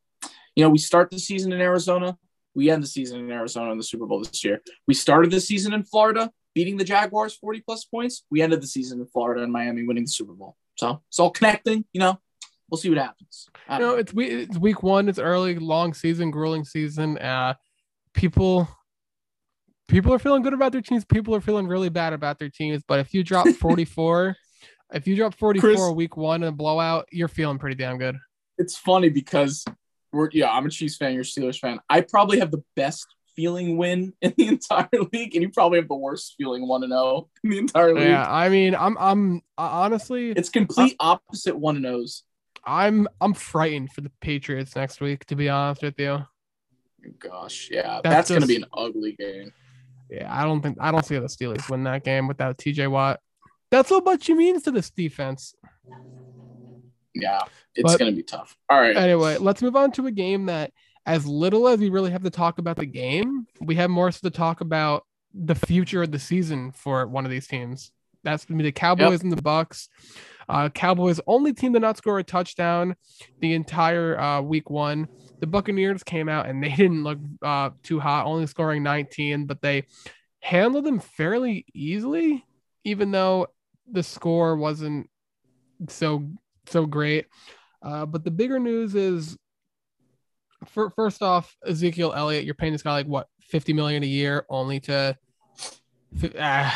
you 0.56 0.64
know, 0.64 0.70
we 0.70 0.78
start 0.78 1.10
the 1.10 1.20
season 1.20 1.52
in 1.52 1.60
Arizona. 1.60 2.18
We 2.58 2.72
end 2.72 2.82
the 2.82 2.88
season 2.88 3.20
in 3.20 3.32
Arizona 3.32 3.72
in 3.72 3.78
the 3.78 3.84
Super 3.84 4.08
Bowl 4.08 4.24
this 4.24 4.44
year. 4.44 4.64
We 4.88 4.96
started 4.96 5.30
the 5.30 5.40
season 5.40 5.76
in 5.76 5.84
Florida, 5.84 6.32
beating 6.56 6.76
the 6.76 6.84
Jaguars 6.84 7.36
40 7.36 7.62
plus 7.62 7.86
points. 7.86 8.24
We 8.32 8.42
ended 8.42 8.64
the 8.64 8.68
season 8.68 9.00
in 9.00 9.06
Florida 9.06 9.44
and 9.44 9.54
Miami, 9.54 9.86
winning 9.86 10.06
the 10.06 10.10
Super 10.10 10.34
Bowl. 10.34 10.58
So 10.74 11.04
it's 11.08 11.20
all 11.20 11.30
connecting, 11.30 11.86
you 11.94 12.00
know. 12.00 12.20
We'll 12.68 12.80
see 12.80 12.90
what 12.90 12.98
happens. 12.98 13.48
You 13.70 13.78
know, 13.78 13.92
know. 13.92 13.96
it's 13.98 14.12
week, 14.12 14.32
it's 14.32 14.58
week 14.58 14.82
one. 14.82 15.08
It's 15.08 15.20
early, 15.20 15.60
long 15.60 15.94
season, 15.94 16.32
grueling 16.32 16.66
season. 16.66 17.20
Uh, 17.20 17.54
people, 18.16 18.68
people 19.88 20.12
are 20.12 20.20
feeling 20.20 20.42
good 20.42 20.54
about 20.54 20.72
their 20.72 20.82
teams. 20.82 21.06
People 21.06 21.36
are 21.36 21.42
feeling 21.42 21.68
really 21.68 21.90
bad 21.90 22.14
about 22.14 22.40
their 22.40 22.50
teams. 22.50 22.82
But 22.88 23.00
if 23.02 23.14
you 23.14 23.24
drop 23.24 23.48
44, 23.60 24.36
if 24.94 25.08
you 25.08 25.16
drop 25.16 25.36
44 25.36 25.62
Chris- 25.62 25.92
week 25.92 26.18
one 26.18 26.42
in 26.42 26.50
a 26.50 26.52
blowout, 26.52 27.08
you're 27.12 27.28
feeling 27.28 27.60
pretty 27.60 27.76
damn 27.76 28.00
good. 28.00 28.18
It's 28.58 28.76
funny 28.76 29.10
because 29.10 29.64
we're 30.12 30.30
yeah, 30.32 30.50
I'm 30.50 30.66
a 30.66 30.70
Chiefs 30.70 30.98
fan, 30.98 31.14
you're 31.14 31.22
a 31.22 31.26
Steelers 31.26 31.60
fan. 31.60 31.80
I 31.90 32.02
probably 32.02 32.40
have 32.40 32.52
the 32.52 32.64
best 32.76 33.08
feeling 33.36 33.78
win 33.78 34.14
in 34.22 34.34
the 34.38 34.48
entire 34.48 34.90
league, 35.14 35.36
and 35.36 35.44
you 35.44 35.50
probably 35.50 35.80
have 35.80 35.88
the 35.88 35.96
worst 35.96 36.36
feeling 36.38 36.68
one 36.68 36.84
and 36.84 36.92
zero 36.92 37.30
in 37.44 37.50
the 37.52 37.58
entire 37.60 37.94
league. 37.94 38.10
Yeah, 38.10 38.30
I 38.30 38.50
mean, 38.50 38.76
I'm, 38.76 38.98
I'm 38.98 39.38
uh, 39.58 39.70
honestly, 39.72 40.32
It's 40.32 40.50
complete 40.50 40.96
opposite 41.00 41.58
one 41.58 41.78
and 41.78 41.86
O's. 41.86 42.24
I'm, 42.66 43.08
I'm 43.22 43.34
frightened 43.34 43.94
for 43.94 44.02
the 44.02 44.12
Patriots 44.20 44.76
next 44.76 45.00
week. 45.00 45.26
To 45.28 45.36
be 45.36 45.48
honest 45.48 45.84
with 45.84 46.00
you, 46.00 46.26
Gosh, 47.20 47.70
yeah, 47.72 48.02
That's 48.04 48.28
that's, 48.28 48.32
gonna 48.32 48.48
be 48.48 48.58
an 48.58 48.66
ugly 48.74 49.14
game. 49.14 49.54
yeah, 50.10 50.28
I 50.34 50.44
don't 50.44 50.62
think, 50.62 50.78
I 50.82 50.92
don't 50.92 51.06
see 51.06 51.16
how 51.16 51.22
the 51.22 51.28
Steelers 51.28 51.70
win 51.70 51.84
that 51.84 52.04
game 52.04 52.28
without 52.28 52.58
T.J. 52.58 52.88
Watt. 52.88 53.22
That's 53.72 53.92
what 53.92 54.04
much 54.04 54.28
he 54.28 54.34
means 54.34 54.64
to 54.64 54.72
this 54.72 54.90
defense. 54.90 55.54
Yeah, 57.22 57.42
it's 57.76 57.92
But- 57.94 58.00
gonna 58.00 58.12
be 58.12 58.24
tough. 58.24 58.58
All 58.70 58.80
right, 58.80 58.96
Anyway, 58.96 59.38
let's 59.38 59.62
move 59.62 59.76
on 59.76 59.92
to 59.94 60.08
a 60.08 60.12
game 60.12 60.46
that, 60.48 60.72
as 61.06 61.26
little 61.26 61.68
as 61.68 61.80
we 61.80 61.90
really 61.90 62.12
have 62.12 62.24
to 62.24 62.30
talk 62.30 62.58
about 62.60 62.76
the 62.78 62.86
game, 62.86 63.48
we 63.62 63.76
have 63.76 63.90
more 63.90 64.12
so 64.12 64.20
to 64.30 64.36
talk 64.36 64.62
about 64.62 65.06
the 65.34 65.56
future 65.56 66.04
of 66.04 66.12
the 66.12 66.20
season 66.20 66.72
for 66.72 67.06
one 67.08 67.24
of 67.26 67.32
these 67.32 67.48
teams. 67.48 67.92
That's 68.24 68.46
gonna 68.46 68.58
be 68.58 68.64
the 68.64 68.72
Cowboys 68.72 69.22
and 69.24 69.32
the 69.32 69.42
Bucks. 69.42 69.88
Uh, 70.50 70.70
Cowboys 70.70 71.20
only 71.28 71.54
team 71.54 71.74
to 71.74 71.80
not 71.80 71.98
score 71.98 72.20
a 72.20 72.24
touchdown 72.24 72.96
the 73.40 73.54
entire 73.54 74.20
uh, 74.20 74.42
week 74.42 74.70
one. 74.70 75.08
The 75.40 75.48
Buccaneers 75.48 76.04
came 76.04 76.28
out 76.30 76.48
and 76.48 76.64
they 76.64 76.70
didn't 76.76 77.04
look 77.04 77.20
uh, 77.42 77.70
too 77.84 78.00
hot, 78.00 78.26
only 78.26 78.48
scoring 78.48 78.82
19, 78.84 79.46
but 79.46 79.62
they 79.62 79.86
handled 80.42 80.86
them 80.86 81.00
fairly 81.00 81.66
easily, 81.74 82.46
even 82.84 83.12
though 83.12 83.48
the 83.90 84.04
score 84.04 84.56
wasn't 84.58 85.10
so 85.90 86.28
so 86.68 86.86
great. 86.86 87.26
Uh, 87.82 88.06
but 88.06 88.24
the 88.24 88.32
bigger 88.32 88.60
news 88.60 88.96
is, 88.96 89.38
for, 90.66 90.90
first 90.92 91.22
off, 91.22 91.56
Ezekiel 91.66 92.14
Elliott, 92.16 92.46
you're 92.46 92.56
paying 92.56 92.74
this 92.74 92.84
guy 92.84 92.92
like 92.92 93.08
what 93.08 93.28
50 93.42 93.74
million 93.74 94.04
a 94.04 94.08
year, 94.08 94.46
only 94.50 94.80
to, 94.82 95.18
uh, 96.40 96.72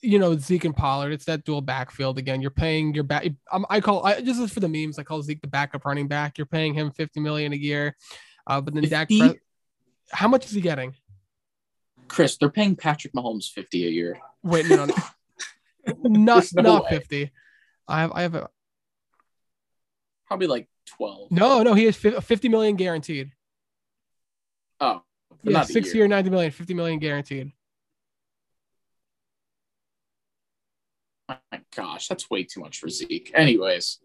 you 0.00 0.18
know, 0.18 0.36
Zeke 0.36 0.64
and 0.64 0.76
Pollard. 0.76 1.12
It's 1.12 1.26
that 1.26 1.44
dual 1.44 1.60
backfield 1.60 2.18
again. 2.18 2.40
You're 2.40 2.50
paying 2.50 2.94
your 2.94 3.04
back. 3.04 3.26
I 3.68 3.80
call 3.80 4.04
I 4.04 4.20
just 4.20 4.52
for 4.52 4.60
the 4.60 4.68
memes. 4.68 4.98
I 4.98 5.02
call 5.02 5.22
Zeke 5.22 5.40
the 5.40 5.48
backup 5.48 5.84
running 5.84 6.08
back. 6.08 6.38
You're 6.38 6.46
paying 6.46 6.74
him 6.74 6.90
50 6.90 7.20
million 7.20 7.52
a 7.52 7.56
year, 7.56 7.96
uh, 8.46 8.60
but 8.60 8.74
then 8.74 8.88
Dak. 8.88 9.08
50? 9.08 9.20
Pres- 9.20 9.40
how 10.12 10.28
much 10.28 10.46
is 10.46 10.52
he 10.52 10.60
getting? 10.60 10.94
Chris, 12.08 12.36
they're 12.36 12.50
paying 12.50 12.76
Patrick 12.76 13.12
Mahomes 13.12 13.50
fifty 13.50 13.86
a 13.86 13.90
year. 13.90 14.18
Wait, 14.42 14.68
no, 14.68 14.84
no, 14.84 14.94
not 16.04 16.44
no 16.54 16.62
not 16.62 16.84
way. 16.84 16.90
50. 16.90 17.32
I 17.88 18.00
have 18.00 18.12
I 18.12 18.22
have 18.22 18.34
a 18.34 18.48
Probably 20.26 20.46
like 20.46 20.68
twelve. 20.86 21.30
no 21.30 21.62
no. 21.62 21.74
He 21.74 21.84
has 21.84 21.96
50 21.96 22.48
million 22.48 22.76
guaranteed. 22.76 23.30
Oh, 24.80 25.02
Yeah, 25.42 25.62
six 25.62 25.88
year. 25.88 26.04
year, 26.04 26.08
90 26.08 26.30
million, 26.30 26.50
50 26.50 26.74
million 26.74 26.98
guaranteed. 26.98 27.52
My 31.28 31.60
gosh, 31.74 32.06
that's 32.08 32.30
way 32.30 32.44
too 32.44 32.60
much 32.60 32.78
for 32.78 32.88
Zeke. 32.88 33.32
Anyways, 33.34 33.98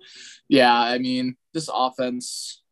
yeah, 0.47 0.73
I 0.73 0.97
mean, 0.97 1.35
this 1.53 1.69
offense, 1.71 2.63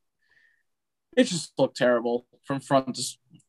it 1.15 1.25
just 1.25 1.53
looked 1.57 1.77
terrible 1.77 2.25
from 2.43 2.59
front 2.59 2.95
to 2.95 3.03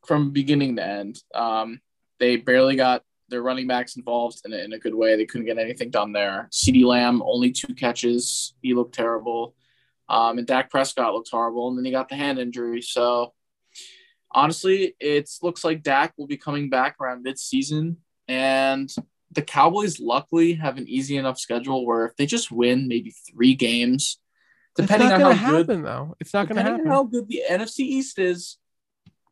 from 0.05 0.31
beginning 0.31 0.75
to 0.75 0.85
end. 0.85 1.17
Um, 1.33 1.79
they 2.19 2.35
barely 2.37 2.75
got 2.75 3.03
their 3.29 3.41
running 3.41 3.67
backs 3.67 3.95
involved 3.95 4.41
in 4.45 4.53
a, 4.53 4.57
in 4.57 4.73
a 4.73 4.79
good 4.79 4.93
way. 4.93 5.15
They 5.15 5.25
couldn't 5.25 5.47
get 5.47 5.57
anything 5.57 5.89
done 5.89 6.11
there. 6.11 6.49
CeeDee 6.51 6.85
Lamb 6.85 7.23
only 7.25 7.51
two 7.51 7.73
catches. 7.73 8.53
He 8.61 8.73
looked 8.73 8.93
terrible. 8.93 9.55
Um, 10.11 10.37
and 10.37 10.45
Dak 10.45 10.69
Prescott 10.69 11.13
looked 11.13 11.29
horrible, 11.31 11.69
and 11.69 11.77
then 11.77 11.85
he 11.85 11.91
got 11.91 12.09
the 12.09 12.17
hand 12.17 12.37
injury. 12.37 12.81
So 12.81 13.33
honestly, 14.29 14.93
it 14.99 15.29
looks 15.41 15.63
like 15.63 15.83
Dak 15.83 16.13
will 16.17 16.27
be 16.27 16.35
coming 16.35 16.69
back 16.69 16.97
around 16.99 17.23
mid-season, 17.23 17.95
and 18.27 18.93
the 19.31 19.41
Cowboys 19.41 20.01
luckily 20.01 20.53
have 20.55 20.77
an 20.77 20.89
easy 20.89 21.15
enough 21.15 21.39
schedule 21.39 21.85
where 21.85 22.05
if 22.05 22.17
they 22.17 22.25
just 22.25 22.51
win 22.51 22.89
maybe 22.89 23.11
three 23.31 23.55
games, 23.55 24.19
depending 24.75 25.09
on 25.13 25.21
how 25.31 25.63
good 25.63 25.81
though. 25.81 26.17
It's 26.19 26.33
not 26.33 26.49
gonna 26.49 26.61
happen. 26.61 26.87
how 26.87 27.03
good 27.05 27.29
the 27.29 27.43
NFC 27.49 27.79
East 27.79 28.19
is, 28.19 28.57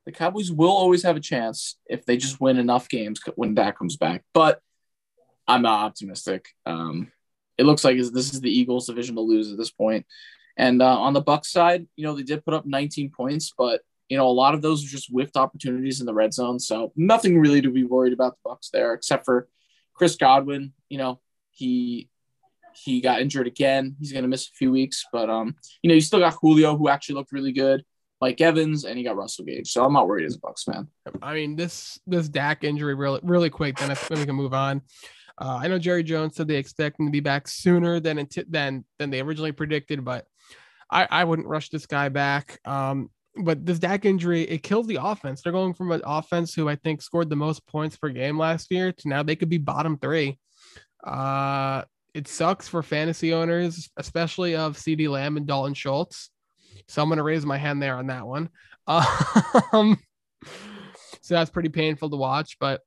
the 0.06 0.14
Cowboys 0.14 0.50
will 0.50 0.72
always 0.72 1.04
have 1.04 1.18
a 1.18 1.22
chance 1.22 1.76
if 1.88 2.06
they 2.06 2.16
just 2.16 2.40
win 2.40 2.58
enough 2.58 2.88
games 2.88 3.20
when 3.36 3.54
Dak 3.54 3.78
comes 3.78 3.98
back. 3.98 4.24
But 4.34 4.62
I'm 5.46 5.62
not 5.62 5.84
optimistic. 5.88 6.46
Um, 6.66 7.12
it 7.58 7.66
looks 7.66 7.84
like 7.84 7.98
this 7.98 8.34
is 8.34 8.40
the 8.40 8.50
Eagles' 8.50 8.88
division 8.88 9.16
to 9.16 9.22
lose 9.22 9.52
at 9.52 9.58
this 9.58 9.72
point. 9.72 10.06
And 10.60 10.82
uh, 10.82 11.00
on 11.00 11.14
the 11.14 11.22
Bucks 11.22 11.50
side, 11.50 11.88
you 11.96 12.06
know 12.06 12.14
they 12.14 12.24
did 12.24 12.44
put 12.44 12.54
up 12.54 12.66
19 12.66 13.12
points, 13.12 13.54
but 13.58 13.82
you 14.10 14.18
know 14.18 14.28
a 14.28 14.30
lot 14.30 14.54
of 14.54 14.62
those 14.62 14.84
are 14.84 14.90
just 14.90 15.10
whiffed 15.10 15.38
opportunities 15.38 16.02
in 16.02 16.06
the 16.06 16.14
red 16.14 16.34
zone. 16.34 16.60
So 16.60 16.92
nothing 16.98 17.40
really 17.40 17.62
to 17.62 17.72
be 17.72 17.86
worried 17.86 18.14
about 18.14 18.34
the 18.34 18.50
Bucks 18.50 18.70
there, 18.72 18.94
except 18.94 19.24
for 19.24 19.48
Chris 19.94 20.18
Godwin. 20.18 20.74
You 20.90 20.98
know 20.98 21.22
he 21.52 22.10
he 22.74 23.00
got 23.00 23.22
injured 23.22 23.48
again. 23.48 23.96
He's 24.00 24.12
going 24.12 24.24
to 24.24 24.30
miss 24.30 24.48
a 24.48 24.52
few 24.52 24.70
weeks, 24.70 25.06
but 25.14 25.30
um, 25.30 25.56
you 25.82 25.88
know, 25.88 25.96
you 25.96 26.02
still 26.02 26.20
got 26.20 26.36
Julio, 26.42 26.76
who 26.78 26.90
actually 26.90 27.16
looked 27.16 27.32
really 27.32 27.54
good, 27.54 27.86
Mike 28.20 28.42
Evans, 28.42 28.84
and 28.84 28.98
he 28.98 29.04
got 29.06 29.16
Russell 29.16 29.46
Gage. 29.46 29.72
So 29.72 29.86
I'm 29.86 29.94
not 29.94 30.10
worried 30.10 30.26
as 30.26 30.36
a 30.36 30.40
Bucks 30.40 30.66
fan. 30.66 30.90
I 31.22 31.34
mean, 31.34 31.56
this 31.56 32.00
this 32.06 32.28
Dak 32.28 32.66
injury 32.66 32.96
really 32.96 33.22
really 33.24 33.50
quick. 33.50 33.78
Then 33.78 33.96
then 34.10 34.20
we 34.20 34.26
can 34.26 34.36
move 34.36 34.54
on. 34.54 34.82
Uh, 35.38 35.58
I 35.62 35.70
know 35.70 35.80
Jerry 35.80 36.04
Jones 36.04 36.36
said 36.36 36.50
they 36.50 36.58
expect 36.58 37.00
him 37.00 37.06
to 37.06 37.12
be 37.14 37.22
back 37.22 37.48
sooner 37.48 38.02
than 38.02 38.28
than 38.50 38.84
than 38.98 39.10
they 39.10 39.22
originally 39.22 39.54
predicted, 39.54 40.04
but 40.04 40.28
I, 40.90 41.08
I 41.10 41.24
wouldn't 41.24 41.48
rush 41.48 41.70
this 41.70 41.86
guy 41.86 42.10
back. 42.10 42.60
Um, 42.66 43.10
but 43.36 43.66
this 43.66 43.80
Dak 43.80 44.06
injury, 44.06 44.44
it 44.44 44.64
kills 44.64 44.88
the 44.88 45.00
offense. 45.02 45.42
They're 45.42 45.54
going 45.54 45.74
from 45.74 45.92
an 45.92 46.02
offense 46.06 46.54
who 46.54 46.68
I 46.68 46.76
think 46.76 47.02
scored 47.02 47.30
the 47.30 47.36
most 47.36 47.66
points 47.68 47.96
per 47.96 48.10
game 48.10 48.38
last 48.38 48.72
year 48.72 48.92
to 48.92 49.08
now 49.08 49.24
they 49.24 49.36
could 49.36 49.50
be 49.50 49.58
bottom 49.58 49.98
three. 49.98 50.40
Uh, 51.04 51.84
it 52.14 52.28
sucks 52.28 52.68
for 52.68 52.84
fantasy 52.84 53.34
owners, 53.34 53.90
especially 53.98 54.56
of 54.56 54.78
CeeDee 54.78 55.10
Lamb 55.10 55.38
and 55.38 55.48
Dalton 55.48 55.74
Schultz. 55.74 56.32
So 56.88 57.02
I'm 57.02 57.10
going 57.10 57.18
to 57.18 57.24
raise 57.24 57.46
my 57.46 57.58
hand 57.58 57.82
there 57.82 57.96
on 57.96 58.08
that 58.08 58.28
one. 58.28 58.50
Um, 59.72 60.00
so 61.22 61.36
that's 61.36 61.52
pretty 61.52 61.70
painful 61.70 62.10
to 62.10 62.18
watch. 62.18 62.58
But 62.60 62.82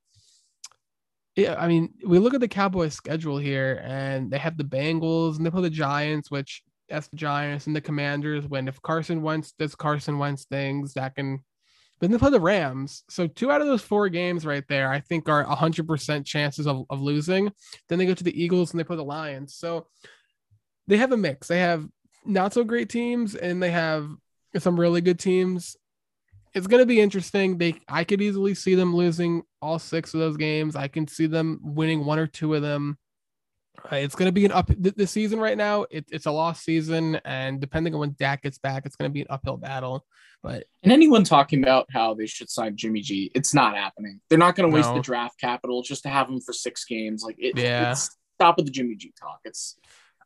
yeah, 1.37 1.55
I 1.57 1.69
mean, 1.69 1.95
we 2.05 2.19
look 2.19 2.35
at 2.35 2.41
the 2.41 2.49
Cowboys 2.49 2.93
schedule 2.93 3.39
here 3.39 3.81
and 3.85 4.31
they 4.31 4.39
have 4.39 4.57
the 4.57 4.65
Bengals 4.65 5.37
and 5.37 5.47
they 5.47 5.51
play 5.51 5.63
the 5.63 5.71
Giants, 5.71 6.29
which 6.29 6.63
that's 6.93 7.09
the 7.09 7.17
Giants 7.17 7.67
and 7.67 7.75
the 7.75 7.81
Commanders. 7.81 8.47
When 8.47 8.69
if 8.69 8.81
Carson 8.83 9.23
Wentz 9.23 9.53
does 9.59 9.75
Carson 9.75 10.19
Wentz 10.19 10.45
things, 10.45 10.95
that 10.95 11.15
can. 11.15 11.41
Then 12.01 12.11
they 12.11 12.19
play 12.19 12.31
the 12.31 12.41
Rams. 12.41 13.05
So 13.09 13.29
two 13.29 13.53
out 13.53 13.61
of 13.61 13.69
those 13.69 13.81
four 13.81 14.09
games 14.09 14.45
right 14.45 14.65
there, 14.69 14.91
I 14.91 14.99
think 14.99 15.29
are 15.29 15.45
100% 15.45 16.27
chances 16.27 16.67
of, 16.67 16.85
of 16.91 17.01
losing. 17.01 17.53
Then 17.89 18.01
they 18.01 18.07
go 18.07 18.15
to 18.15 18.25
the 18.25 18.43
Eagles 18.43 18.73
and 18.73 18.81
they 18.81 18.85
play 18.85 18.97
the 18.97 19.05
Lions. 19.05 19.55
So 19.55 19.87
they 20.89 20.97
have 20.97 21.13
a 21.13 21.17
mix. 21.17 21.47
They 21.47 21.61
have 21.61 21.87
not 22.25 22.53
so 22.53 22.65
great 22.65 22.89
teams 22.89 23.37
and 23.37 23.63
they 23.63 23.71
have 23.71 24.09
some 24.59 24.79
really 24.79 25.01
good 25.01 25.21
teams. 25.21 25.77
It's 26.55 26.67
going 26.67 26.83
to 26.83 26.87
be 26.87 27.01
interesting. 27.01 27.57
They 27.57 27.77
I 27.89 28.03
could 28.03 28.21
easily 28.21 28.55
see 28.55 28.75
them 28.75 28.97
losing 28.97 29.45
all 29.61 29.79
six 29.79 30.13
of 30.13 30.19
those 30.19 30.37
games. 30.37 30.75
I 30.75 30.89
can 30.89 31.07
see 31.07 31.27
them 31.27 31.61
winning 31.63 32.05
one 32.05 32.19
or 32.19 32.27
two 32.27 32.55
of 32.55 32.63
them. 32.63 32.99
Uh, 33.91 33.97
it's 33.97 34.15
going 34.15 34.29
to 34.29 34.33
be 34.33 34.45
an 34.45 34.53
up 34.53 34.69
th- 34.69 34.95
the 34.95 35.07
season 35.07 35.41
right 35.41 35.57
now. 35.57 35.87
It, 35.91 36.07
it's 36.11 36.27
a 36.27 36.31
lost 36.31 36.65
season, 36.65 37.17
and 37.25 37.61
depending 37.61 37.95
on 37.95 38.01
when 38.01 38.17
Dak 38.19 38.43
gets 38.43 38.59
back, 38.59 38.87
it's 38.87 38.97
going 38.97 39.11
to 39.11 39.13
be 39.13 39.23
an 39.23 39.27
uphill 39.31 39.57
battle. 39.57 40.07
But 40.43 40.65
and 40.83 40.93
anyone 40.93 41.25
talking 41.25 41.63
about 41.63 41.87
how 41.93 42.15
they 42.15 42.27
should 42.27 42.51
sign 42.51 42.77
Jimmy 42.77 43.01
G, 43.01 43.31
it's 43.35 43.55
not 43.55 43.77
happening. 43.77 44.21
They're 44.29 44.39
not 44.39 44.57
going 44.57 44.71
to 44.71 44.75
waste 44.75 44.89
No. 44.91 44.97
the 44.97 45.01
draft 45.03 45.39
capital 45.41 45.83
just 45.83 46.03
to 46.05 46.09
have 46.09 46.29
him 46.29 46.41
for 46.41 46.53
six 46.53 46.85
games. 46.85 47.23
Like 47.25 47.37
it, 47.39 47.57
Yeah. 47.57 47.93
it's, 47.93 48.17
stop 48.37 48.57
with 48.57 48.67
the 48.67 48.73
Jimmy 48.73 48.97
G 48.97 49.13
talk. 49.21 49.41
It's 49.45 49.77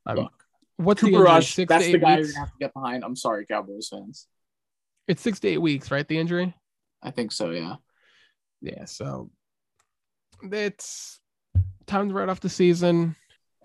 um, 0.06 0.16
look, 0.16 0.32
what's 0.76 1.00
the 1.00 1.08
Cooper 1.08 1.18
injury? 1.18 1.32
Rush. 1.34 1.54
Six 1.54 1.68
That's 1.68 1.84
the 1.86 1.98
guy 1.98 2.16
you're 2.18 2.26
gonna 2.28 2.38
have 2.38 2.50
to 2.50 2.58
get 2.58 2.72
behind. 2.74 3.04
I'm 3.04 3.16
sorry, 3.16 3.46
Cowboys 3.46 3.88
fans. 3.88 4.26
It's 5.08 5.22
six 5.22 5.38
to 5.40 5.48
eight 5.48 5.58
weeks, 5.58 5.90
right? 5.90 6.06
The 6.06 6.18
injury. 6.18 6.54
I 7.02 7.10
think 7.10 7.30
so. 7.32 7.50
Yeah. 7.50 7.76
Yeah. 8.60 8.86
So 8.86 9.30
it's 10.42 11.20
time 11.86 12.08
to 12.08 12.14
write 12.14 12.28
off 12.28 12.40
the 12.40 12.48
season. 12.48 13.16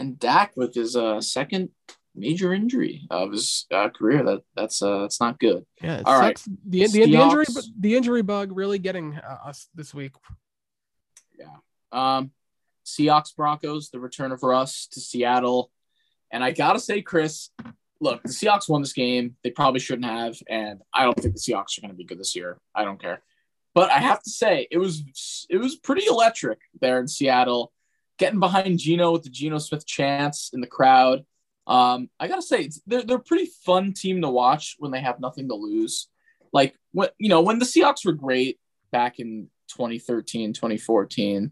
And 0.02 0.18
Dak 0.18 0.54
with 0.56 0.74
his 0.74 0.96
uh, 0.96 1.22
second 1.22 1.70
major 2.16 2.54
injury 2.54 3.08
of 3.12 3.32
his 3.32 3.68
uh, 3.72 3.90
career. 3.90 4.24
That 4.24 4.42
that's 4.56 4.82
uh, 4.82 5.02
that's 5.02 5.22
not 5.22 5.40
good. 5.40 5.64
Yeah, 5.80 5.98
it 5.98 6.08
All 6.08 6.20
right. 6.20 6.36
sucks. 6.36 6.50
The, 6.66 6.88
the, 6.88 7.06
the 7.06 7.16
injury, 7.16 7.46
the 7.80 7.96
injury 7.96 8.22
bug 8.24 8.52
really 8.52 8.80
getting 8.80 9.18
uh, 9.18 9.38
us 9.46 9.68
this 9.76 9.94
week. 9.94 10.14
Yeah. 11.38 11.46
Um, 11.92 12.32
Seahawks 12.84 13.36
Broncos, 13.36 13.92
the 13.92 14.00
return 14.00 14.32
of 14.32 14.42
Russ 14.42 14.88
to 14.94 15.00
Seattle. 15.00 15.72
And 16.32 16.44
I 16.44 16.50
gotta 16.52 16.80
say, 16.80 17.04
Chris, 17.04 17.50
look, 18.00 18.24
the 18.24 18.30
Seahawks 18.30 18.68
won 18.68 18.82
this 18.82 18.94
game. 18.94 19.36
They 19.44 19.52
probably 19.52 19.82
shouldn't 19.82 20.06
have, 20.06 20.36
and 20.50 20.82
I 20.92 21.04
don't 21.04 21.20
think 21.20 21.36
the 21.36 21.40
Seahawks 21.40 21.78
are 21.78 21.82
gonna 21.82 21.94
be 21.94 22.06
good 22.06 22.20
this 22.20 22.36
year. 22.36 22.60
I 22.74 22.86
don't 22.86 23.00
care. 23.00 23.22
But 23.76 23.92
I 23.92 24.00
have 24.00 24.24
to 24.24 24.30
say, 24.32 24.68
it 24.72 24.80
was 24.80 25.46
it 25.48 25.58
was 25.58 25.76
pretty 25.76 26.06
electric 26.08 26.60
there 26.80 27.00
in 27.00 27.08
Seattle, 27.08 27.72
getting 28.22 28.40
behind 28.40 28.78
Geno 28.78 29.12
with 29.12 29.24
the 29.24 29.30
Geno 29.30 29.58
Smith 29.58 29.86
chance 29.86 30.52
in 30.54 30.62
the 30.62 30.68
crowd. 30.68 31.26
Um, 31.66 32.08
I 32.20 32.28
gotta 32.28 32.44
say, 32.44 32.70
they're 32.86 33.02
they're 33.02 33.18
a 33.18 33.22
pretty 33.24 33.50
fun 33.66 33.94
team 33.94 34.22
to 34.22 34.30
watch 34.30 34.76
when 34.78 34.92
they 34.92 35.02
have 35.02 35.20
nothing 35.20 35.50
to 35.50 35.56
lose. 35.56 36.08
Like 36.54 36.76
when 36.92 37.10
you 37.18 37.30
know 37.30 37.42
when 37.42 37.58
the 37.58 37.66
Seahawks 37.66 38.06
were 38.06 38.14
great 38.14 38.60
back 38.92 39.20
in 39.20 39.50
2013, 39.70 40.54
2014 40.54 41.52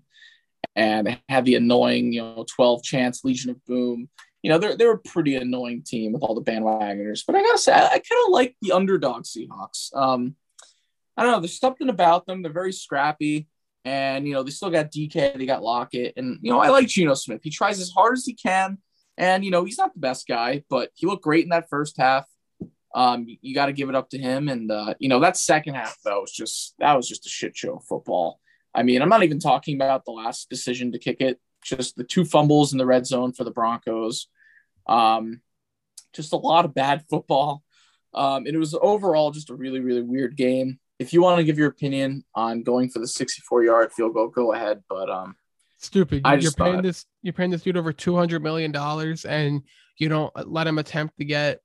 and 0.76 1.20
had 1.28 1.46
the 1.46 1.56
annoying, 1.56 2.14
you 2.14 2.22
know, 2.22 2.46
12 2.48 2.84
chance 2.84 3.24
Legion 3.24 3.50
of 3.50 3.66
Boom. 3.66 4.08
You 4.44 4.52
know, 4.52 4.60
they're 4.60 4.78
they're 4.78 4.94
a 4.94 5.00
pretty 5.00 5.36
annoying 5.36 5.82
team 5.84 6.14
with 6.14 6.22
all 6.22 6.36
the 6.36 6.50
bandwagoners. 6.52 7.24
But 7.26 7.36
I 7.36 7.42
gotta 7.42 7.58
say, 7.58 7.74
I, 7.74 7.86
I 7.86 7.90
kind 7.90 8.26
of 8.28 8.32
like 8.32 8.56
the 8.62 8.74
underdog 8.74 9.24
Seahawks. 9.24 9.96
Um, 9.96 10.36
I 11.18 11.24
don't 11.24 11.32
know, 11.32 11.40
there's 11.40 11.60
something 11.60 11.90
about 11.90 12.28
them. 12.28 12.44
They're 12.44 12.52
very 12.52 12.74
scrappy, 12.74 13.48
and 13.86 14.28
you 14.28 14.34
know, 14.34 14.44
they 14.44 14.52
still 14.52 14.70
got 14.70 14.92
DK, 14.92 15.38
they 15.38 15.46
got 15.46 15.64
Lockett, 15.64 16.14
and 16.18 16.40
you 16.42 16.52
know, 16.52 16.60
I 16.60 16.70
like 16.70 16.88
Geno 16.88 17.14
Smith. 17.14 17.42
He 17.44 17.50
tries 17.50 17.80
as 17.80 17.92
hard 17.92 18.18
as 18.18 18.26
he 18.26 18.34
can, 18.34 18.78
and 19.18 19.44
you 19.44 19.52
know, 19.52 19.64
he's 19.64 19.78
not 19.78 19.94
the 19.94 20.00
best 20.00 20.28
guy, 20.28 20.64
but 20.70 20.92
he 20.96 21.08
looked 21.08 21.24
great 21.24 21.44
in 21.44 21.50
that 21.50 21.70
first 21.70 21.98
half. 21.98 22.26
Um, 22.96 23.28
you, 23.42 23.54
got 23.54 23.68
to 23.68 23.74
give 23.74 23.90
it 23.90 23.96
up 23.96 24.10
to 24.10 24.18
him, 24.18 24.50
and 24.50 24.72
uh, 24.72 24.96
you 25.00 25.10
know, 25.10 25.20
that 25.20 25.38
second 25.38 25.76
half 25.76 25.98
though 26.04 26.22
was 26.22 26.32
just 26.32 26.76
that 26.80 26.96
was 26.96 27.08
just 27.08 27.26
a 27.26 27.30
shit 27.30 27.56
show 27.56 27.76
of 27.76 27.86
football. 27.86 28.40
I 28.74 28.84
mean, 28.84 29.02
I'm 29.02 29.10
not 29.10 29.24
even 29.24 29.40
talking 29.40 29.76
about 29.76 30.06
the 30.06 30.12
last 30.12 30.50
decision 30.50 30.92
to 30.92 31.00
kick 31.00 31.22
it, 31.22 31.40
just 31.64 31.96
the 31.96 32.04
two 32.04 32.26
fumbles 32.26 32.72
in 32.72 32.78
the 32.78 32.86
red 32.86 33.06
zone 33.06 33.34
for 33.34 33.44
the 33.44 33.52
Broncos. 33.52 34.28
Um, 34.88 35.42
just 36.14 36.34
a 36.34 36.38
lot 36.38 36.66
of 36.66 36.74
bad 36.74 37.04
football. 37.10 37.64
Um, 38.14 38.46
and 38.46 38.56
it 38.56 38.60
was 38.60 38.76
overall 38.80 39.32
just 39.32 39.50
a 39.50 39.56
really, 39.56 39.80
really 39.80 40.02
weird 40.02 40.36
game. 40.36 40.80
If 41.00 41.14
you 41.14 41.22
want 41.22 41.38
to 41.40 41.44
give 41.46 41.58
your 41.58 41.70
opinion 41.70 42.26
on 42.36 42.62
going 42.64 42.90
for 42.90 43.00
the 43.00 43.08
64 43.08 43.64
yard 43.64 43.94
field 43.94 44.14
goal, 44.14 44.28
go 44.28 44.54
ahead. 44.54 44.84
But 44.90 45.10
um, 45.10 45.36
Stupid. 45.78 46.22
I 46.26 46.36
You're 46.36 46.52
paying 46.52 46.76
thought- 46.76 46.84
this. 46.84 47.06
You're 47.22 47.34
paying 47.34 47.52
this 47.52 47.62
dude 47.64 47.78
over 47.78 47.94
two 47.94 48.16
hundred 48.16 48.44
million 48.44 48.72
dollars, 48.72 49.24
and 49.26 49.62
you 49.98 50.10
don't 50.10 50.32
let 50.50 50.68
him 50.68 50.78
attempt 50.78 51.18
to 51.18 51.26
get 51.26 51.62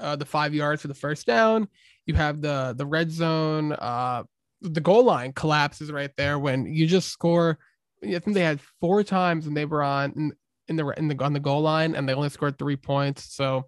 uh, 0.00 0.16
the 0.16 0.24
five 0.24 0.54
yards 0.54 0.82
for 0.82 0.88
the 0.88 0.94
first 0.94 1.26
down. 1.26 1.68
You 2.06 2.14
have 2.14 2.40
the 2.40 2.74
the 2.76 2.86
red 2.86 3.10
zone. 3.12 3.72
Uh, 3.72 4.24
the 4.60 4.80
goal 4.80 5.04
line 5.04 5.32
collapses 5.32 5.92
right 5.92 6.10
there 6.16 6.36
when 6.38 6.66
you 6.66 6.86
just 6.88 7.10
score. 7.10 7.58
I 8.02 8.18
think 8.18 8.34
they 8.34 8.42
had 8.42 8.60
four 8.80 9.04
times 9.04 9.44
when 9.44 9.54
they 9.54 9.64
were 9.66 9.84
on 9.84 10.12
in, 10.16 10.32
in 10.66 10.76
the 10.76 10.88
in 10.98 11.06
the 11.06 11.24
on 11.24 11.32
the 11.32 11.38
goal 11.40 11.60
line, 11.62 11.94
and 11.94 12.08
they 12.08 12.14
only 12.14 12.28
scored 12.30 12.58
three 12.58 12.76
points. 12.76 13.32
So 13.36 13.66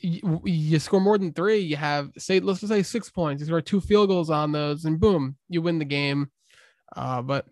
you, 0.00 0.40
you 0.44 0.78
score 0.78 1.00
more 1.00 1.18
than 1.18 1.32
three, 1.32 1.58
you 1.58 1.76
have 1.76 2.10
say 2.18 2.40
let's 2.40 2.60
just 2.60 2.72
say 2.72 2.82
six 2.82 3.10
points. 3.10 3.40
You 3.40 3.46
score 3.46 3.60
two 3.60 3.80
field 3.80 4.08
goals 4.08 4.30
on 4.30 4.52
those, 4.52 4.84
and 4.84 5.00
boom, 5.00 5.36
you 5.48 5.62
win 5.62 5.78
the 5.78 5.84
game. 5.84 6.30
Uh, 6.96 7.22
but 7.22 7.46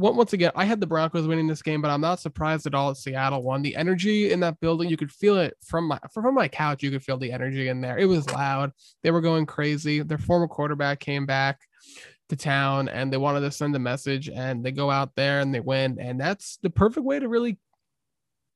on- 0.00 0.16
once 0.16 0.32
again, 0.32 0.52
I 0.54 0.64
had 0.64 0.80
the 0.80 0.86
Broncos 0.86 1.26
winning 1.26 1.46
this 1.46 1.62
game, 1.62 1.82
but 1.82 1.90
I'm 1.90 2.00
not 2.00 2.20
surprised 2.20 2.66
at 2.66 2.74
all 2.74 2.90
that 2.90 2.96
Seattle 2.96 3.42
won. 3.42 3.62
The 3.62 3.76
energy 3.76 4.32
in 4.32 4.40
that 4.40 4.60
building, 4.60 4.88
you 4.88 4.96
could 4.96 5.12
feel 5.12 5.36
it 5.36 5.56
from 5.62 5.86
my 5.86 5.98
from 6.12 6.34
my 6.34 6.48
couch. 6.48 6.82
You 6.82 6.90
could 6.90 7.04
feel 7.04 7.18
the 7.18 7.32
energy 7.32 7.68
in 7.68 7.80
there. 7.80 7.98
It 7.98 8.06
was 8.06 8.30
loud. 8.30 8.72
They 9.02 9.10
were 9.10 9.20
going 9.20 9.46
crazy. 9.46 10.00
Their 10.00 10.18
former 10.18 10.48
quarterback 10.48 11.00
came 11.00 11.26
back 11.26 11.60
to 12.28 12.36
town, 12.36 12.88
and 12.88 13.12
they 13.12 13.16
wanted 13.16 13.40
to 13.40 13.50
send 13.50 13.74
a 13.76 13.80
message. 13.80 14.28
And 14.28 14.64
they 14.64 14.72
go 14.72 14.90
out 14.90 15.14
there 15.16 15.40
and 15.40 15.54
they 15.54 15.60
win, 15.60 15.98
and 16.00 16.20
that's 16.20 16.58
the 16.62 16.70
perfect 16.70 17.04
way 17.04 17.18
to 17.18 17.28
really 17.28 17.58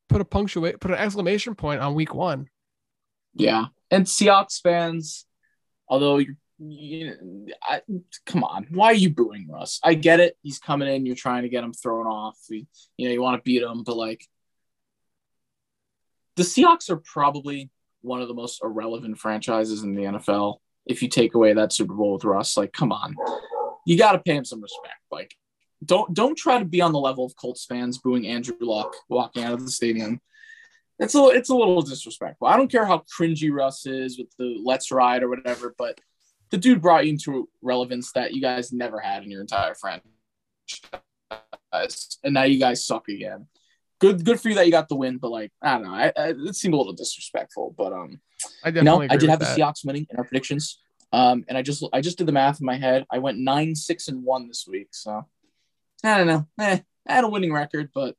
put 0.09 0.21
a 0.21 0.25
punctuate, 0.25 0.79
put 0.79 0.91
an 0.91 0.97
exclamation 0.97 1.55
point 1.55 1.81
on 1.81 1.95
Week 1.95 2.13
One. 2.13 2.47
Yeah. 3.35 3.65
And 3.91 4.05
Seahawks 4.05 4.61
fans, 4.61 5.25
although 5.87 6.17
you're, 6.17 6.35
you, 6.57 7.13
I, 7.61 7.81
come 8.25 8.43
on, 8.43 8.67
why 8.69 8.87
are 8.87 8.93
you 8.93 9.09
booing 9.09 9.47
Russ? 9.49 9.79
I 9.83 9.93
get 9.93 10.19
it. 10.19 10.37
He's 10.41 10.57
coming 10.57 10.87
in. 10.87 11.05
You're 11.05 11.15
trying 11.15 11.43
to 11.43 11.49
get 11.49 11.63
him 11.63 11.73
thrown 11.73 12.07
off. 12.07 12.37
You, 12.49 12.65
you 12.97 13.07
know, 13.07 13.13
you 13.13 13.21
want 13.21 13.37
to 13.37 13.43
beat 13.43 13.61
him, 13.61 13.83
but 13.83 13.97
like 13.97 14.25
the 16.35 16.43
Seahawks 16.43 16.89
are 16.89 16.97
probably 16.97 17.69
one 18.01 18.21
of 18.21 18.27
the 18.27 18.33
most 18.33 18.63
irrelevant 18.63 19.17
franchises 19.19 19.83
in 19.83 19.95
the 19.95 20.03
NFL. 20.03 20.57
If 20.85 21.01
you 21.01 21.09
take 21.09 21.33
away 21.33 21.53
that 21.53 21.73
Super 21.73 21.93
Bowl 21.93 22.13
with 22.13 22.23
Russ, 22.23 22.55
like, 22.55 22.71
come 22.71 22.91
on, 22.91 23.15
you 23.85 23.97
got 23.97 24.13
to 24.13 24.19
pay 24.19 24.35
him 24.35 24.45
some 24.45 24.61
respect. 24.61 24.99
Like, 25.11 25.35
don't 25.83 26.13
don't 26.13 26.37
try 26.37 26.59
to 26.59 26.65
be 26.65 26.81
on 26.81 26.91
the 26.91 26.99
level 26.99 27.25
of 27.25 27.35
Colts 27.35 27.65
fans 27.65 27.97
booing 27.97 28.27
Andrew 28.27 28.55
Luck 28.61 28.95
walking 29.09 29.43
out 29.43 29.53
of 29.53 29.65
the 29.65 29.71
stadium. 29.71 30.21
It's 30.99 31.15
a 31.15 31.25
it's 31.27 31.49
a 31.49 31.55
little 31.55 31.81
disrespectful. 31.81 32.47
I 32.47 32.55
don't 32.55 32.71
care 32.71 32.85
how 32.85 33.03
cringy 33.19 33.51
Russ 33.51 33.85
is 33.85 34.17
with 34.17 34.29
the 34.37 34.57
"Let's 34.63 34.91
Ride" 34.91 35.23
or 35.23 35.29
whatever, 35.29 35.75
but 35.77 35.99
the 36.51 36.57
dude 36.57 36.81
brought 36.81 37.05
you 37.05 37.11
into 37.11 37.49
relevance 37.61 38.11
that 38.13 38.33
you 38.33 38.41
guys 38.41 38.71
never 38.71 38.99
had 38.99 39.23
in 39.23 39.31
your 39.31 39.41
entire 39.41 39.75
franchise, 39.75 40.03
and 42.23 42.33
now 42.33 42.43
you 42.43 42.59
guys 42.59 42.85
suck 42.85 43.09
again. 43.09 43.47
Good 43.99 44.23
good 44.23 44.39
for 44.39 44.49
you 44.49 44.55
that 44.55 44.65
you 44.65 44.71
got 44.71 44.87
the 44.87 44.95
win, 44.95 45.17
but 45.17 45.31
like 45.31 45.51
I 45.61 45.73
don't 45.73 45.83
know, 45.83 45.93
I, 45.93 46.13
I, 46.15 46.29
it 46.29 46.55
seemed 46.55 46.73
a 46.73 46.77
little 46.77 46.93
disrespectful. 46.93 47.75
But 47.77 47.91
um, 47.91 48.21
I 48.63 48.69
you 48.69 48.75
definitely 48.75 49.07
know, 49.07 49.13
I 49.13 49.17
did 49.17 49.29
have 49.29 49.39
that. 49.39 49.55
the 49.55 49.61
Seahawks 49.61 49.85
winning 49.85 50.07
in 50.09 50.17
our 50.17 50.23
predictions. 50.23 50.79
Um, 51.11 51.45
and 51.47 51.57
I 51.57 51.61
just 51.61 51.83
I 51.93 52.01
just 52.01 52.17
did 52.17 52.27
the 52.27 52.33
math 52.33 52.59
in 52.59 52.65
my 52.65 52.77
head. 52.77 53.05
I 53.09 53.19
went 53.19 53.37
nine, 53.37 53.75
six, 53.75 54.07
and 54.07 54.23
one 54.23 54.47
this 54.47 54.65
week. 54.67 54.89
So 54.91 55.25
I 56.03 56.17
don't 56.17 56.27
know. 56.27 56.47
Eh, 56.59 56.79
I 57.07 57.13
had 57.13 57.23
a 57.23 57.29
winning 57.29 57.53
record, 57.53 57.89
but 57.93 58.15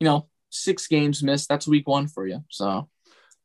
you 0.00 0.06
know, 0.06 0.28
six 0.54 0.86
games 0.86 1.22
missed. 1.22 1.48
That's 1.48 1.66
week 1.68 1.88
one 1.88 2.06
for 2.08 2.26
you. 2.26 2.44
So 2.48 2.88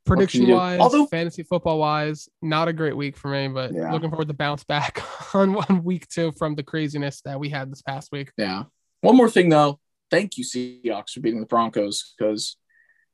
prediction 0.05 0.45
do? 0.45 0.53
wise, 0.55 0.80
Although- 0.80 1.05
fantasy 1.07 1.43
football 1.43 1.80
wise, 1.80 2.30
not 2.41 2.68
a 2.68 2.74
great 2.74 2.95
week 2.95 3.18
for 3.18 3.30
me, 3.30 3.47
but 3.47 3.74
Yeah. 3.74 3.91
looking 3.91 4.10
forward 4.10 4.28
to 4.30 4.34
bounce 4.34 4.64
back 4.64 5.01
on 5.36 5.53
one 5.53 5.84
week 5.84 6.07
two 6.07 6.32
from 6.32 6.55
the 6.55 6.64
craziness 6.64 7.22
that 7.22 7.39
we 7.39 7.49
had 7.49 7.72
this 7.72 7.82
past 7.82 8.12
week. 8.12 8.32
yeah. 8.38 8.64
One 9.01 9.16
more 9.16 9.30
thing 9.30 9.49
though. 9.49 9.80
Thank 10.12 10.38
you, 10.38 10.43
Seahawks, 10.43 11.12
for 11.12 11.20
beating 11.22 11.39
the 11.39 11.45
Broncos 11.45 12.14
because 12.18 12.57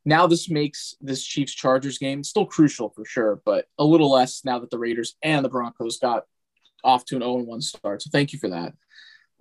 now 0.06 0.28
this 0.28 0.50
makes 0.50 0.96
this 1.02 1.24
Chiefs 1.24 1.54
Chargers 1.54 1.98
game 1.98 2.24
still 2.24 2.46
crucial 2.46 2.90
for 2.90 3.04
sure, 3.06 3.42
but 3.46 3.66
a 3.78 3.84
little 3.84 4.10
less 4.12 4.46
now 4.46 4.60
that 4.60 4.70
the 4.70 4.78
Raiders 4.80 5.16
and 5.22 5.44
the 5.44 5.50
Broncos 5.50 6.00
got 6.00 6.24
off 6.84 7.04
to 7.06 7.16
an 7.16 7.22
0 7.22 7.44
1 7.44 7.62
start. 7.62 8.02
So 8.02 8.10
thank 8.12 8.32
you 8.34 8.40
for 8.40 8.50
that. 8.50 8.74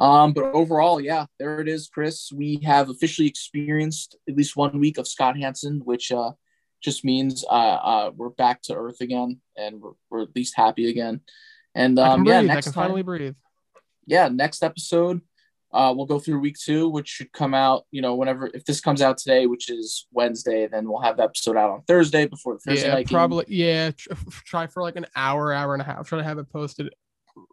Um, 0.00 0.32
but 0.32 0.44
overall, 0.46 1.00
yeah, 1.00 1.26
there 1.38 1.60
it 1.60 1.68
is, 1.68 1.88
Chris. 1.92 2.32
We 2.32 2.60
have 2.64 2.90
officially 2.90 3.28
experienced 3.28 4.16
at 4.28 4.36
least 4.36 4.56
one 4.56 4.80
week 4.80 4.98
of 4.98 5.06
Scott 5.06 5.36
Hanson, 5.38 5.80
which 5.84 6.10
uh, 6.10 6.32
just 6.82 7.04
means 7.04 7.44
uh, 7.48 7.48
uh, 7.50 8.10
we're 8.14 8.30
back 8.30 8.60
to 8.62 8.74
earth 8.74 9.00
again 9.00 9.40
and 9.56 9.80
we're, 9.80 9.92
we're 10.10 10.22
at 10.22 10.34
least 10.34 10.54
happy 10.56 10.90
again. 10.90 11.20
And 11.74 11.98
I 11.98 12.08
um, 12.14 12.24
breathe. 12.24 12.32
yeah, 12.34 12.38
I 12.40 12.42
next 12.42 12.66
can 12.66 12.72
time, 12.74 12.84
finally 12.84 13.02
breathe. 13.02 13.34
yeah, 14.06 14.28
next 14.28 14.62
episode, 14.64 15.20
uh, 15.72 15.92
we'll 15.96 16.06
go 16.06 16.18
through 16.20 16.38
week 16.40 16.56
two, 16.56 16.88
which 16.88 17.08
should 17.08 17.32
come 17.32 17.54
out, 17.54 17.84
you 17.90 18.02
know, 18.02 18.14
whenever 18.16 18.48
if 18.52 18.64
this 18.64 18.80
comes 18.80 19.00
out 19.02 19.16
today, 19.18 19.46
which 19.46 19.70
is 19.70 20.06
Wednesday, 20.12 20.66
then 20.68 20.88
we'll 20.88 21.00
have 21.00 21.16
the 21.16 21.22
episode 21.24 21.56
out 21.56 21.70
on 21.70 21.82
Thursday 21.82 22.26
before 22.26 22.54
the 22.54 22.60
Thursday 22.60 22.86
Yeah, 22.88 22.94
night 22.94 23.08
game. 23.08 23.16
probably. 23.16 23.44
Yeah, 23.48 23.90
tr- 23.92 24.12
try 24.44 24.66
for 24.66 24.82
like 24.82 24.96
an 24.96 25.06
hour, 25.16 25.52
hour 25.52 25.72
and 25.72 25.82
a 25.82 25.84
half. 25.84 26.08
Try 26.08 26.18
to 26.18 26.24
have 26.24 26.38
it 26.38 26.50
posted 26.52 26.92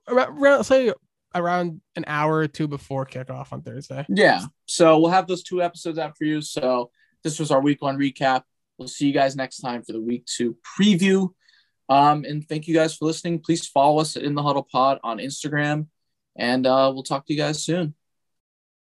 around 0.08 0.64
say 0.64 0.92
around 1.34 1.82
an 1.96 2.04
hour 2.08 2.38
or 2.38 2.48
two 2.48 2.68
before 2.68 3.06
kickoff 3.06 3.52
on 3.54 3.62
Thursday. 3.62 4.06
Yeah. 4.10 4.46
So 4.66 5.00
we'll 5.00 5.12
have 5.12 5.28
those 5.28 5.44
two 5.44 5.62
episodes 5.62 5.98
out 5.98 6.18
for 6.18 6.26
you. 6.26 6.42
So 6.42 6.92
this 7.24 7.40
was 7.40 7.52
our 7.52 7.62
week 7.62 7.82
one 7.82 7.98
recap. 7.98 8.44
We'll 8.78 8.88
see 8.88 9.08
you 9.08 9.14
guys 9.14 9.36
next 9.36 9.58
time 9.60 9.84
for 9.84 9.94
the 9.94 10.02
week 10.02 10.26
two 10.26 10.58
preview. 10.78 11.30
Um, 11.90 12.24
and 12.26 12.48
thank 12.48 12.68
you 12.68 12.74
guys 12.74 12.96
for 12.96 13.06
listening. 13.06 13.40
Please 13.40 13.68
follow 13.68 14.00
us 14.00 14.16
In 14.16 14.34
the 14.34 14.44
Huddle 14.44 14.68
Pod 14.70 15.00
on 15.04 15.18
Instagram. 15.18 15.88
And 16.38 16.66
uh, 16.66 16.92
we'll 16.94 17.04
talk 17.04 17.26
to 17.26 17.34
you 17.34 17.40
guys 17.40 17.64
soon. 17.64 17.96